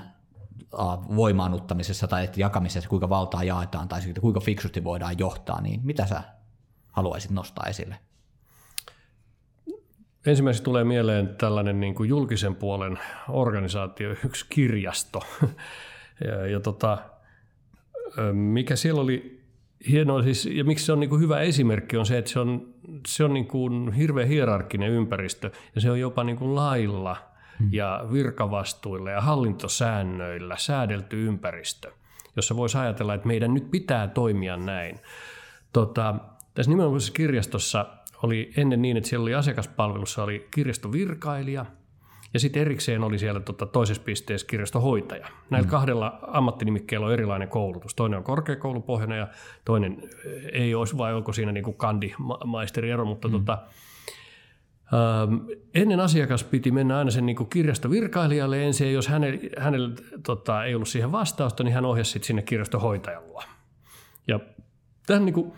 voimaannuttamisessa 1.15 2.07
tai 2.07 2.29
jakamisessa, 2.35 2.89
kuinka 2.89 3.09
valtaa 3.09 3.43
jaetaan 3.43 3.87
tai 3.87 4.01
siitä, 4.01 4.21
kuinka 4.21 4.39
fiksusti 4.39 4.83
voidaan 4.83 5.19
johtaa, 5.19 5.61
niin 5.61 5.81
mitä 5.83 6.05
sä 6.05 6.23
haluaisit 6.91 7.31
nostaa 7.31 7.65
esille? 7.65 7.95
Ensimmäiseksi 10.25 10.63
tulee 10.63 10.83
mieleen 10.83 11.35
tällainen 11.37 11.79
niin 11.79 11.95
kuin 11.95 12.09
julkisen 12.09 12.55
puolen 12.55 12.99
organisaatio, 13.29 14.11
yksi 14.25 14.45
kirjasto. 14.49 15.23
ja, 16.27 16.47
ja 16.47 16.59
tota, 16.59 16.97
mikä 18.33 18.75
siellä 18.75 19.01
oli 19.01 19.43
hienoa, 19.89 20.23
siis, 20.23 20.45
ja 20.45 20.63
miksi 20.63 20.85
se 20.85 20.91
on 20.91 20.99
niin 20.99 21.09
kuin 21.09 21.21
hyvä 21.21 21.39
esimerkki, 21.39 21.97
on 21.97 22.05
se, 22.05 22.17
että 22.17 22.31
se 22.31 22.39
on, 22.39 22.73
se 23.07 23.23
on 23.23 23.33
niin 23.33 23.47
kuin 23.47 23.91
hirveän 23.91 24.27
hierarkkinen 24.27 24.91
ympäristö, 24.91 25.51
ja 25.75 25.81
se 25.81 25.91
on 25.91 25.99
jopa 25.99 26.23
niin 26.23 26.37
kuin 26.37 26.55
lailla. 26.55 27.32
Ja 27.71 28.05
virkavastuilla 28.11 29.11
ja 29.11 29.21
hallintosäännöillä 29.21 30.57
säädelty 30.57 31.27
ympäristö, 31.27 31.91
jossa 32.35 32.55
voisi 32.55 32.77
ajatella, 32.77 33.13
että 33.13 33.27
meidän 33.27 33.53
nyt 33.53 33.71
pitää 33.71 34.07
toimia 34.07 34.57
näin. 34.57 34.99
Tota, 35.73 36.15
tässä 36.53 36.69
nimenomaisessa 36.69 37.13
kirjastossa 37.13 37.85
oli 38.23 38.51
ennen 38.57 38.81
niin, 38.81 38.97
että 38.97 39.09
siellä 39.09 39.23
oli 39.23 39.35
asiakaspalvelussa 39.35 40.23
oli 40.23 40.47
kirjastovirkailija 40.51 41.65
ja 42.33 42.39
sitten 42.39 42.61
erikseen 42.61 43.03
oli 43.03 43.19
siellä 43.19 43.39
tota, 43.39 43.65
toisessa 43.65 44.03
pisteessä 44.03 44.47
kirjastohoitaja. 44.47 45.27
Näillä 45.49 45.67
mm. 45.67 45.71
kahdella 45.71 46.19
ammattinimikkeellä 46.27 47.05
on 47.05 47.13
erilainen 47.13 47.47
koulutus. 47.47 47.95
Toinen 47.95 48.17
on 48.17 48.23
korkeakoulupohjainen 48.23 49.17
ja 49.17 49.27
toinen 49.65 50.09
ei 50.51 50.75
olisi, 50.75 50.97
vai 50.97 51.13
onko 51.13 51.33
siinä 51.33 51.51
niin 51.51 51.63
kuin 51.63 51.77
kandi-maisteri 51.77 52.91
ero, 52.91 53.05
mutta 53.05 53.27
mm. 53.27 53.31
tota, 53.31 53.57
ennen 55.73 55.99
asiakas 55.99 56.43
piti 56.43 56.71
mennä 56.71 56.97
aina 56.97 57.11
sen 57.11 57.25
niin 57.25 57.47
kirjastovirkailijalle 57.49 58.65
ensin, 58.65 58.87
ja 58.87 58.93
jos 58.93 59.07
hänellä, 59.07 59.39
hänellä 59.57 59.95
tota, 60.25 60.63
ei 60.63 60.75
ollut 60.75 60.87
siihen 60.87 61.11
vastausta, 61.11 61.63
niin 61.63 61.73
hän 61.73 61.85
ohjasi 61.85 62.11
sitten 62.11 62.27
sinne 62.27 62.41
kirjastohoitajan 62.41 63.27
luo. 63.27 63.43
Ja 64.27 64.39
tämän 65.07 65.25
niin 65.25 65.33
kuin, 65.33 65.53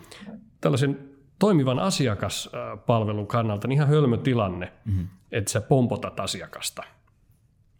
tällaisen 0.61 1.09
toimivan 1.39 1.79
asiakaspalvelun 1.79 3.27
kannalta 3.27 3.67
niin 3.67 3.77
ihan 3.77 3.87
hölmö 3.87 4.17
tilanne, 4.17 4.71
mm-hmm. 4.85 5.07
että 5.31 5.51
sä 5.51 5.61
pompotat 5.61 6.19
asiakasta 6.19 6.83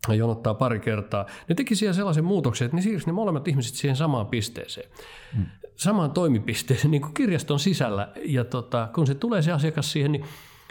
ja 0.08 0.16
jonottaa 0.16 0.53
pari 0.53 0.80
kertaa. 0.80 1.26
Ne 1.49 1.56
teki 1.56 1.76
siellä 1.76 1.93
sellaisen 1.93 2.26
muutoksen, 2.26 2.66
että 2.66 2.76
ne 2.76 2.82
siirsi 2.82 3.08
ne 3.08 3.14
molemmat 3.14 3.47
ihmiset 3.47 3.76
siihen 3.76 3.95
samaan 3.95 4.28
pisteeseen. 4.28 4.89
Mm. 5.38 5.45
Samaan 5.76 6.12
toimipisteeseen 6.12 6.91
niin 6.91 7.01
kuin 7.01 7.14
kirjaston 7.14 7.60
sisällä. 7.60 8.12
Ja 8.26 8.43
tota, 8.43 8.89
kun 8.95 9.08
se 9.08 9.16
tulee 9.16 9.41
se 9.41 9.51
asiakas 9.51 9.91
siihen, 9.91 10.12
niin 10.12 10.26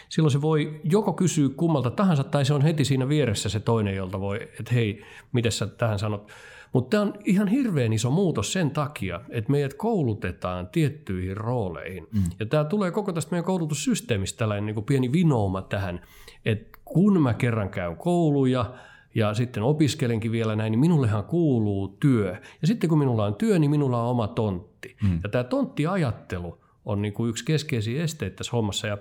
silloin 0.09 0.33
se 0.33 0.43
voi 0.43 0.81
joko 0.85 1.13
kysyä 1.13 1.49
kummalta 1.57 1.91
tahansa, 1.91 2.25
tai 2.25 2.45
se 2.45 2.55
on 2.55 2.63
heti 2.63 2.85
siinä 2.85 3.09
vieressä 3.09 3.49
se 3.49 3.61
toinen, 3.61 3.97
jolta 3.97 4.21
voi, 4.21 4.43
että 4.43 4.75
hei, 4.75 5.03
miten 5.33 5.53
sä 5.53 5.67
tähän 5.67 5.99
sanot. 5.99 6.31
Mutta 6.73 6.91
tämä 6.91 7.03
on 7.03 7.15
ihan 7.25 7.49
hirveän 7.49 7.93
iso 7.93 8.11
muutos 8.11 8.53
sen 8.53 8.71
takia, 8.71 9.21
että 9.31 9.51
meidät 9.51 9.75
koulutetaan 9.75 10.69
tiettyihin 10.69 11.37
rooleihin. 11.37 12.07
Mm. 12.13 12.23
Ja 12.41 12.47
tämä 12.47 12.65
tulee 12.65 12.91
koko 12.91 13.13
tästä 13.13 13.31
meidän 13.31 13.45
koulutussysteemistä 13.45 14.39
tällainen 14.39 14.67
niin 14.67 14.75
kuin 14.75 14.85
pieni 14.85 15.13
vinouma 15.13 15.63
tähän, 15.63 16.01
että 16.45 16.79
kun 16.85 17.23
mä 17.23 17.35
kerran 17.35 17.71
käyn 17.71 17.97
kouluja, 17.97 18.75
ja 19.15 19.35
sitten 19.35 19.63
opiskelenkin 19.63 20.33
vielä 20.33 20.57
näin, 20.57 20.71
niin 20.71 20.81
minullehan 20.81 21.25
kuuluu 21.25 21.89
työ. 21.89 22.37
Ja 22.61 22.67
sitten 22.67 22.91
kun 22.91 22.99
minulla 22.99 23.25
on 23.25 23.35
työ, 23.35 23.59
niin 23.59 23.71
minulla 23.71 24.03
on 24.03 24.11
oma 24.11 24.29
tontti. 24.29 24.97
Mm. 25.03 25.21
Ja 25.23 25.29
tämä 25.29 25.45
tonttiajattelu 25.45 26.59
on 26.85 27.03
niin 27.03 27.15
kuin 27.15 27.31
yksi 27.31 27.45
keskeisiä 27.45 28.03
esteitä 28.03 28.37
tässä 28.37 28.53
hommassa. 28.53 28.87
Ja 28.87 28.99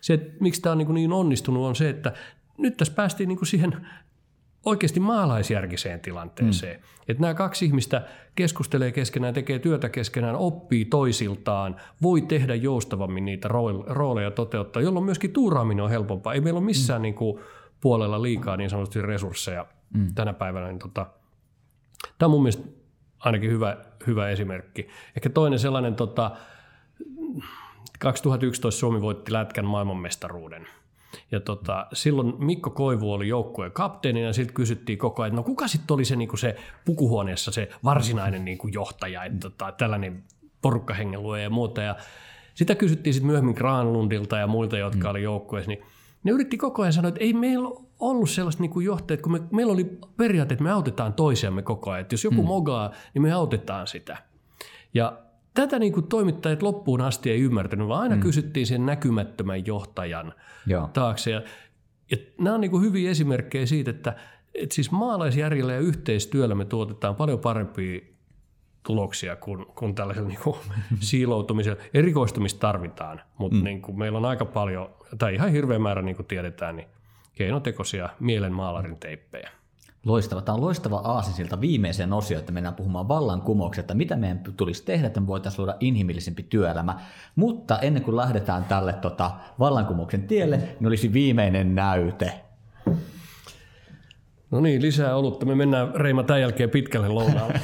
se, 0.00 0.14
että 0.14 0.32
miksi 0.40 0.62
tämä 0.62 0.72
on 0.72 0.78
niin, 0.78 0.94
niin 0.94 1.12
onnistunut, 1.12 1.64
on 1.64 1.76
se, 1.76 1.88
että 1.88 2.12
nyt 2.58 2.76
tässä 2.76 2.94
päästiin 2.94 3.28
niin 3.28 3.46
siihen 3.46 3.86
oikeasti 4.64 5.00
maalaisjärkiseen 5.00 6.00
tilanteeseen. 6.00 6.80
Mm. 6.80 6.86
Että 7.08 7.20
nämä 7.20 7.34
kaksi 7.34 7.64
ihmistä 7.64 8.06
keskustelee 8.34 8.92
keskenään, 8.92 9.34
tekee 9.34 9.58
työtä 9.58 9.88
keskenään, 9.88 10.36
oppii 10.36 10.84
toisiltaan, 10.84 11.76
voi 12.02 12.20
tehdä 12.22 12.54
joustavammin 12.54 13.24
niitä 13.24 13.48
rooleja 13.86 14.30
toteuttaa, 14.30 14.82
jolloin 14.82 15.04
myöskin 15.04 15.32
tuuraaminen 15.32 15.84
on 15.84 15.90
helpompaa. 15.90 16.34
Ei 16.34 16.40
meillä 16.40 16.58
ole 16.58 16.66
missään 16.66 17.00
mm. 17.00 17.02
niin 17.02 17.14
kuin 17.14 17.42
puolella 17.80 18.22
liikaa 18.22 18.56
niin 18.56 18.70
sanotusti 18.70 19.02
resursseja 19.02 19.66
mm. 19.94 20.14
tänä 20.14 20.32
päivänä. 20.32 20.66
Niin 20.66 20.78
tota, 20.78 21.06
tämä 22.18 22.26
on 22.26 22.30
mun 22.30 22.42
mielestä 22.42 22.68
ainakin 23.18 23.50
hyvä, 23.50 23.76
hyvä 24.06 24.28
esimerkki. 24.28 24.88
Ehkä 25.16 25.30
toinen 25.30 25.58
sellainen 25.58 25.94
tota, 25.94 26.30
2011 27.98 28.78
Suomi 28.78 29.00
voitti 29.00 29.32
Lätkän 29.32 29.64
maailmanmestaruuden. 29.64 30.66
Ja 31.30 31.40
tota, 31.40 31.86
silloin 31.92 32.34
Mikko 32.38 32.70
Koivu 32.70 33.12
oli 33.12 33.28
joukkueen 33.28 33.72
kapteeni 33.72 34.22
ja 34.22 34.32
sitten 34.32 34.54
kysyttiin 34.54 34.98
koko 34.98 35.22
ajan, 35.22 35.28
että 35.28 35.36
no 35.36 35.42
kuka 35.42 35.68
sitten 35.68 35.94
oli 35.94 36.04
se, 36.04 36.16
niinku 36.16 36.36
se 36.36 36.56
pukuhuoneessa 36.84 37.50
se 37.50 37.68
varsinainen 37.84 38.44
niinku 38.44 38.68
johtaja, 38.68 39.24
että 39.24 39.38
tota, 39.40 39.72
tällainen 39.72 40.24
porukkahengelue 40.62 41.42
ja 41.42 41.50
muuta. 41.50 41.82
Ja 41.82 41.96
sitä 42.54 42.74
kysyttiin 42.74 43.14
sitten 43.14 43.26
myöhemmin 43.26 43.54
Granlundilta 43.54 44.38
ja 44.38 44.46
muilta, 44.46 44.78
jotka 44.78 45.08
mm. 45.08 45.10
oli 45.10 45.22
joukkueessa, 45.22 45.70
niin 45.70 45.84
ne 46.24 46.32
yritti 46.32 46.56
koko 46.56 46.82
ajan 46.82 46.92
sanoa, 46.92 47.08
että 47.08 47.20
ei 47.20 47.32
meillä 47.32 47.68
ollut 48.00 48.30
sellaista 48.30 48.62
niin 48.62 48.84
johtajat, 48.84 49.20
kun 49.20 49.32
me, 49.32 49.40
meillä 49.50 49.72
oli 49.72 49.98
periaate, 50.16 50.54
että 50.54 50.64
me 50.64 50.72
autetaan 50.72 51.12
toisiamme 51.12 51.62
koko 51.62 51.90
ajan. 51.90 52.00
Että 52.00 52.14
jos 52.14 52.24
joku 52.24 52.42
mm. 52.42 52.48
mogaa, 52.48 52.92
niin 53.14 53.22
me 53.22 53.32
autetaan 53.32 53.86
sitä. 53.86 54.16
Ja 54.94 55.18
tätä 55.56 55.78
niin 55.78 55.92
kuin 55.92 56.06
toimittajat 56.06 56.62
loppuun 56.62 57.00
asti 57.00 57.30
ei 57.30 57.40
ymmärtänyt, 57.40 57.88
vaan 57.88 58.02
aina 58.02 58.16
mm. 58.16 58.20
kysyttiin 58.22 58.66
sen 58.66 58.86
näkymättömän 58.86 59.66
johtajan 59.66 60.32
Joo. 60.66 60.90
taakse. 60.92 61.30
Ja 61.30 61.42
ja 62.10 62.16
nämä 62.38 62.54
on 62.54 62.60
niin 62.60 62.70
kuin 62.70 62.82
hyviä 62.82 63.10
esimerkkejä 63.10 63.66
siitä, 63.66 63.90
että, 63.90 64.16
että 64.54 64.74
siis 64.74 64.90
maalaisjärjellä 64.90 65.72
ja 65.72 65.78
yhteistyöllä 65.78 66.54
me 66.54 66.64
tuotetaan 66.64 67.16
paljon 67.16 67.38
parempia 67.38 68.00
tuloksia 68.82 69.36
kuin, 69.36 69.66
kuin 69.66 69.94
tällaisella 69.94 70.28
niin 70.28 70.40
kuin 70.44 70.56
siiloutumisella. 71.00 71.82
Erikoistumista 71.94 72.60
tarvitaan, 72.60 73.20
mutta 73.38 73.56
mm. 73.56 73.64
niin 73.64 73.82
kuin 73.82 73.98
meillä 73.98 74.18
on 74.18 74.24
aika 74.24 74.44
paljon, 74.44 74.90
tai 75.18 75.34
ihan 75.34 75.52
hirveä 75.52 75.78
määrä, 75.78 76.02
niin 76.02 76.16
kuin 76.16 76.26
tiedetään, 76.26 76.76
niin 76.76 76.88
keinotekoisia 77.34 78.08
mielenmaalarin 78.20 78.96
teippejä. 78.96 79.50
Loistava. 80.04 80.42
Tämä 80.42 80.56
on 80.56 80.60
loistava 80.60 80.96
aasinsilta 80.96 81.60
viimeiseen 81.60 82.12
osioon, 82.12 82.40
että 82.40 82.52
mennään 82.52 82.74
puhumaan 82.74 83.08
vallankumouksesta, 83.08 83.94
mitä 83.94 84.16
meidän 84.16 84.40
tulisi 84.56 84.84
tehdä, 84.84 85.06
että 85.06 85.20
me 85.20 85.26
voitaisiin 85.26 85.60
luoda 85.60 85.76
inhimillisempi 85.80 86.42
työelämä. 86.42 87.00
Mutta 87.36 87.78
ennen 87.78 88.02
kuin 88.02 88.16
lähdetään 88.16 88.64
tälle 88.64 88.92
tota, 88.92 89.30
vallankumouksen 89.58 90.22
tielle, 90.26 90.56
niin 90.56 90.86
olisi 90.86 91.12
viimeinen 91.12 91.74
näyte. 91.74 92.32
No 94.50 94.60
niin, 94.60 94.82
lisää 94.82 95.16
olutta. 95.16 95.46
Me 95.46 95.54
mennään 95.54 95.94
Reima 95.94 96.22
tämän 96.22 96.40
jälkeen 96.40 96.70
pitkälle 96.70 97.08
lounaalle. 97.08 97.60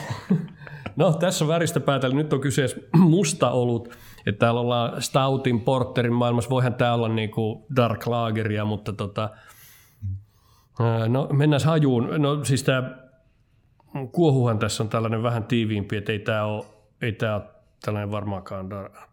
no 0.97 1.13
tässä 1.13 1.49
väristä 1.49 1.81
päätellä. 1.81 2.17
Nyt 2.17 2.33
on 2.33 2.41
kyseessä 2.41 2.77
musta 2.97 3.51
olut. 3.51 3.89
Että 4.27 4.39
täällä 4.39 4.61
ollaan 4.61 5.03
Stoutin, 5.03 5.61
Porterin 5.61 6.13
maailmassa. 6.13 6.51
Voihan 6.51 6.75
tää 6.75 6.95
olla 6.95 7.09
niinku 7.09 7.67
Dark 7.77 8.07
Lageria, 8.07 8.65
mutta 8.65 8.93
tota, 8.93 9.31
No 11.09 11.29
mennään 11.33 11.65
hajuun. 11.65 12.09
No 12.19 12.45
siis 12.45 12.63
tämä 12.63 12.91
kuohuhan 14.13 14.59
tässä 14.59 14.83
on 14.83 14.89
tällainen 14.89 15.23
vähän 15.23 15.45
tiiviimpi, 15.45 15.97
että 15.97 16.13
ei 16.13 16.19
tämä 16.19 16.45
ole, 16.45 16.65
ei 17.03 17.13
tämä 17.13 17.35
ole 17.35 17.43
tällainen 17.85 18.11
varmaankaan 18.11 18.69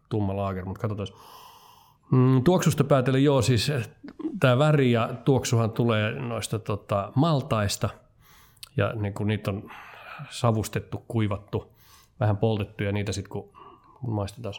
tumma 0.10 0.36
laager, 0.36 0.66
mutta 0.66 0.82
katsotaan. 0.82 1.08
Mm, 2.12 2.44
tuoksusta 2.44 2.84
päätellen 2.84 3.24
joo, 3.24 3.42
siis 3.42 3.72
tämä 4.40 4.58
väri 4.58 4.92
ja 4.92 5.10
tuoksuhan 5.26 5.72
tulee 5.72 6.12
noista 6.12 6.60
tota, 6.60 7.12
maltaista 7.16 7.90
ja 8.78 8.94
niin 8.94 9.14
kuin 9.14 9.28
niitä 9.28 9.52
on 9.52 9.72
savustettu, 10.30 11.04
kuivattu, 11.08 11.74
vähän 12.20 12.38
poltettu 12.38 12.84
ja 12.84 12.92
niitä 12.92 13.12
sitten 13.12 13.30
kun 13.30 13.52
maistetaan 14.08 14.54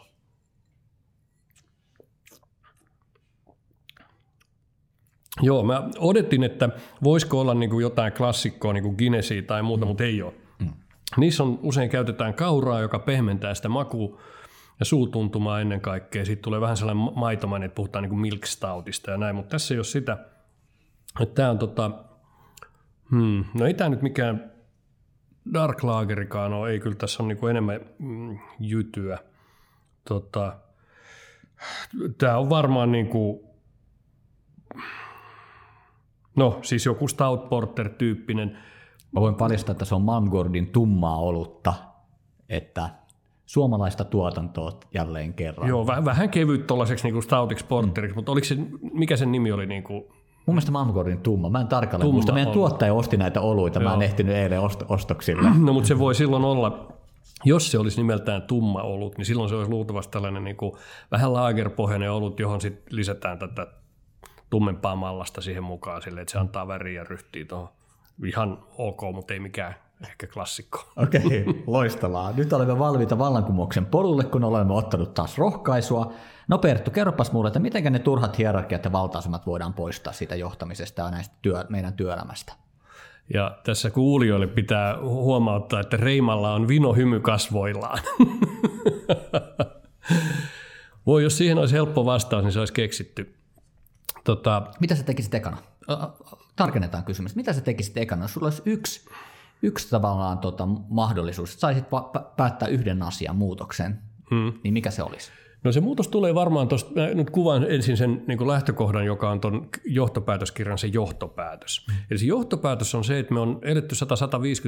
Joo, 5.41 5.63
mä 5.63 5.89
odotin, 5.97 6.43
että 6.43 6.69
voisiko 7.03 7.41
olla 7.41 7.53
niin 7.53 7.69
kuin 7.69 7.81
jotain 7.81 8.13
klassikkoa, 8.13 8.73
niin 8.73 8.83
kuin 8.83 8.95
Guinnessia 8.97 9.41
tai 9.41 9.63
muuta, 9.63 9.85
mm. 9.85 9.87
mutta 9.87 10.03
ei 10.03 10.21
ole. 10.21 10.33
Mm. 10.59 10.73
Niissä 11.17 11.43
on, 11.43 11.59
usein 11.63 11.89
käytetään 11.89 12.33
kauraa, 12.33 12.81
joka 12.81 12.99
pehmentää 12.99 13.53
sitä 13.53 13.69
makua 13.69 14.21
ja 14.79 14.85
suutuntumaa 14.85 15.61
ennen 15.61 15.81
kaikkea. 15.81 16.25
Sitten 16.25 16.43
tulee 16.43 16.61
vähän 16.61 16.77
sellainen 16.77 17.13
maitomainen, 17.15 17.65
että 17.65 17.75
puhutaan 17.75 18.03
niin 18.03 18.09
kuin 18.09 18.19
milk 18.19 18.45
stoutista 18.45 19.11
ja 19.11 19.17
näin, 19.17 19.35
mutta 19.35 19.49
tässä 19.49 19.73
ei 19.73 19.77
ole 19.77 19.83
sitä. 19.83 20.17
Että 21.19 21.35
tämä 21.35 21.49
on 21.49 21.59
tota, 21.59 21.91
hmm, 23.11 23.45
no 23.53 23.65
ei 23.65 23.73
tämä 23.73 23.89
nyt 23.89 24.01
mikään 24.01 24.51
dark 25.53 25.83
lagerikaan 25.83 26.53
ole, 26.53 26.69
ei 26.71 26.79
kyllä 26.79 26.95
tässä 26.95 27.23
on 27.23 27.27
niin 27.27 27.37
kuin 27.37 27.49
enemmän 27.49 27.79
mm, 27.99 28.39
jytyä. 28.59 29.17
Tota, 30.07 30.57
tämä 32.17 32.37
on 32.37 32.49
varmaan 32.49 32.91
niin 32.91 33.07
kuin, 33.07 33.39
No 36.35 36.59
siis 36.61 36.85
joku 36.85 37.07
Stout 37.07 37.49
Porter-tyyppinen. 37.49 38.57
Mä 39.11 39.21
voin 39.21 39.35
paljastaa, 39.35 39.71
että 39.71 39.85
se 39.85 39.95
on 39.95 40.01
Mangordin 40.01 40.67
tummaa 40.67 41.17
olutta, 41.17 41.73
että 42.49 42.89
suomalaista 43.45 44.03
tuotantoa 44.03 44.79
jälleen 44.93 45.33
kerran. 45.33 45.69
Joo, 45.69 45.87
vähän, 45.87 46.05
vähän 46.05 46.29
kevyt 46.29 46.67
tuollaiseksi 46.67 47.11
niin 47.11 47.23
Stoutiksi 47.23 47.65
Porteriksi, 47.65 48.13
mm. 48.13 48.17
mutta 48.17 48.31
oliko 48.31 48.45
se, 48.45 48.57
mikä 48.93 49.17
sen 49.17 49.31
nimi 49.31 49.51
oli? 49.51 49.65
Niin 49.65 49.83
kuin... 49.83 50.03
Mun 50.45 50.55
mielestä 50.55 50.71
Mangordin 50.71 51.19
tumma. 51.19 51.49
Mä 51.49 51.61
en 51.61 51.67
tarkalleen 51.67 52.13
muista. 52.13 52.33
Meidän 52.33 52.53
tuottaja 52.53 52.93
osti 52.93 53.17
näitä 53.17 53.41
oluita. 53.41 53.79
Joo. 53.79 53.89
Mä 53.89 53.95
en 53.95 54.01
ehtinyt 54.01 54.35
eilen 54.35 54.59
ost- 54.61 54.85
ostoksille. 54.89 55.49
No 55.65 55.73
mutta 55.73 55.87
se 55.87 55.99
voi 55.99 56.15
silloin 56.15 56.45
olla, 56.45 56.93
jos 57.45 57.71
se 57.71 57.79
olisi 57.79 57.97
nimeltään 57.97 58.41
tumma 58.41 58.81
olut, 58.81 59.17
niin 59.17 59.25
silloin 59.25 59.49
se 59.49 59.55
olisi 59.55 59.71
luultavasti 59.71 60.11
tällainen 60.11 60.43
niin 60.43 60.55
kuin 60.55 60.71
vähän 61.11 61.33
laagerpohjainen 61.33 62.11
olut, 62.11 62.39
johon 62.39 62.61
sitten 62.61 62.95
lisätään 62.95 63.39
tätä 63.39 63.67
tummempaa 64.51 64.95
mallasta 64.95 65.41
siihen 65.41 65.63
mukaan 65.63 66.01
sille, 66.01 66.21
että 66.21 66.31
se 66.31 66.39
antaa 66.39 66.67
väriä 66.67 67.01
ja 67.01 67.03
ryhtiä 67.03 67.45
tuohon. 67.45 67.69
Ihan 68.25 68.59
ok, 68.77 69.01
mutta 69.13 69.33
ei 69.33 69.39
mikään 69.39 69.75
ehkä 70.03 70.27
klassikko. 70.27 70.91
Okei, 70.95 71.21
okay, 71.25 71.63
loistavaa. 71.67 72.31
Nyt 72.31 72.53
olemme 72.53 72.79
valmiita 72.79 73.17
vallankumouksen 73.17 73.85
polulle, 73.85 74.23
kun 74.23 74.43
olemme 74.43 74.73
ottanut 74.73 75.13
taas 75.13 75.37
rohkaisua. 75.37 76.13
No 76.47 76.57
Perttu, 76.57 76.91
kerropas 76.91 77.31
mulle, 77.31 77.47
että 77.47 77.59
miten 77.59 77.93
ne 77.93 77.99
turhat 77.99 78.37
hierarkiat 78.37 78.85
ja 78.85 78.91
valtaisemat 78.91 79.45
voidaan 79.45 79.73
poistaa 79.73 80.13
siitä 80.13 80.35
johtamisesta 80.35 81.01
ja 81.01 81.11
näistä 81.11 81.35
työ, 81.41 81.65
meidän 81.69 81.93
työelämästä? 81.93 82.53
Ja 83.33 83.57
tässä 83.63 83.89
kuulijoille 83.89 84.47
pitää 84.47 84.97
huomauttaa, 85.01 85.79
että 85.79 85.97
Reimalla 85.97 86.53
on 86.53 86.67
vino 86.67 86.93
hymy 86.93 87.19
kasvoillaan. 87.19 87.99
Voi, 91.05 91.23
jos 91.23 91.37
siihen 91.37 91.57
olisi 91.57 91.75
helppo 91.75 92.05
vastaus, 92.05 92.43
niin 92.43 92.51
se 92.51 92.59
olisi 92.59 92.73
keksitty. 92.73 93.40
Tota, 94.23 94.71
Mitä 94.79 94.95
sä 94.95 95.03
tekisit 95.03 95.33
ekana? 95.33 95.57
Tarkennetaan 96.55 97.03
kysymys. 97.03 97.35
Mitä 97.35 97.53
sä 97.53 97.61
tekisit 97.61 97.97
ekana, 97.97 98.23
jos 98.23 98.33
sulla 98.33 98.47
olisi 98.47 98.61
yksi, 98.65 99.09
yksi 99.61 99.89
tavallaan 99.89 100.37
tota, 100.37 100.65
mahdollisuus, 100.89 101.49
että 101.49 101.59
saisit 101.59 101.85
päättää 102.37 102.67
yhden 102.67 103.03
asian 103.03 103.35
muutoksen, 103.35 103.99
hmm. 104.29 104.53
niin 104.63 104.73
mikä 104.73 104.91
se 104.91 105.03
olisi? 105.03 105.31
No 105.63 105.71
se 105.71 105.81
muutos 105.81 106.07
tulee 106.07 106.35
varmaan 106.35 106.67
tuosta, 106.67 106.91
nyt 107.13 107.29
kuvaan 107.29 107.71
ensin 107.71 107.97
sen 107.97 108.23
niin 108.27 108.47
lähtökohdan, 108.47 109.05
joka 109.05 109.29
on 109.29 109.39
tuon 109.41 109.69
johtopäätöskirjan 109.85 110.77
se 110.77 110.87
johtopäätös. 110.87 111.87
Mm. 111.87 111.95
Eli 112.11 112.19
se 112.19 112.25
johtopäätös 112.25 112.95
on 112.95 113.03
se, 113.03 113.19
että 113.19 113.33
me 113.33 113.39
on 113.39 113.59
eletty 113.61 113.95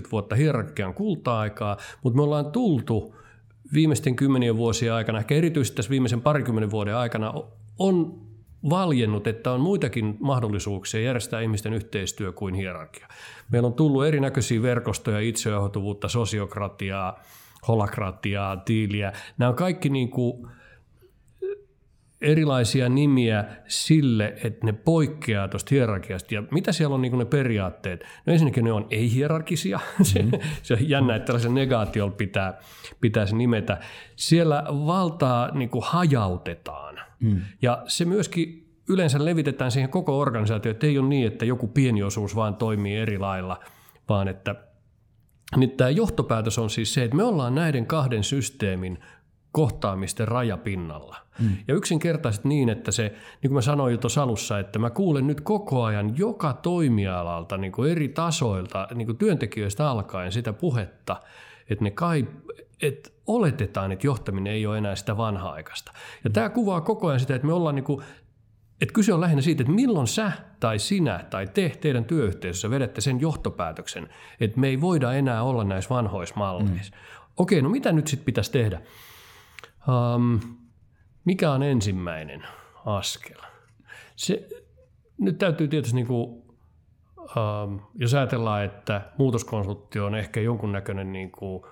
100-150 0.08 0.12
vuotta 0.12 0.36
hierarkian 0.36 0.94
kulta-aikaa, 0.94 1.78
mutta 2.04 2.18
me 2.18 2.24
ollaan 2.24 2.52
tultu 2.52 3.16
viimeisten 3.74 4.16
kymmenien 4.16 4.58
vuosien 4.58 4.94
aikana, 4.94 5.20
ehkä 5.20 5.36
erityisesti 5.36 5.76
tässä 5.76 5.90
viimeisen 5.90 6.22
parikymmenen 6.22 6.72
vuoden 6.72 6.96
aikana, 6.96 7.34
on 7.80 8.22
valjennut, 8.70 9.28
että 9.28 9.52
on 9.52 9.62
muitakin 9.62 10.18
mahdollisuuksia 10.20 11.02
järjestää 11.02 11.42
ihmisten 11.42 11.74
yhteistyö 11.74 12.32
kuin 12.32 12.54
hierarkia. 12.54 13.08
Meillä 13.52 13.68
on 13.68 13.74
tullut 13.74 14.06
erinäköisiä 14.06 14.62
verkostoja, 14.62 15.20
itsejohtuvuutta, 15.20 16.08
sosiokratiaa, 16.08 17.20
holakratiaa, 17.68 18.58
tiiliä. 18.58 19.14
Nämä 19.38 19.50
on 19.50 19.56
kaikki 19.56 19.90
niin 19.90 20.10
kuin 20.10 20.48
erilaisia 22.24 22.90
nimiä 22.90 23.46
sille, 23.68 24.34
että 24.44 24.66
ne 24.66 24.74
poikkeaa 24.74 25.48
tuosta 25.48 25.76
hierarkiasta. 25.76 26.36
Ja 26.36 26.44
mitä 26.52 26.72
siellä 26.72 26.96
on 26.96 27.02
niin 27.02 27.18
ne 27.18 27.26
periaatteet? 27.26 28.04
No 28.26 28.34
ensinnäkin 28.34 28.64
ne 28.64 28.72
on 28.72 28.88
ei-hierarkisia. 28.90 29.80
Mm-hmm. 30.14 30.40
se 30.64 30.74
on 30.74 30.90
jännä, 30.90 31.16
että 31.16 31.26
tällaisen 31.26 31.54
negaatiolla 31.54 32.14
pitää, 32.14 32.60
pitää 33.02 33.26
se 33.26 33.36
nimetä. 33.36 33.80
Siellä 34.16 34.64
valtaa 34.70 35.52
niin 35.54 35.70
kuin 35.70 35.84
hajautetaan 35.86 37.00
Mm. 37.24 37.42
Ja 37.62 37.84
se 37.88 38.06
myöskin 38.06 38.64
yleensä 38.90 39.26
levitetään 39.26 39.72
siihen 39.72 39.90
koko 39.90 40.20
organisaatioon, 40.20 40.72
että 40.72 40.88
ei 40.88 40.98
ole 40.98 41.08
niin, 41.08 41.28
että 41.28 41.46
joku 41.46 41.68
pieni 41.68 42.04
osuus 42.04 42.36
vaan 42.36 42.56
toimii 42.56 42.98
eri 42.98 43.18
lailla, 43.18 43.60
vaan 44.10 44.28
että 44.28 44.56
niin 45.58 45.72
tämä 45.72 45.90
johtopäätös 45.90 46.60
on 46.60 46.70
siis 46.70 46.94
se, 46.94 47.04
että 47.04 47.16
me 47.16 47.24
ollaan 47.24 47.56
näiden 47.56 47.86
kahden 47.86 48.24
systeemin 48.24 49.00
kohtaamisten 49.52 50.28
rajapinnalla. 50.28 51.18
Mm. 51.40 51.50
Ja 51.68 51.76
yksinkertaisesti 51.76 52.48
niin, 52.48 52.70
että 52.70 52.92
se, 52.92 53.04
niin 53.04 53.50
kuin 53.50 53.54
mä 53.54 53.62
sanoin 53.62 53.92
jo 53.92 53.98
tuossa 53.98 54.24
alussa, 54.24 54.60
että 54.60 54.80
mä 54.80 54.90
kuulen 54.90 55.28
nyt 55.28 55.42
koko 55.42 55.84
ajan 55.84 56.18
joka 56.18 56.54
toimialalta 56.54 57.58
niin 57.58 57.72
kuin 57.72 57.92
eri 57.92 58.10
tasoilta, 58.10 58.88
niin 58.96 59.06
kuin 59.06 59.18
työntekijöistä 59.18 59.90
alkaen 59.90 60.32
sitä 60.32 60.54
puhetta, 60.54 61.22
että 61.70 61.84
ne 61.84 61.92
kai, 61.92 62.28
että 62.82 63.10
oletetaan, 63.28 63.92
että 63.92 64.08
johtaminen 64.08 64.54
ei 64.54 64.66
ole 64.66 64.78
enää 64.78 64.96
sitä 64.96 65.18
vanha-aikaista. 65.18 65.92
Ja 66.24 66.30
tämä 66.30 66.50
kuvaa 66.50 66.82
koko 66.82 67.08
ajan 67.08 67.20
sitä, 67.20 67.36
että 67.36 67.48
me 67.48 67.54
ollaan 67.54 67.76
niin 67.76 67.84
kuin, 67.84 68.06
että 68.82 68.94
kyse 68.94 69.14
on 69.14 69.22
lähinnä 69.22 69.42
siitä, 69.42 69.64
että 69.64 69.74
milloin 69.74 70.08
sä 70.08 70.32
tai 70.60 70.80
sinä 70.80 71.26
tai 71.30 71.48
te 71.48 71.70
teidän 71.82 72.06
työyhteisössä 72.06 72.70
vedette 72.70 73.02
sen 73.02 73.22
johtopäätöksen, 73.22 74.10
että 74.40 74.60
me 74.60 74.68
ei 74.68 74.82
voida 74.82 75.14
enää 75.14 75.44
olla 75.44 75.64
näissä 75.64 75.90
vanhoissa 75.90 76.36
malleissa. 76.36 76.96
Mm. 76.96 77.02
Okei, 77.38 77.62
no 77.62 77.70
mitä 77.70 77.92
nyt 77.92 78.08
sitten 78.08 78.26
pitäisi 78.26 78.52
tehdä? 78.52 78.82
Um, 80.16 80.40
mikä 81.26 81.52
on 81.52 81.64
ensimmäinen 81.64 82.44
askel? 82.86 83.38
Se, 84.16 84.48
nyt 85.18 85.38
täytyy 85.38 85.68
tietysti, 85.68 85.96
niin 85.96 86.08
kuin, 86.08 86.44
um, 87.18 87.82
jos 87.96 88.14
ajatellaan, 88.14 88.64
että 88.64 89.02
muutoskonsultti 89.18 90.00
on 90.00 90.16
ehkä 90.16 90.42
jonkunnäköinen 90.42 91.14
niin 91.14 91.32
kuin 91.32 91.64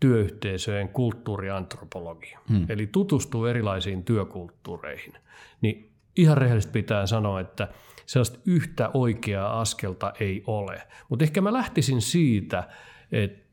työyhteisöjen 0.00 0.88
kulttuuriantropologia, 0.88 2.38
hmm. 2.48 2.66
eli 2.68 2.86
tutustuu 2.86 3.46
erilaisiin 3.46 4.04
työkulttuureihin, 4.04 5.12
niin 5.60 5.92
ihan 6.16 6.38
rehellisesti 6.38 6.72
pitää 6.72 7.06
sanoa, 7.06 7.40
että 7.40 7.68
sellaista 8.06 8.38
yhtä 8.46 8.90
oikeaa 8.94 9.60
askelta 9.60 10.12
ei 10.20 10.42
ole. 10.46 10.82
Mutta 11.08 11.24
ehkä 11.24 11.40
mä 11.40 11.52
lähtisin 11.52 12.02
siitä, 12.02 12.68
että, 13.12 13.44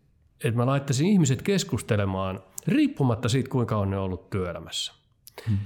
että 0.43 0.57
mä 0.57 0.65
laittaisin 0.65 1.07
ihmiset 1.07 1.41
keskustelemaan 1.41 2.43
riippumatta 2.67 3.29
siitä, 3.29 3.49
kuinka 3.49 3.77
on 3.77 3.89
ne 3.89 3.97
ollut 3.97 4.29
työelämässä. 4.29 4.93
Hmm. 5.49 5.57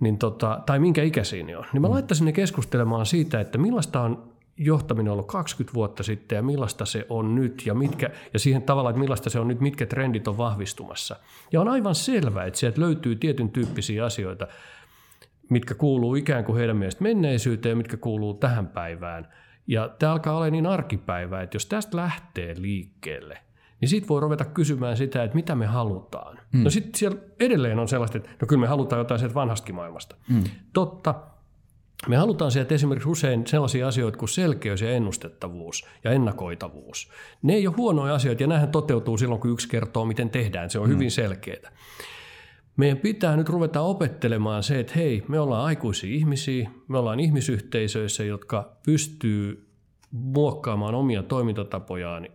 niin 0.00 0.18
tota, 0.18 0.60
tai 0.66 0.78
minkä 0.78 1.02
ikäisiä 1.02 1.44
ne 1.44 1.56
on, 1.56 1.64
niin 1.72 1.82
mä 1.82 1.88
Mm. 1.88 1.94
laittaisin 1.94 2.24
ne 2.24 2.32
keskustelemaan 2.32 3.06
siitä, 3.06 3.40
että 3.40 3.58
millaista 3.58 4.00
on 4.00 4.31
johtaminen 4.56 5.12
ollut 5.12 5.26
20 5.26 5.74
vuotta 5.74 6.02
sitten 6.02 6.36
ja 6.36 6.42
millaista 6.42 6.86
se 6.86 7.06
on 7.08 7.34
nyt 7.34 7.62
ja, 7.66 7.74
mitkä, 7.74 8.10
ja 8.32 8.38
siihen 8.38 8.62
tavalla, 8.62 8.90
että 8.90 9.00
millaista 9.00 9.30
se 9.30 9.40
on 9.40 9.48
nyt, 9.48 9.60
mitkä 9.60 9.86
trendit 9.86 10.28
on 10.28 10.38
vahvistumassa. 10.38 11.16
Ja 11.52 11.60
on 11.60 11.68
aivan 11.68 11.94
selvää, 11.94 12.44
että 12.44 12.58
sieltä 12.58 12.80
löytyy 12.80 13.16
tietyn 13.16 13.50
tyyppisiä 13.50 14.04
asioita, 14.04 14.46
mitkä 15.48 15.74
kuuluu 15.74 16.14
ikään 16.14 16.44
kuin 16.44 16.58
heidän 16.58 16.76
mielestä 16.76 17.02
menneisyyteen 17.02 17.70
ja 17.70 17.76
mitkä 17.76 17.96
kuuluu 17.96 18.34
tähän 18.34 18.66
päivään. 18.66 19.28
Ja 19.66 19.88
tämä 19.98 20.12
alkaa 20.12 20.36
olla 20.36 20.50
niin 20.50 20.66
arkipäivää, 20.66 21.42
että 21.42 21.56
jos 21.56 21.66
tästä 21.66 21.96
lähtee 21.96 22.54
liikkeelle, 22.58 23.38
niin 23.80 23.88
siitä 23.88 24.08
voi 24.08 24.20
ruveta 24.20 24.44
kysymään 24.44 24.96
sitä, 24.96 25.22
että 25.22 25.34
mitä 25.34 25.54
me 25.54 25.66
halutaan. 25.66 26.38
Mm. 26.52 26.62
No 26.62 26.70
sitten 26.70 26.94
siellä 26.94 27.18
edelleen 27.40 27.78
on 27.78 27.88
sellaista, 27.88 28.18
että 28.18 28.30
no 28.40 28.46
kyllä 28.46 28.60
me 28.60 28.66
halutaan 28.66 29.00
jotain 29.00 29.18
sieltä 29.18 29.34
vanhastakin 29.34 29.74
maailmasta. 29.74 30.16
Mm. 30.28 30.44
Totta, 30.72 31.14
me 32.08 32.16
halutaan 32.16 32.50
sieltä 32.50 32.74
esimerkiksi 32.74 33.08
usein 33.08 33.46
sellaisia 33.46 33.88
asioita 33.88 34.18
kuin 34.18 34.28
selkeys 34.28 34.80
ja 34.80 34.90
ennustettavuus 34.90 35.86
ja 36.04 36.10
ennakoitavuus. 36.10 37.10
Ne 37.42 37.54
ei 37.54 37.66
ole 37.66 37.76
huonoja 37.76 38.14
asioita 38.14 38.42
ja 38.42 38.46
nämähän 38.46 38.70
toteutuu 38.70 39.18
silloin, 39.18 39.40
kun 39.40 39.50
yksi 39.50 39.68
kertoo, 39.68 40.04
miten 40.04 40.30
tehdään. 40.30 40.70
Se 40.70 40.78
on 40.78 40.88
hyvin 40.88 41.10
selkeää. 41.10 41.72
Meidän 42.76 42.98
pitää 42.98 43.36
nyt 43.36 43.48
ruveta 43.48 43.80
opettelemaan 43.80 44.62
se, 44.62 44.80
että 44.80 44.92
hei, 44.96 45.22
me 45.28 45.40
ollaan 45.40 45.64
aikuisia 45.64 46.14
ihmisiä, 46.14 46.70
me 46.88 46.98
ollaan 46.98 47.20
ihmisyhteisöissä, 47.20 48.24
jotka 48.24 48.76
pystyy 48.86 49.68
muokkaamaan 50.10 50.94
omia 50.94 51.22
toimintatapojaan 51.22 52.28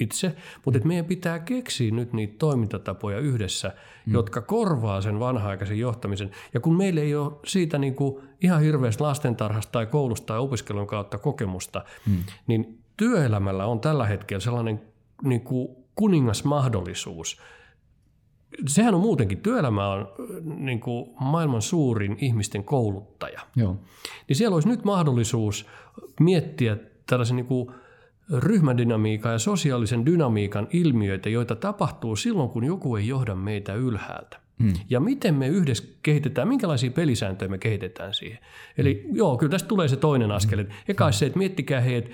itse, 0.00 0.36
mutta 0.64 0.78
että 0.78 0.88
meidän 0.88 1.04
pitää 1.04 1.38
keksiä 1.38 1.90
nyt 1.90 2.12
niitä 2.12 2.34
toimintatapoja 2.38 3.18
yhdessä, 3.18 3.72
mm. 4.06 4.12
jotka 4.12 4.40
korvaa 4.40 5.00
sen 5.00 5.20
vanha-aikaisen 5.20 5.78
johtamisen. 5.78 6.30
Ja 6.54 6.60
kun 6.60 6.76
meillä 6.76 7.00
ei 7.00 7.14
ole 7.14 7.32
siitä 7.44 7.78
niin 7.78 7.94
kuin 7.94 8.22
ihan 8.40 8.60
hirveästi 8.60 9.02
lastentarhasta 9.02 9.72
tai 9.72 9.86
koulusta 9.86 10.26
tai 10.26 10.38
opiskelun 10.38 10.86
kautta 10.86 11.18
kokemusta, 11.18 11.84
mm. 12.06 12.16
niin 12.46 12.78
työelämällä 12.96 13.66
on 13.66 13.80
tällä 13.80 14.06
hetkellä 14.06 14.40
sellainen 14.40 14.82
niin 15.22 15.40
kuin 15.40 15.68
kuningasmahdollisuus. 15.94 17.40
Sehän 18.66 18.94
on 18.94 19.00
muutenkin, 19.00 19.40
työelämä 19.40 19.88
on 19.88 20.08
niin 20.44 20.80
kuin 20.80 21.10
maailman 21.20 21.62
suurin 21.62 22.16
ihmisten 22.20 22.64
kouluttaja. 22.64 23.40
Joo. 23.56 23.76
Niin 24.28 24.36
siellä 24.36 24.54
olisi 24.54 24.68
nyt 24.68 24.84
mahdollisuus 24.84 25.66
miettiä 26.20 26.76
tällaisen 27.06 27.36
niin 27.36 27.46
kuin 27.46 27.74
ryhmädynamiikan 28.32 29.32
ja 29.32 29.38
sosiaalisen 29.38 30.06
dynamiikan 30.06 30.68
ilmiöitä, 30.72 31.28
joita 31.28 31.56
tapahtuu 31.56 32.16
silloin, 32.16 32.50
kun 32.50 32.64
joku 32.64 32.96
ei 32.96 33.08
johda 33.08 33.34
meitä 33.34 33.74
ylhäältä. 33.74 34.40
Hmm. 34.62 34.72
Ja 34.90 35.00
miten 35.00 35.34
me 35.34 35.48
yhdessä 35.48 35.84
kehitetään, 36.02 36.48
minkälaisia 36.48 36.90
pelisääntöjä 36.90 37.48
me 37.48 37.58
kehitetään 37.58 38.14
siihen. 38.14 38.38
Eli 38.78 39.02
hmm. 39.04 39.16
joo, 39.16 39.36
kyllä 39.36 39.50
tästä 39.50 39.68
tulee 39.68 39.88
se 39.88 39.96
toinen 39.96 40.30
askel. 40.30 40.64
Hmm. 40.64 40.72
Eka 40.88 41.12
se, 41.12 41.26
että 41.26 41.38
miettikää 41.38 41.80
he, 41.80 41.96
että 41.96 42.10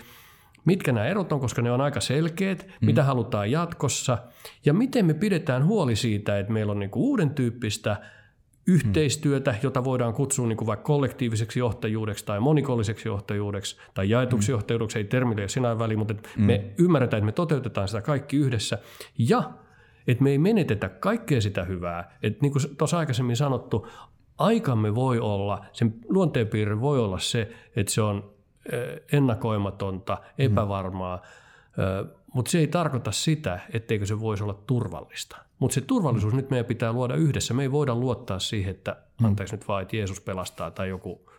mitkä 0.64 0.92
nämä 0.92 1.06
erot 1.06 1.32
on, 1.32 1.40
koska 1.40 1.62
ne 1.62 1.72
on 1.72 1.80
aika 1.80 2.00
selkeät, 2.00 2.62
hmm. 2.62 2.86
mitä 2.86 3.04
halutaan 3.04 3.50
jatkossa, 3.50 4.18
ja 4.64 4.72
miten 4.72 5.06
me 5.06 5.14
pidetään 5.14 5.66
huoli 5.66 5.96
siitä, 5.96 6.38
että 6.38 6.52
meillä 6.52 6.72
on 6.72 6.78
niinku 6.78 7.08
uuden 7.08 7.30
tyyppistä 7.30 7.96
yhteistyötä, 8.66 9.54
jota 9.62 9.84
voidaan 9.84 10.14
kutsua 10.14 10.46
niin 10.46 10.56
kuin 10.56 10.66
vaikka 10.66 10.84
kollektiiviseksi 10.84 11.58
johtajuudeksi 11.58 12.26
tai 12.26 12.40
monikolliseksi 12.40 13.08
johtajuudeksi 13.08 13.76
tai 13.94 14.10
jaetuksi 14.10 14.48
mm. 14.48 14.52
johtajuudeksi, 14.52 14.98
ei 14.98 15.04
termille 15.04 15.48
sinä 15.48 15.78
väliin, 15.78 15.98
mutta 15.98 16.14
mm. 16.14 16.44
me 16.44 16.64
ymmärretään, 16.78 17.18
että 17.18 17.26
me 17.26 17.32
toteutetaan 17.32 17.88
sitä 17.88 18.02
kaikki 18.02 18.36
yhdessä 18.36 18.78
ja 19.18 19.50
että 20.06 20.24
me 20.24 20.30
ei 20.30 20.38
menetetä 20.38 20.88
kaikkea 20.88 21.40
sitä 21.40 21.64
hyvää. 21.64 22.16
Että 22.22 22.38
niin 22.42 22.52
kuin 22.52 22.76
tuossa 22.76 22.98
aikaisemmin 22.98 23.36
sanottu, 23.36 23.88
aikamme 24.38 24.94
voi 24.94 25.20
olla, 25.20 25.64
sen 25.72 25.94
luonteenpiirre 26.08 26.80
voi 26.80 26.98
olla 26.98 27.18
se, 27.18 27.52
että 27.76 27.92
se 27.92 28.02
on 28.02 28.32
ennakoimatonta, 29.12 30.18
epävarmaa, 30.38 31.16
mm. 31.16 32.21
Mutta 32.34 32.50
se 32.50 32.58
ei 32.58 32.66
tarkoita 32.66 33.12
sitä, 33.12 33.60
etteikö 33.72 34.06
se 34.06 34.20
voisi 34.20 34.42
olla 34.42 34.62
turvallista. 34.66 35.36
Mutta 35.58 35.74
se 35.74 35.80
turvallisuus 35.80 36.32
mm. 36.32 36.36
nyt 36.36 36.50
meidän 36.50 36.66
pitää 36.66 36.92
luoda 36.92 37.14
yhdessä. 37.14 37.54
Me 37.54 37.62
ei 37.62 37.72
voida 37.72 37.94
luottaa 37.94 38.38
siihen, 38.38 38.70
että 38.70 38.96
anteeksi 39.24 39.56
nyt 39.56 39.68
vaan, 39.68 39.82
että 39.82 39.96
Jeesus 39.96 40.20
pelastaa 40.20 40.70
tai 40.70 40.88
joku 40.88 41.30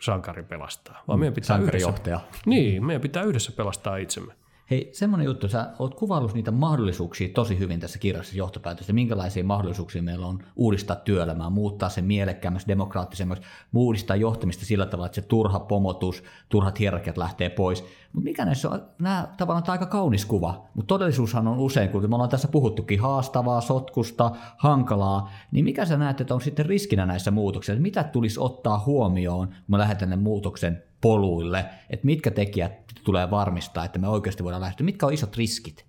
sankari 0.00 0.42
pelastaa. 0.42 1.02
Vaan 1.08 1.18
meidän 1.18 1.34
pitää 1.34 1.58
yhdessä, 1.58 2.20
niin, 2.46 2.86
meidän 2.86 3.02
pitää 3.02 3.22
yhdessä 3.22 3.52
pelastaa 3.52 3.96
itsemme. 3.96 4.34
Hei, 4.70 4.90
semmoinen 4.92 5.24
juttu, 5.24 5.48
sä 5.48 5.70
oot 5.78 5.94
kuvaillut 5.94 6.34
niitä 6.34 6.50
mahdollisuuksia 6.50 7.28
tosi 7.34 7.58
hyvin 7.58 7.80
tässä 7.80 7.98
kirjassa 7.98 8.36
johtopäätöstä, 8.36 8.92
minkälaisia 8.92 9.44
mahdollisuuksia 9.44 10.02
meillä 10.02 10.26
on 10.26 10.38
uudistaa 10.56 10.96
työelämää, 10.96 11.50
muuttaa 11.50 11.88
se 11.88 12.02
mielekkäämmäksi, 12.02 12.68
demokraattisemmaksi, 12.68 13.44
uudistaa 13.74 14.16
johtamista 14.16 14.64
sillä 14.64 14.86
tavalla, 14.86 15.06
että 15.06 15.14
se 15.14 15.22
turha 15.22 15.60
pomotus, 15.60 16.22
turhat 16.48 16.80
hierarkiat 16.80 17.16
lähtee 17.16 17.50
pois. 17.50 17.84
Mutta 18.12 18.24
mikä 18.24 18.44
näissä 18.44 18.70
on, 18.70 18.82
nämä 18.98 19.28
tavallaan 19.36 19.64
on 19.66 19.72
aika 19.72 19.86
kaunis 19.86 20.26
kuva, 20.26 20.68
mutta 20.74 20.94
todellisuushan 20.94 21.48
on 21.48 21.58
usein, 21.58 21.88
kun 21.88 22.10
me 22.10 22.14
ollaan 22.14 22.30
tässä 22.30 22.48
puhuttukin 22.48 23.00
haastavaa, 23.00 23.60
sotkusta, 23.60 24.30
hankalaa, 24.56 25.30
niin 25.50 25.64
mikä 25.64 25.84
sä 25.84 25.96
näet, 25.96 26.20
että 26.20 26.34
on 26.34 26.40
sitten 26.40 26.66
riskinä 26.66 27.06
näissä 27.06 27.30
muutoksissa, 27.30 27.82
mitä 27.82 28.04
tulisi 28.04 28.40
ottaa 28.40 28.82
huomioon, 28.86 29.48
kun 29.48 29.56
me 29.68 29.78
lähdetään 29.78 30.10
ne 30.10 30.16
muutoksen 30.16 30.82
poluille, 31.06 31.64
että 31.90 32.06
mitkä 32.06 32.30
tekijät 32.30 32.72
tulee 33.04 33.30
varmistaa, 33.30 33.84
että 33.84 33.98
me 33.98 34.08
oikeasti 34.08 34.44
voidaan 34.44 34.60
lähestyä, 34.60 34.84
mitkä 34.84 35.06
on 35.06 35.12
isot 35.12 35.36
riskit? 35.36 35.86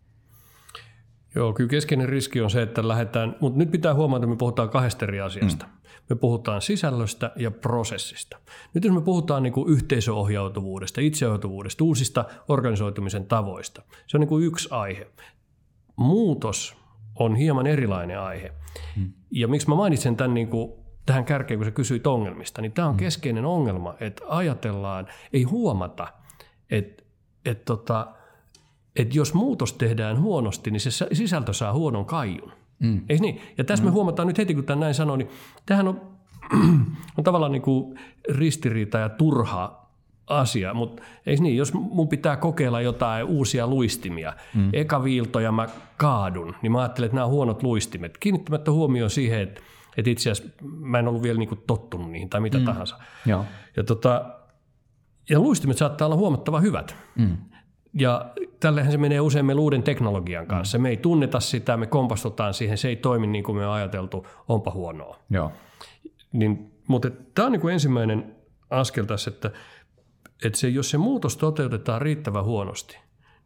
Joo, 1.35 1.53
kyllä 1.53 1.69
keskeinen 1.69 2.09
riski 2.09 2.41
on 2.41 2.49
se, 2.49 2.61
että 2.61 2.87
lähdetään, 2.87 3.35
mutta 3.41 3.59
nyt 3.59 3.71
pitää 3.71 3.93
huomata, 3.93 4.17
että 4.17 4.27
me 4.27 4.35
puhutaan 4.35 4.69
kahdesta 4.69 5.05
eri 5.05 5.21
asiasta. 5.21 5.65
Mm. 5.65 5.71
Me 6.09 6.15
puhutaan 6.15 6.61
sisällöstä 6.61 7.31
ja 7.35 7.51
prosessista. 7.51 8.37
Nyt 8.73 8.83
jos 8.83 8.93
me 8.93 9.01
puhutaan 9.01 9.43
niin 9.43 9.53
kuin 9.53 9.69
yhteisöohjautuvuudesta, 9.69 11.01
itseohjautuvuudesta, 11.01 11.83
uusista 11.83 12.25
organisoitumisen 12.47 13.25
tavoista, 13.25 13.81
se 14.07 14.17
on 14.17 14.21
niin 14.21 14.29
kuin 14.29 14.45
yksi 14.45 14.67
aihe. 14.71 15.07
Muutos 15.95 16.77
on 17.15 17.35
hieman 17.35 17.67
erilainen 17.67 18.19
aihe. 18.19 18.51
Mm. 18.95 19.13
Ja 19.31 19.47
miksi 19.47 19.69
mä 19.69 19.75
mainitsen 19.75 20.17
tämän 20.17 20.33
niin 20.33 20.47
kuin 20.47 20.86
tähän 21.07 21.25
kärkeen, 21.25 21.57
kun 21.57 21.65
sä 21.65 21.71
kysyit 21.71 22.07
ongelmista, 22.07 22.61
niin 22.61 22.71
tämä 22.71 22.87
on 22.87 22.97
keskeinen 22.97 23.45
ongelma, 23.45 23.95
että 23.99 24.23
ajatellaan, 24.27 25.07
ei 25.33 25.43
huomata, 25.43 26.07
että, 26.71 27.03
että, 27.45 27.65
tota, 27.65 28.07
että 28.95 29.17
jos 29.17 29.33
muutos 29.33 29.73
tehdään 29.73 30.21
huonosti, 30.21 30.71
niin 30.71 30.79
se 30.79 31.07
sisältö 31.13 31.53
saa 31.53 31.73
huonon 31.73 32.05
kaijun. 32.05 32.51
Mm. 32.79 33.01
Eikö 33.09 33.21
niin? 33.21 33.41
Ja 33.57 33.63
tässä 33.63 33.83
mm. 33.83 33.87
me 33.87 33.91
huomataan 33.91 34.27
nyt 34.27 34.37
heti, 34.37 34.53
kun 34.53 34.63
tämän 34.63 34.79
näin 34.79 34.93
sanoo, 34.93 35.15
niin 35.15 35.29
tämähän 35.65 35.87
on, 35.87 36.01
on 37.17 37.23
tavallaan 37.23 37.51
niin 37.51 37.61
kuin 37.61 37.99
ristiriita 38.29 38.97
ja 38.97 39.09
turha 39.09 39.87
asia, 40.27 40.73
mutta 40.73 41.03
eikö 41.25 41.43
niin, 41.43 41.57
jos 41.57 41.73
mun 41.73 42.07
pitää 42.07 42.37
kokeilla 42.37 42.81
jotain 42.81 43.25
uusia 43.25 43.67
luistimia, 43.67 44.33
mm. 44.55 44.69
eka 44.73 45.03
viiltoja 45.03 45.51
mä 45.51 45.67
kaadun, 45.97 46.55
niin 46.61 46.71
mä 46.71 46.79
ajattelen, 46.79 47.05
että 47.05 47.15
nämä 47.15 47.25
on 47.25 47.31
huonot 47.31 47.63
luistimet. 47.63 48.17
Kiinnittämättä 48.17 48.71
huomioon 48.71 49.09
siihen, 49.09 49.41
että, 49.41 49.61
että 49.97 50.09
itse 50.09 50.31
asiassa 50.31 50.53
mä 50.79 50.99
en 50.99 51.07
ollut 51.07 51.23
vielä 51.23 51.39
niin 51.39 51.49
kuin 51.49 51.63
tottunut 51.67 52.11
niihin 52.11 52.29
tai 52.29 52.41
mitä 52.41 52.57
mm. 52.57 52.65
tahansa. 52.65 52.97
Joo. 53.25 53.45
Ja, 53.77 53.83
tota, 53.83 54.25
ja 55.29 55.39
luistimet 55.39 55.77
saattaa 55.77 56.05
olla 56.05 56.15
huomattavan 56.15 56.61
hyvät. 56.61 56.95
Mm. 57.15 57.37
Ja 57.93 58.31
tällähän 58.59 58.91
se 58.91 58.97
menee 58.97 59.19
usein 59.19 59.45
meillä 59.45 59.61
uuden 59.61 59.83
teknologian 59.83 60.47
kanssa. 60.47 60.77
Mm. 60.77 60.81
Me 60.81 60.89
ei 60.89 60.97
tunneta 60.97 61.39
sitä, 61.39 61.77
me 61.77 61.87
kompastutaan 61.87 62.53
siihen, 62.53 62.77
se 62.77 62.87
ei 62.87 62.95
toimi 62.95 63.27
niin 63.27 63.43
kuin 63.43 63.57
me 63.57 63.67
on 63.67 63.73
ajateltu, 63.73 64.27
onpa 64.47 64.71
huonoa. 64.71 65.19
Joo. 65.29 65.51
Niin, 66.33 66.71
mutta 66.87 67.09
tämä 67.35 67.45
on 67.45 67.51
niin 67.51 67.61
kuin 67.61 67.73
ensimmäinen 67.73 68.35
askel 68.69 69.05
tässä, 69.05 69.31
että, 69.31 69.51
että 70.45 70.59
se, 70.59 70.69
jos 70.69 70.89
se 70.89 70.97
muutos 70.97 71.37
toteutetaan 71.37 72.01
riittävän 72.01 72.43
huonosti, 72.43 72.97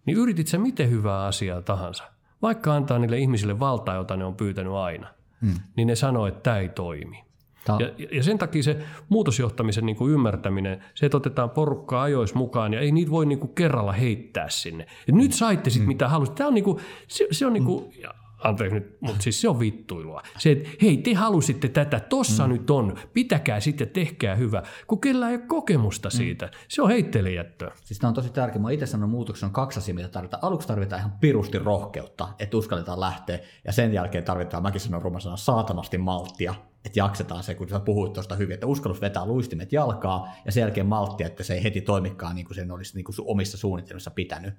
niin 0.05 0.17
yritit 0.17 0.47
sä 0.47 0.57
miten 0.57 0.89
hyvää 0.89 1.25
asiaa 1.25 1.61
tahansa, 1.61 2.03
vaikka 2.41 2.75
antaa 2.75 2.99
niille 2.99 3.17
ihmisille 3.17 3.59
valtaa, 3.59 3.95
jota 3.95 4.17
ne 4.17 4.25
on 4.25 4.35
pyytänyt 4.35 4.73
aina, 4.73 5.07
mm. 5.41 5.53
niin 5.75 5.87
ne 5.87 5.95
sanoo, 5.95 6.27
että 6.27 6.39
tämä 6.43 6.57
ei 6.57 6.69
toimi. 6.69 7.23
Ja, 7.67 8.07
ja 8.11 8.23
sen 8.23 8.37
takia 8.37 8.63
se 8.63 8.77
muutosjohtamisen 9.09 9.85
niin 9.85 9.95
kuin 9.95 10.13
ymmärtäminen, 10.13 10.83
se, 10.93 11.05
että 11.05 11.17
otetaan 11.17 11.49
porukkaa 11.49 12.03
ajoissa 12.03 12.37
mukaan 12.37 12.73
ja 12.73 12.79
ei 12.79 12.91
niitä 12.91 13.11
voi 13.11 13.25
niin 13.25 13.39
kuin 13.39 13.55
kerralla 13.55 13.91
heittää 13.91 14.49
sinne. 14.49 14.87
Et 15.07 15.15
nyt 15.15 15.33
saitte 15.33 15.69
sitten 15.69 15.85
mm. 15.85 15.87
mitä 15.87 16.07
halusitte. 16.07 16.37
Tämä 16.37 16.47
on, 16.47 16.53
niin 16.53 16.63
kuin, 16.63 16.77
se, 17.07 17.27
se 17.31 17.45
on 17.45 17.53
niin 17.53 17.65
kuin, 17.65 17.83
mm. 17.83 18.09
Anteeksi 18.43 18.75
nyt, 18.75 18.97
mutta 19.01 19.21
siis 19.21 19.41
se 19.41 19.49
on 19.49 19.59
vittuilua. 19.59 20.21
Se, 20.37 20.51
että 20.51 20.69
hei, 20.81 20.97
te 20.97 21.13
halusitte 21.13 21.67
tätä, 21.69 21.99
tossa 21.99 22.47
mm. 22.47 22.53
nyt 22.53 22.69
on, 22.69 22.97
pitäkää 23.13 23.59
sitten, 23.59 23.89
tehkää 23.89 24.35
hyvä, 24.35 24.63
kun 24.87 25.01
kellä 25.01 25.29
ei 25.29 25.35
ole 25.35 25.43
kokemusta 25.47 26.09
siitä. 26.09 26.45
Mm. 26.45 26.51
Se 26.67 26.81
on 26.81 26.89
heittelijättöä. 26.89 27.71
Siis 27.83 27.99
tämä 27.99 28.09
on 28.09 28.13
tosi 28.13 28.29
tärkeää. 28.29 28.61
Mä 28.61 28.71
itse 28.71 28.85
sanon, 28.85 29.09
muutoksen 29.09 29.47
on 29.47 29.53
kaksi 29.53 29.79
asiaa, 29.79 29.95
mitä 29.95 30.07
tarvitaan. 30.07 30.43
Aluksi 30.43 30.67
tarvitaan 30.67 30.99
ihan 30.99 31.11
pirusti 31.11 31.59
rohkeutta, 31.59 32.27
että 32.39 32.57
uskalletaan 32.57 32.99
lähteä, 32.99 33.39
ja 33.65 33.71
sen 33.71 33.93
jälkeen 33.93 34.23
tarvitaan, 34.23 34.63
mäkin 34.63 34.81
sanon 34.81 35.01
rumasana, 35.01 35.37
saatanasti 35.37 35.97
malttia, 35.97 36.55
että 36.85 36.99
jaksetaan 36.99 37.43
se, 37.43 37.55
kun 37.55 37.69
sä 37.69 37.79
puhuit 37.79 38.13
tuosta 38.13 38.35
hyvin, 38.35 38.53
että 38.53 38.67
uskallus 38.67 39.01
vetää 39.01 39.25
luistimet 39.25 39.73
jalkaa, 39.73 40.33
ja 40.45 40.51
sen 40.51 40.61
jälkeen 40.61 40.85
malttia, 40.85 41.27
että 41.27 41.43
se 41.43 41.53
ei 41.53 41.63
heti 41.63 41.81
toimikaan 41.81 42.35
niin 42.35 42.45
kuin 42.45 42.55
sen 42.55 42.71
olisi 42.71 42.95
niin 42.95 43.05
kuin 43.05 43.15
omissa 43.19 43.57
suunnitelmissa 43.57 44.11
pitänyt. 44.11 44.53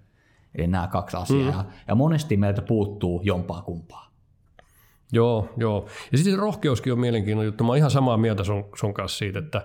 Eli 0.54 0.66
nämä 0.66 0.86
kaksi 0.86 1.16
asiaa. 1.16 1.40
Mm. 1.40 1.58
Ja, 1.58 1.64
ja 1.88 1.94
monesti 1.94 2.36
meiltä 2.36 2.62
puuttuu 2.62 3.20
jompaa 3.24 3.62
kumpaa. 3.62 4.12
Joo, 5.12 5.48
joo. 5.56 5.86
Ja 6.12 6.18
sitten 6.18 6.38
rohkeuskin 6.38 6.92
on 6.92 7.00
mielenkiintoinen 7.00 7.46
juttu. 7.46 7.64
Mä 7.64 7.68
oon 7.68 7.76
ihan 7.76 7.90
samaa 7.90 8.16
mieltä 8.16 8.44
sun, 8.44 8.64
sun 8.76 8.94
kanssa 8.94 9.18
siitä, 9.18 9.38
että 9.38 9.62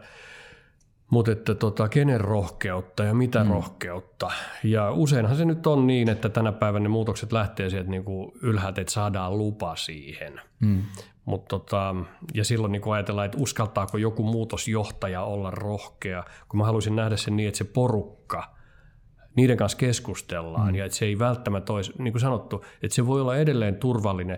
mutta 1.09 1.31
että 1.31 1.55
tota, 1.55 1.89
kenen 1.89 2.21
rohkeutta 2.21 3.03
ja 3.03 3.13
mitä 3.13 3.43
mm. 3.43 3.49
rohkeutta. 3.49 4.31
Ja 4.63 4.91
useinhan 4.91 5.37
se 5.37 5.45
nyt 5.45 5.67
on 5.67 5.87
niin, 5.87 6.09
että 6.09 6.29
tänä 6.29 6.51
päivänä 6.51 6.83
ne 6.83 6.89
muutokset 6.89 7.31
lähtee 7.31 7.69
sieltä 7.69 7.89
niin 7.89 8.03
kuin 8.03 8.31
ylhäältä, 8.41 8.81
että 8.81 8.93
saadaan 8.93 9.37
lupa 9.37 9.75
siihen. 9.75 10.41
Mm. 10.59 10.83
Mut 11.25 11.47
tota, 11.47 11.95
ja 12.33 12.43
silloin 12.43 12.71
niin 12.71 12.93
ajatellaan, 12.93 13.25
että 13.25 13.37
uskaltaako 13.37 13.97
joku 13.97 14.23
muutosjohtaja 14.23 15.23
olla 15.23 15.51
rohkea, 15.51 16.23
kun 16.49 16.57
mä 16.57 16.65
haluaisin 16.65 16.95
nähdä 16.95 17.17
sen 17.17 17.37
niin, 17.37 17.47
että 17.47 17.57
se 17.57 17.63
porukka, 17.63 18.56
niiden 19.37 19.57
kanssa 19.57 19.77
keskustellaan 19.77 20.69
mm. 20.69 20.75
ja 20.75 20.85
että 20.85 20.97
se 20.97 21.05
ei 21.05 21.19
välttämättä 21.19 21.73
olisi, 21.73 21.93
niin 21.97 22.13
kuin 22.13 22.21
sanottu, 22.21 22.65
että 22.83 22.95
se 22.95 23.05
voi 23.05 23.21
olla 23.21 23.37
edelleen 23.37 23.75
turvallinen. 23.75 24.37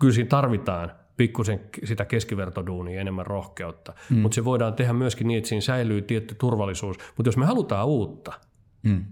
Kyllä 0.00 0.14
siinä 0.14 0.28
tarvitaan 0.28 0.92
pikkusen 1.16 1.60
sitä 1.84 2.04
keskivertoduunia 2.04 3.00
enemmän 3.00 3.26
rohkeutta, 3.26 3.92
mm. 4.10 4.18
mutta 4.18 4.34
se 4.34 4.44
voidaan 4.44 4.74
tehdä 4.74 4.92
myöskin 4.92 5.28
niin, 5.28 5.38
että 5.38 5.48
siinä 5.48 5.60
säilyy 5.60 6.02
tietty 6.02 6.34
turvallisuus. 6.34 6.96
Mutta 7.16 7.28
jos 7.28 7.36
me 7.36 7.46
halutaan 7.46 7.86
uutta, 7.86 8.32
mm. 8.82 9.04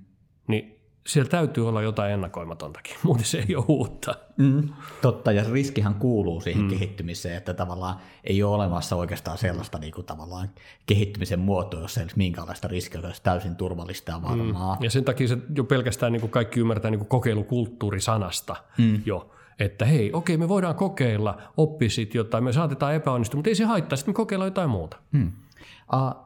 niin 0.49 0.80
siellä 1.13 1.31
täytyy 1.31 1.69
olla 1.69 1.83
jotain 1.83 2.13
ennakoimatontakin, 2.13 2.97
muuten 3.05 3.25
se 3.25 3.45
ei 3.49 3.57
ole 3.57 3.65
uutta. 3.69 4.15
Mm, 4.37 4.69
totta, 5.03 5.33
ja 5.33 5.45
riskihän 5.53 5.95
kuuluu 5.95 6.41
siihen 6.41 6.63
mm. 6.63 6.69
kehittymiseen, 6.69 7.37
että 7.37 7.55
tavallaan 7.55 7.97
ei 8.25 8.43
ole 8.43 8.55
olemassa 8.55 8.97
oikeastaan 8.97 9.39
sellaista 9.39 9.79
niin 9.79 9.93
kuin 9.93 10.07
tavallaan 10.07 10.51
kehittymisen 10.87 11.41
muotoa, 11.41 11.81
jos 11.81 11.99
ei 11.99 12.03
olisi 12.03 12.19
minkäänlaista 12.19 12.69
riskiä, 12.69 13.01
olisi 13.05 13.23
täysin 13.23 13.57
turvallista 13.57 14.13
ja 14.13 14.23
varmaa. 14.23 14.77
Mm. 14.77 14.85
Ja 14.85 14.91
sen 14.91 15.05
takia 15.05 15.29
se 15.29 15.39
jo 15.57 15.65
pelkästään 15.65 16.13
niin 16.13 16.21
kuin 16.21 16.31
kaikki 16.31 16.61
ymmärtää 16.61 16.91
niin 16.91 16.99
kuin 16.99 17.09
kokeilukulttuurisanasta 17.09 18.57
mm. 18.79 19.03
jo, 19.07 19.31
että 19.59 19.85
hei, 19.85 20.11
okei, 20.13 20.37
me 20.37 20.49
voidaan 20.49 20.75
kokeilla, 20.75 21.39
oppisit 21.57 22.15
jotain, 22.15 22.45
me 22.45 22.53
saatetaan 22.53 22.95
epäonnistua, 22.95 23.39
mutta 23.39 23.51
ei 23.51 23.55
se 23.55 23.65
haittaa, 23.65 23.97
sitten 23.97 24.13
me 24.13 24.17
kokeillaan 24.17 24.47
jotain 24.47 24.71
muuta. 24.71 24.97
Hmm. 25.13 25.33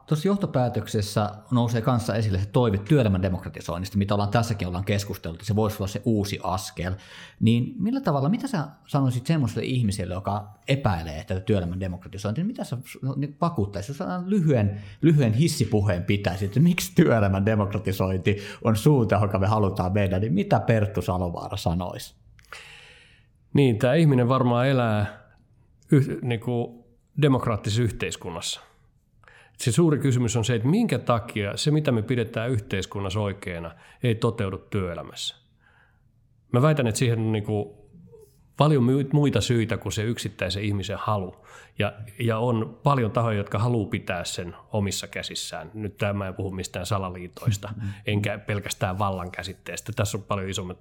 Tuossa 0.07 0.27
johtopäätöksessä 0.27 1.29
nousee 1.51 1.81
kanssa 1.81 2.15
esille 2.15 2.39
se 2.39 2.45
toive 2.45 2.77
työelämän 2.77 3.21
demokratisoinnista, 3.21 3.97
mitä 3.97 4.13
ollaan 4.13 4.29
tässäkin 4.29 4.67
ollaan 4.67 4.85
keskusteltu, 4.85 5.45
se 5.45 5.55
voisi 5.55 5.77
olla 5.79 5.87
se 5.87 6.01
uusi 6.05 6.39
askel. 6.43 6.93
Niin 7.39 7.73
millä 7.79 8.01
tavalla, 8.01 8.29
mitä 8.29 8.47
sä 8.47 8.67
sanoisit 8.87 9.25
semmoiselle 9.25 9.65
ihmiselle, 9.65 10.13
joka 10.13 10.49
epäilee 10.67 11.23
tätä 11.23 11.39
työelämän 11.39 11.79
demokratisointia, 11.79 12.43
niin 12.43 12.47
mitä 12.47 12.63
sä 12.63 12.77
niin 13.15 13.37
vakuuttaisi, 13.41 13.91
jos 13.91 13.99
lyhyen, 14.25 14.81
lyhyen 15.01 15.33
hissipuheen 15.33 16.03
pitäisi, 16.03 16.45
että 16.45 16.59
miksi 16.59 16.91
työelämän 16.95 17.45
demokratisointi 17.45 18.37
on 18.63 18.75
suunta, 18.75 19.15
johon 19.15 19.41
me 19.41 19.47
halutaan 19.47 19.93
mennä, 19.93 20.19
niin 20.19 20.33
mitä 20.33 20.59
Perttu 20.59 21.01
Salovaara 21.01 21.57
sanoisi? 21.57 22.15
Niin, 23.53 23.77
tämä 23.77 23.93
ihminen 23.93 24.29
varmaan 24.29 24.67
elää 24.67 25.25
yh, 25.91 26.21
niin 26.21 26.39
kuin 26.39 26.83
demokraattisessa 27.21 27.81
yhteiskunnassa. 27.81 28.61
Se 29.57 29.71
suuri 29.71 29.99
kysymys 29.99 30.35
on 30.35 30.45
se, 30.45 30.55
että 30.55 30.67
minkä 30.67 30.99
takia 30.99 31.57
se, 31.57 31.71
mitä 31.71 31.91
me 31.91 32.01
pidetään 32.01 32.51
yhteiskunnassa 32.51 33.19
oikeana, 33.19 33.71
ei 34.03 34.15
toteudu 34.15 34.57
työelämässä. 34.57 35.35
Mä 36.51 36.61
väitän, 36.61 36.87
että 36.87 36.99
siihen 36.99 37.19
on 37.19 37.31
niin 37.31 37.43
kuin 37.43 37.75
paljon 38.57 38.83
muita 39.13 39.41
syitä 39.41 39.77
kuin 39.77 39.93
se 39.93 40.03
yksittäisen 40.03 40.63
ihmisen 40.63 40.97
halu. 40.99 41.35
Ja, 41.79 41.93
ja 42.19 42.37
on 42.37 42.79
paljon 42.83 43.11
tahoja, 43.11 43.37
jotka 43.37 43.59
haluaa 43.59 43.89
pitää 43.89 44.23
sen 44.23 44.55
omissa 44.71 45.07
käsissään. 45.07 45.71
Nyt 45.73 45.97
tämä 45.97 46.27
ei 46.27 46.33
puhu 46.33 46.51
mistään 46.51 46.85
salaliitoista, 46.85 47.69
mm-hmm. 47.75 47.89
enkä 48.05 48.37
pelkästään 48.37 48.99
vallan 48.99 49.31
käsitteestä. 49.31 49.91
Tässä 49.95 50.17
on 50.17 50.23
paljon 50.23 50.49
isommat 50.49 50.77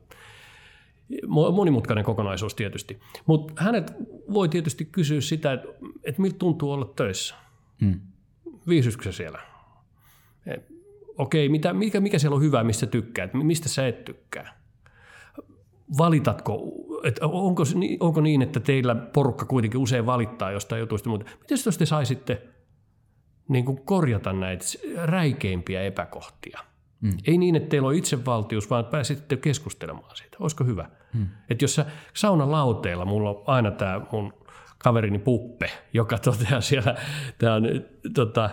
monimutkainen 1.53 2.05
kokonaisuus 2.05 2.55
tietysti. 2.55 3.01
Mutta 3.27 3.62
hänet 3.62 3.93
voi 4.33 4.49
tietysti 4.49 4.85
kysyä 4.85 5.20
sitä, 5.20 5.53
että, 5.53 5.68
että 6.05 6.22
miltä 6.22 6.39
tuntuu 6.39 6.72
olla 6.72 6.93
töissä. 6.97 7.35
Hmm. 8.67 8.71
Viihdytkö 8.71 9.12
siellä? 9.12 9.41
Okei, 11.19 11.49
mitä, 11.49 11.73
mikä, 11.73 12.01
mikä 12.01 12.19
siellä 12.19 12.35
on 12.35 12.43
hyvää, 12.43 12.65
mistä 12.65 12.87
tykkäät, 12.87 13.35
mistä 13.35 13.69
sä 13.69 13.89
et 13.89 14.05
tykkää? 14.05 14.61
Valitatko, 15.99 16.62
että 17.05 17.27
onko, 17.27 17.62
onko 18.01 18.21
niin, 18.21 18.43
että 18.43 18.61
teillä 18.61 18.95
porukka 18.95 19.45
kuitenkin 19.45 19.81
usein 19.81 20.07
valittaa 20.07 20.51
jostain 20.51 20.81
jutuista, 20.81 21.09
mutta 21.09 21.31
miten 21.41 21.59
jos 21.67 21.79
te 21.79 21.87
saisitte 21.87 22.43
niin 23.49 23.65
kuin 23.65 23.81
korjata 23.85 24.33
näitä 24.33 24.65
räikeimpiä 25.07 25.83
epäkohtia– 25.83 26.61
Mm. 27.05 27.12
Ei 27.27 27.39
niin, 27.39 27.57
että 27.57 27.69
teillä 27.69 27.89
on 27.89 27.95
itsevaltius, 27.95 28.71
vaan 28.71 28.85
pääsitte 28.85 29.37
keskustelemaan 29.37 30.17
siitä. 30.17 30.37
Olisiko 30.41 30.65
hyvä? 30.65 30.89
Mm. 31.15 31.27
Että 31.51 31.65
jos 31.65 31.75
sä 31.75 31.87
saunan 32.15 32.51
lauteilla, 32.51 33.05
mulla 33.05 33.31
on 33.31 33.43
aina 33.47 33.71
tämä 33.71 34.01
mun 34.12 34.33
kaverini 34.85 35.18
Puppe, 35.18 35.70
joka 35.93 36.18
toteaa 36.18 36.61
siellä, 36.61 36.95
tämä 37.39 37.55
on, 37.55 37.62
tota, 38.14 38.51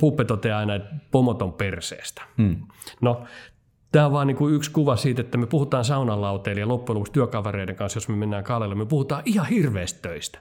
Puppe 0.00 0.24
toteaa 0.24 0.58
aina, 0.58 0.74
että 0.74 0.94
pomot 1.10 1.42
on 1.42 1.52
perseestä. 1.52 2.22
Mm. 2.36 2.56
No, 3.00 3.24
Tämä 3.92 4.06
on 4.06 4.12
vaan 4.12 4.26
niin 4.26 4.36
kuin 4.36 4.54
yksi 4.54 4.70
kuva 4.70 4.96
siitä, 4.96 5.20
että 5.20 5.38
me 5.38 5.46
puhutaan 5.46 5.84
saunan 5.84 6.20
lauteilla 6.20 6.60
ja 6.60 6.68
loppujen 6.68 6.94
lopuksi 6.94 7.12
työkavereiden 7.12 7.76
kanssa, 7.76 7.96
jos 7.96 8.08
me 8.08 8.16
mennään 8.16 8.44
kalelle, 8.44 8.74
me 8.74 8.86
puhutaan 8.86 9.22
ihan 9.24 9.46
hirveästi 9.46 10.02
töistä. 10.02 10.38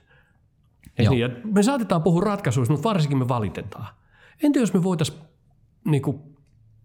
Niin, 0.98 1.20
ja 1.20 1.30
me 1.54 1.64
saatetaan 1.64 2.04
puhua 2.04 2.22
ratkaisuista, 2.22 2.74
mutta 2.74 2.90
varsinkin 2.90 3.18
me 3.18 3.28
valitetaan. 3.28 3.88
Entä 4.44 4.60
jos 4.60 4.74
me 4.74 4.84
voitaisiin 4.84 5.20
niin 5.86 6.02
kuin 6.02 6.22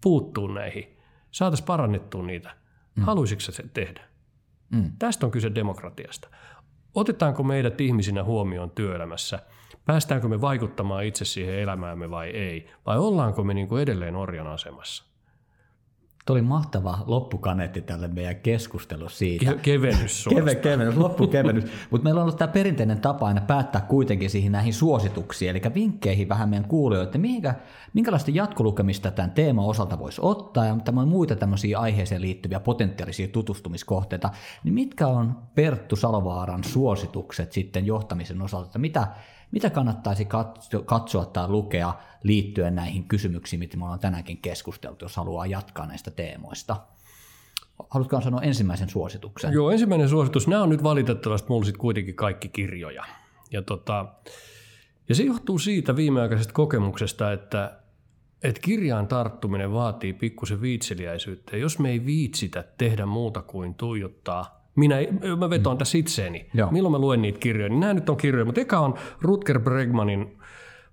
puuttuu 0.00 0.46
näihin, 0.46 0.84
saataisiin 1.30 1.66
parannettua 1.66 2.22
niitä. 2.22 2.56
Mm. 2.96 3.02
Haluaisitko 3.02 3.52
se 3.52 3.64
tehdä? 3.72 4.00
Mm. 4.70 4.92
Tästä 4.98 5.26
on 5.26 5.32
kyse 5.32 5.54
demokratiasta. 5.54 6.28
Otetaanko 6.94 7.42
meidät 7.42 7.80
ihmisinä 7.80 8.24
huomioon 8.24 8.70
työelämässä? 8.70 9.38
Päästäänkö 9.84 10.28
me 10.28 10.40
vaikuttamaan 10.40 11.04
itse 11.04 11.24
siihen 11.24 11.58
elämäämme 11.58 12.10
vai 12.10 12.30
ei? 12.30 12.66
Vai 12.86 12.98
ollaanko 12.98 13.44
me 13.44 13.54
niin 13.54 13.68
kuin 13.68 13.82
edelleen 13.82 14.16
orjan 14.16 14.46
asemassa? 14.46 15.09
Tuo 16.30 16.34
oli 16.34 16.42
mahtava 16.42 16.98
loppukaneetti 17.06 17.82
tälle 17.82 18.08
meidän 18.08 18.36
keskustelu 18.36 19.08
siitä. 19.08 19.50
Ke- 19.50 19.58
kevennys 19.62 20.28
Keve, 20.28 20.54
kevennys, 20.54 20.96
loppukevennys. 20.96 21.64
Mutta 21.90 22.04
meillä 22.04 22.18
on 22.18 22.22
ollut 22.22 22.36
tämä 22.36 22.52
perinteinen 22.52 23.00
tapa 23.00 23.26
aina 23.26 23.40
päättää 23.40 23.80
kuitenkin 23.80 24.30
siihen 24.30 24.52
näihin 24.52 24.74
suosituksiin, 24.74 25.50
eli 25.50 25.62
vinkkeihin 25.74 26.28
vähän 26.28 26.48
meidän 26.48 26.68
kuulijoille, 26.68 27.04
että 27.04 27.18
minkä, 27.18 27.54
minkälaista 27.92 28.30
jatkolukemista 28.30 29.10
tämän 29.10 29.30
teeman 29.30 29.64
osalta 29.64 29.98
voisi 29.98 30.20
ottaa 30.24 30.66
ja 30.66 30.76
tämän 30.84 31.08
muita 31.08 31.36
tämmöisiä 31.36 31.78
aiheeseen 31.78 32.20
liittyviä 32.20 32.60
potentiaalisia 32.60 33.28
tutustumiskohteita. 33.28 34.30
Niin 34.64 34.74
mitkä 34.74 35.06
on 35.06 35.38
Perttu 35.54 35.96
Salovaaran 35.96 36.64
suositukset 36.64 37.52
sitten 37.52 37.86
johtamisen 37.86 38.42
osalta, 38.42 38.66
että 38.66 38.78
mitä, 38.78 39.06
mitä 39.50 39.70
kannattaisi 39.70 40.28
katsoa 40.84 41.26
tai 41.26 41.48
lukea 41.48 41.94
liittyen 42.22 42.74
näihin 42.74 43.08
kysymyksiin, 43.08 43.60
mitä 43.60 43.76
me 43.76 43.84
ollaan 43.84 44.00
tänäänkin 44.00 44.38
keskusteltu, 44.38 45.04
jos 45.04 45.16
haluaa 45.16 45.46
jatkaa 45.46 45.86
näistä 45.86 46.10
teemoista? 46.10 46.76
Haluatko 47.88 48.20
sanoa 48.20 48.42
ensimmäisen 48.42 48.88
suosituksen? 48.88 49.52
Joo, 49.52 49.70
ensimmäinen 49.70 50.08
suositus. 50.08 50.48
Nämä 50.48 50.62
on 50.62 50.68
nyt 50.68 50.82
valitettavasti 50.82 51.48
mulla 51.48 51.64
sitten 51.64 51.80
kuitenkin 51.80 52.14
kaikki 52.14 52.48
kirjoja. 52.48 53.04
Ja, 53.50 53.62
tota, 53.62 54.06
ja 55.08 55.14
se 55.14 55.22
johtuu 55.22 55.58
siitä 55.58 55.96
viimeaikaisesta 55.96 56.52
kokemuksesta, 56.52 57.32
että, 57.32 57.80
että 58.42 58.60
kirjaan 58.60 59.06
tarttuminen 59.06 59.72
vaatii 59.72 60.12
pikkusen 60.12 60.60
viitseliäisyyttä. 60.60 61.56
Jos 61.56 61.78
me 61.78 61.90
ei 61.90 62.06
viitsitä 62.06 62.64
tehdä 62.78 63.06
muuta 63.06 63.42
kuin 63.42 63.74
tuijottaa 63.74 64.59
minä, 64.76 64.96
mä 65.38 65.50
vetoan 65.50 65.76
mm. 65.76 65.78
tässä 65.78 65.98
itseeni. 65.98 66.50
Joo. 66.54 66.70
Milloin 66.70 66.92
mä 66.92 66.98
luen 66.98 67.22
niitä 67.22 67.38
kirjoja? 67.38 67.68
Niin 67.68 67.80
nämä 67.80 67.94
nyt 67.94 68.08
on 68.08 68.16
kirjoja, 68.16 68.44
mutta 68.44 68.60
eka 68.60 68.78
on 68.78 68.94
Rutger 69.20 69.60
Bregmanin 69.60 70.38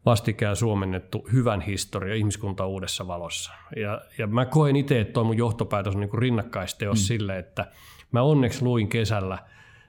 vastikään 0.05 0.55
suomennettu 0.55 1.27
Hyvän 1.33 1.61
historia, 1.61 2.15
ihmiskunta 2.15 2.65
uudessa 2.65 3.07
valossa. 3.07 3.51
Ja, 3.75 4.01
ja 4.17 4.27
mä 4.27 4.45
koen 4.45 4.75
itse, 4.75 4.99
että 4.99 5.13
tuo 5.13 5.23
mun 5.23 5.37
johtopäätös 5.37 5.95
on 5.95 5.99
niin 5.99 6.09
kuin 6.09 6.21
rinnakkaisteos 6.21 6.97
mm. 6.97 7.03
sille, 7.03 7.39
että 7.39 7.71
mä 8.11 8.21
onneksi 8.21 8.63
luin 8.63 8.89
kesällä 8.89 9.37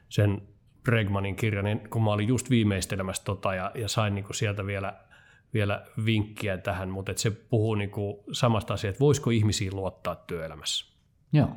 sen 0.08 0.42
Bregmanin 0.84 1.36
kirjan, 1.36 1.64
niin 1.64 1.90
kun 1.90 2.04
mä 2.04 2.10
olin 2.10 2.28
just 2.28 2.50
viimeistelemässä 2.50 3.24
tota 3.24 3.54
ja, 3.54 3.70
ja 3.74 3.88
sain 3.88 4.14
niin 4.14 4.24
kuin 4.24 4.36
sieltä 4.36 4.66
vielä, 4.66 4.94
vielä 5.54 5.86
vinkkiä 6.04 6.58
tähän, 6.58 6.88
mutta 6.88 7.12
se 7.16 7.30
puhuu 7.30 7.74
niin 7.74 7.90
kuin 7.90 8.16
samasta 8.32 8.74
asiasta, 8.74 8.88
että 8.88 9.00
voisiko 9.00 9.30
ihmisiin 9.30 9.76
luottaa 9.76 10.14
työelämässä. 10.14 10.94
Joo. 11.32 11.48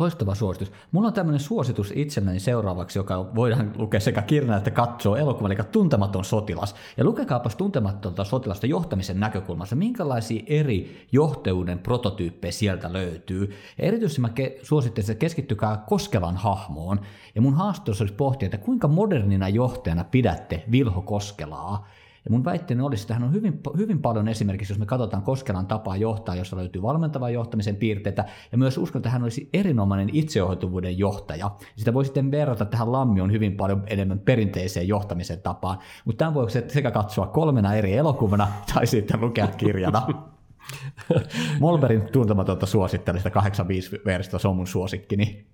Loistava 0.00 0.34
suositus. 0.34 0.72
Mulla 0.92 1.08
on 1.08 1.14
tämmöinen 1.14 1.40
suositus 1.40 1.92
itselläni 1.96 2.40
seuraavaksi, 2.40 2.98
joka 2.98 3.34
voidaan 3.34 3.72
lukea 3.76 4.00
sekä 4.00 4.22
kirjana 4.22 4.56
että 4.56 4.70
katsoa 4.70 5.18
elokuva, 5.18 5.48
eli 5.48 5.56
Tuntematon 5.72 6.24
sotilas. 6.24 6.74
Ja 6.96 7.04
lukekaapas 7.04 7.56
Tuntematonta 7.56 8.24
sotilasta 8.24 8.66
johtamisen 8.66 9.20
näkökulmassa, 9.20 9.76
minkälaisia 9.76 10.42
eri 10.46 11.06
johtajuuden 11.12 11.78
prototyyppejä 11.78 12.52
sieltä 12.52 12.92
löytyy. 12.92 13.54
Ja 13.78 13.84
erityisesti 13.84 14.20
mä 14.20 14.28
ke- 14.28 14.58
suosittelen, 14.62 15.10
että 15.10 15.20
keskittykää 15.20 15.84
Koskelan 15.88 16.36
hahmoon. 16.36 17.00
Ja 17.34 17.40
mun 17.40 17.54
haasteessa 17.54 18.04
olisi 18.04 18.14
pohtia, 18.14 18.46
että 18.46 18.58
kuinka 18.58 18.88
modernina 18.88 19.48
johtajana 19.48 20.04
pidätte 20.04 20.64
Vilho 20.70 21.02
Koskelaa, 21.02 21.88
Ja 22.24 22.30
mun 22.30 22.44
väitteeni 22.44 22.82
olisi, 22.82 23.02
että 23.02 23.14
hän 23.14 23.22
on 23.22 23.32
hyvin, 23.32 23.60
hyvin 23.76 24.02
paljon 24.02 24.28
esimerkiksi, 24.28 24.72
jos 24.72 24.78
me 24.78 24.86
katsotaan 24.86 25.22
Koskelan 25.22 25.66
tapaa 25.66 25.96
johtaa, 25.96 26.34
jossa 26.34 26.56
löytyy 26.56 26.82
valmentavan 26.82 27.32
johtamisen 27.32 27.76
piirteitä, 27.76 28.24
ja 28.52 28.58
myös 28.58 28.78
uskon, 28.78 29.00
että 29.00 29.10
hän 29.10 29.22
olisi 29.22 29.48
erinomainen 29.52 30.10
itseohjautuvuuden 30.12 30.98
johtaja. 30.98 31.50
Sitä 31.76 31.94
voi 31.94 32.04
sitten 32.04 32.30
verrata 32.30 32.64
tähän 32.64 32.92
Lammion 32.92 33.32
hyvin 33.32 33.56
paljon 33.56 33.82
enemmän 33.86 34.18
perinteiseen 34.18 34.88
johtamisen 34.88 35.40
tapaan, 35.40 35.78
mutta 36.04 36.18
tämän 36.18 36.34
voi 36.34 36.50
sekä 36.50 36.90
katsoa 36.90 37.26
kolmena 37.26 37.74
eri 37.74 37.96
elokuvana 37.96 38.48
tai 38.74 38.86
sitten 38.86 39.20
lukea 39.20 39.46
kirjana. 39.46 40.06
Molberin 41.60 42.02
tuntematonta 42.12 42.66
suosittelen 42.66 43.20
sitä 43.20 43.30
85 43.30 44.00
versiota, 44.04 44.38
se 44.38 44.48
on 44.48 44.56
mun 44.56 44.66
suosikkini. 44.66 45.46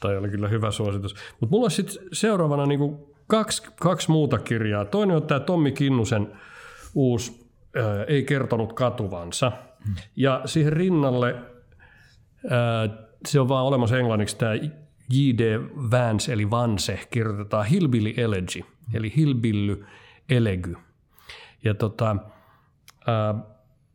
Tai 0.00 0.16
oli 0.16 0.28
kyllä 0.28 0.48
hyvä 0.48 0.70
suositus. 0.70 1.14
Mutta 1.40 1.50
mulla 1.50 1.64
on 1.64 1.70
sitten 1.70 2.04
seuraavana 2.12 2.66
niinku 2.66 3.14
kaksi, 3.28 3.62
kaksi 3.80 4.10
muuta 4.10 4.38
kirjaa. 4.38 4.84
Toinen 4.84 5.16
on 5.16 5.22
tämä 5.22 5.40
Tommi 5.40 5.72
Kinnusen 5.72 6.32
uusi 6.94 7.50
ää, 7.76 8.04
Ei 8.04 8.22
kertonut 8.22 8.72
katuvansa. 8.72 9.52
Ja 10.16 10.42
siihen 10.44 10.72
rinnalle, 10.72 11.34
ää, 12.50 12.88
se 13.26 13.40
on 13.40 13.48
vaan 13.48 13.64
olemassa 13.64 13.98
englanniksi 13.98 14.36
tämä 14.38 14.54
J.D. 15.10 15.60
Vance 15.90 16.32
eli 16.32 16.50
Vanse, 16.50 17.00
kirjoitetaan 17.10 17.66
Hillbilly 17.66 18.14
Elegy, 18.16 18.64
eli 18.94 19.12
Hillbilly 19.16 19.84
Elegu. 20.28 20.76
Ja 21.64 21.74
tota, 21.74 22.16
ää, 23.06 23.34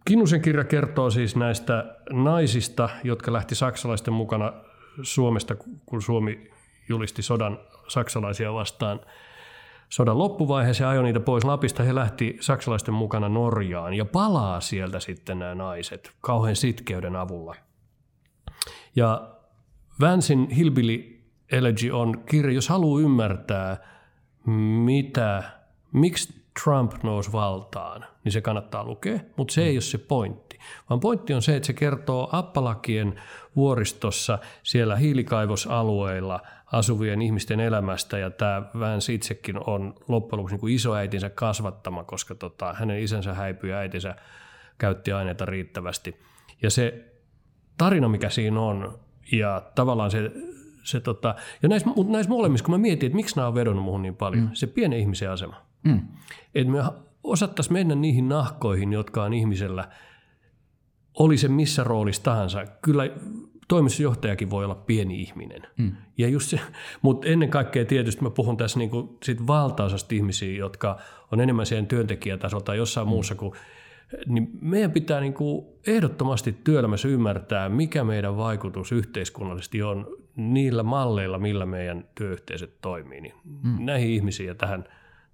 Kinnusen 0.05 0.41
kirja 0.41 0.63
kertoo 0.63 1.09
siis 1.09 1.35
näistä 1.35 1.95
naisista, 2.11 2.89
jotka 3.03 3.33
lähti 3.33 3.55
saksalaisten 3.55 4.13
mukana 4.13 4.53
Suomesta, 5.01 5.55
kun 5.85 6.01
Suomi 6.01 6.51
julisti 6.89 7.21
sodan 7.21 7.59
saksalaisia 7.93 8.53
vastaan 8.53 8.99
sodan 9.89 10.17
loppuvaiheessa 10.17 10.89
ajoi 10.89 11.03
niitä 11.03 11.19
pois 11.19 11.43
Lapista. 11.43 11.83
He 11.83 11.95
lähti 11.95 12.37
saksalaisten 12.39 12.93
mukana 12.93 13.29
Norjaan 13.29 13.93
ja 13.93 14.05
palaa 14.05 14.61
sieltä 14.61 14.99
sitten 14.99 15.39
nämä 15.39 15.55
naiset 15.55 16.11
kauhean 16.21 16.55
sitkeyden 16.55 17.15
avulla. 17.15 17.55
Ja 18.95 19.29
Vansin 19.99 20.49
Hillbilly 20.49 21.19
Elegy 21.51 21.91
on 21.91 22.23
kirja, 22.29 22.53
jos 22.53 22.69
haluaa 22.69 23.01
ymmärtää, 23.01 23.77
mitä, 24.85 25.43
miksi 25.91 26.43
Trump 26.63 27.03
nousi 27.03 27.31
valtaan, 27.31 28.05
niin 28.23 28.31
se 28.31 28.41
kannattaa 28.41 28.83
lukea, 28.83 29.19
mutta 29.37 29.53
se 29.53 29.63
ei 29.63 29.75
ole 29.75 29.81
se 29.81 29.97
pointti. 29.97 30.59
Vaan 30.89 30.99
pointti 30.99 31.33
on 31.33 31.41
se, 31.41 31.55
että 31.55 31.67
se 31.67 31.73
kertoo 31.73 32.29
Appalakien 32.31 33.21
vuoristossa 33.55 34.39
siellä 34.63 34.95
hiilikaivosalueilla 34.95 36.39
asuvien 36.73 37.21
ihmisten 37.21 37.59
elämästä 37.59 38.17
ja 38.17 38.29
tämä 38.29 38.63
Vance 38.79 39.13
itsekin 39.13 39.55
on 39.69 39.95
loppujen 40.07 40.37
lopuksi 40.37 40.55
niin 40.55 40.75
isoäitinsä 40.75 41.29
kasvattama, 41.29 42.03
koska 42.03 42.35
tota, 42.35 42.73
hänen 42.73 42.99
isänsä 42.99 43.33
häipyi 43.33 43.69
ja 43.69 43.77
äitinsä 43.77 44.15
käytti 44.77 45.11
aineita 45.11 45.45
riittävästi. 45.45 46.19
Ja 46.61 46.69
se 46.69 47.13
tarina, 47.77 48.07
mikä 48.07 48.29
siinä 48.29 48.61
on 48.61 48.99
ja 49.31 49.61
tavallaan 49.75 50.11
se, 50.11 50.31
se 50.83 50.99
tota, 50.99 51.35
ja 51.63 51.69
näissä, 51.69 51.89
mutta 51.95 52.13
näissä 52.13 52.29
molemmissa, 52.29 52.65
kun 52.65 52.73
mä 52.73 52.77
mietin, 52.77 53.07
että 53.07 53.15
miksi 53.15 53.35
nämä 53.35 53.47
on 53.47 53.55
vedonnut 53.55 53.83
muuhun 53.83 54.01
niin 54.01 54.15
paljon, 54.15 54.43
mm. 54.43 54.49
se 54.53 54.67
pienen 54.67 54.99
ihmisen 54.99 55.31
asema. 55.31 55.55
Mm. 55.83 56.01
Että 56.55 56.71
me 56.73 56.83
osattaisiin 57.23 57.73
mennä 57.73 57.95
niihin 57.95 58.29
nahkoihin, 58.29 58.93
jotka 58.93 59.23
on 59.23 59.33
ihmisellä, 59.33 59.89
oli 61.19 61.37
se 61.37 61.47
missä 61.47 61.83
roolissa 61.83 62.23
tahansa. 62.23 62.65
Kyllä 62.65 63.03
toimitusjohtajakin 63.67 64.49
voi 64.49 64.65
olla 64.65 64.75
pieni 64.75 65.21
ihminen. 65.21 65.61
Mm. 65.77 65.91
Ja 66.17 66.27
just 66.27 66.49
se, 66.49 66.59
mutta 67.01 67.27
ennen 67.27 67.49
kaikkea 67.49 67.85
tietysti 67.85 68.23
mä 68.23 68.29
puhun 68.29 68.57
tässä 68.57 68.79
niinku 68.79 69.17
sit 69.23 69.47
valtaosasta 69.47 70.15
ihmisiä, 70.15 70.57
jotka 70.57 70.99
on 71.31 71.39
enemmän 71.39 71.65
siihen 71.65 71.87
työntekijätasolla 71.87 72.63
tai 72.63 72.77
jossain 72.77 73.07
mm. 73.07 73.09
muussa 73.09 73.35
kuin 73.35 73.53
niin 74.27 74.49
meidän 74.61 74.91
pitää 74.91 75.19
niin 75.19 75.33
kuin 75.33 75.65
ehdottomasti 75.87 76.55
työelämässä 76.63 77.07
ymmärtää, 77.07 77.69
mikä 77.69 78.03
meidän 78.03 78.37
vaikutus 78.37 78.91
yhteiskunnallisesti 78.91 79.83
on 79.83 80.07
niillä 80.35 80.83
malleilla, 80.83 81.37
millä 81.39 81.65
meidän 81.65 82.05
työyhteisöt 82.15 82.81
toimii. 82.81 83.21
Niin 83.21 83.33
mm. 83.43 83.85
Näihin 83.85 84.09
ihmisiin 84.09 84.47
ja 84.47 84.55
tähän, 84.55 84.83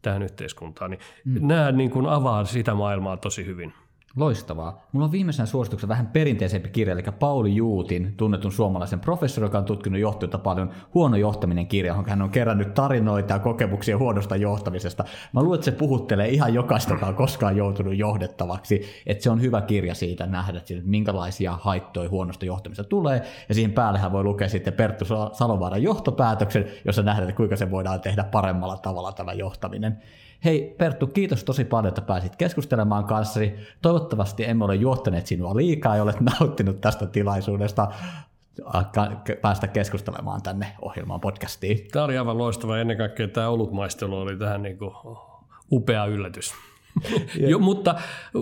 tähän 0.02 0.24
yhteiskuntaan. 0.24 0.92
Niin 0.92 1.02
mm. 1.26 1.48
Nämä 1.48 1.72
niin 1.72 1.92
kuin 1.92 2.06
avaa 2.06 2.46
sitä 2.46 2.74
maailmaa 2.74 3.18
tosi 3.18 3.46
hyvin. 3.46 3.74
Loistavaa. 4.16 4.88
Mulla 4.92 5.06
on 5.06 5.12
viimeisen 5.12 5.48
suosituksen 5.48 5.90
vähän 5.90 6.08
perinteisempi 6.08 6.70
kirja, 6.70 6.94
eli 6.94 7.04
Pauli 7.20 7.56
Juutin, 7.56 8.14
tunnetun 8.18 8.52
suomalaisen 8.52 9.00
professori, 9.00 9.46
joka 9.46 9.58
on 9.58 9.66
tutkinut 9.66 10.00
johtajuutta 10.00 10.38
paljon, 10.38 10.72
Huono 10.94 11.18
johtaminen 11.18 11.68
kirja, 11.68 11.92
johon 11.92 12.06
hän 12.10 12.22
on 12.22 12.30
kerännyt 12.30 12.74
tarinoita 12.74 13.34
ja 13.34 13.40
kokemuksia 13.40 13.98
huonosta 13.98 14.36
johtamisesta. 14.36 15.04
Mä 15.34 15.44
luulen, 15.44 15.58
että 15.58 15.66
se 15.66 15.72
puhuttelee 15.72 16.28
ihan 16.28 16.54
jokaista, 16.54 16.94
joka 16.94 17.06
on 17.06 17.16
koskaan 17.16 17.58
joutunut 17.58 17.98
johdettavaksi, 17.98 18.82
että 19.06 19.24
se 19.24 19.30
on 19.30 19.42
hyvä 19.42 19.62
kirja 19.62 19.96
siitä 19.96 20.26
nähdä, 20.26 20.58
että 20.58 20.74
minkälaisia 20.84 21.58
haittoja 21.62 22.10
huonosta 22.10 22.46
johtamista 22.46 22.84
tulee, 22.84 23.22
ja 23.50 23.56
siihen 23.56 23.72
päällehän 23.72 24.12
voi 24.12 24.24
lukea 24.24 24.50
sitten 24.50 24.74
Perttu 24.74 25.06
Salovaaran 25.34 25.84
johtopäätöksen, 25.84 26.66
jossa 26.86 27.04
nähdään, 27.04 27.30
että 27.30 27.38
kuinka 27.38 27.56
se 27.56 27.72
voidaan 27.72 28.02
tehdä 28.02 28.24
paremmalla 28.24 28.78
tavalla 28.78 29.12
tämä 29.12 29.34
johtaminen. 29.34 29.98
Hei 30.46 30.76
Perttu, 30.78 31.08
kiitos 31.08 31.44
tosi 31.44 31.66
paljon, 31.66 31.88
että 31.88 32.02
pääsit 32.02 32.36
keskustelemaan 32.36 33.06
kanssani. 33.06 33.56
Toivottavasti 33.82 34.46
emme 34.46 34.66
ole 34.66 34.76
johtaneet 34.76 35.28
sinua 35.28 35.56
liikaa 35.56 35.96
ja 35.96 36.04
olet 36.04 36.20
nauttinut 36.40 36.82
tästä 36.82 37.06
tilaisuudesta 37.06 37.88
päästä 39.42 39.68
keskustelemaan 39.68 40.42
tänne 40.42 40.76
ohjelmaan 40.82 41.20
podcastiin. 41.20 41.88
Tämä 41.92 42.06
oli 42.06 42.18
aivan 42.18 42.38
loistava. 42.38 42.78
Ennen 42.78 42.98
kaikkea 42.98 43.28
tämä 43.28 43.50
olutmaistelu 43.50 44.18
oli 44.18 44.38
tähän 44.38 44.62
niin 44.62 44.78
kuin 44.78 44.92
upea 45.72 46.06
yllätys. 46.06 46.54
jo, 47.50 47.60
mutta 47.60 47.96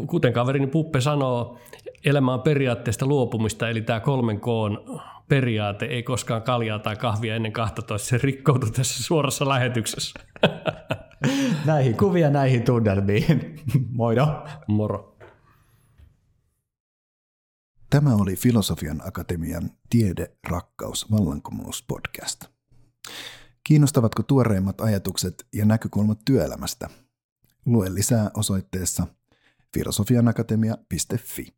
kuten 0.08 0.34
kaverini 0.34 0.68
Puppe 0.68 1.02
sanoo, 1.02 1.58
elämä 2.06 2.34
on 2.34 2.42
periaatteesta 2.42 3.06
luopumista, 3.06 3.70
eli 3.70 3.82
tämä 3.82 4.00
kolmen 4.00 4.40
koon 4.40 5.02
periaate 5.28 5.86
ei 5.86 6.04
koskaan 6.04 6.42
kaljaa 6.42 6.80
tai 6.80 6.96
kahvia 6.96 7.36
ennen 7.36 7.52
12, 7.52 8.08
se 8.08 8.20
rikkoutuu 8.24 8.70
tässä 8.70 9.04
suorassa 9.04 9.50
lähetyksessä. 9.50 10.20
näihin 11.66 11.98
kuvia 11.98 12.30
näihin 12.30 12.64
tunnelmiin. 12.64 13.60
Moido. 13.98 14.46
Moro. 14.68 15.18
Tämä 17.90 18.16
oli 18.16 18.36
Filosofian 18.36 19.08
Akatemian 19.08 19.72
Tiede, 19.90 20.32
rakkaus, 20.50 21.12
vallankumous 21.12 21.84
podcast. 21.88 22.46
Kiinnostavatko 23.64 24.24
tuoreimmat 24.24 24.82
ajatukset 24.82 25.48
ja 25.54 25.66
näkökulmat 25.66 26.20
työelämästä? 26.26 26.90
Lue 27.66 27.94
lisää 27.94 28.32
osoitteessa 28.34 29.08
filosofianakatemia.fi. 29.74 31.58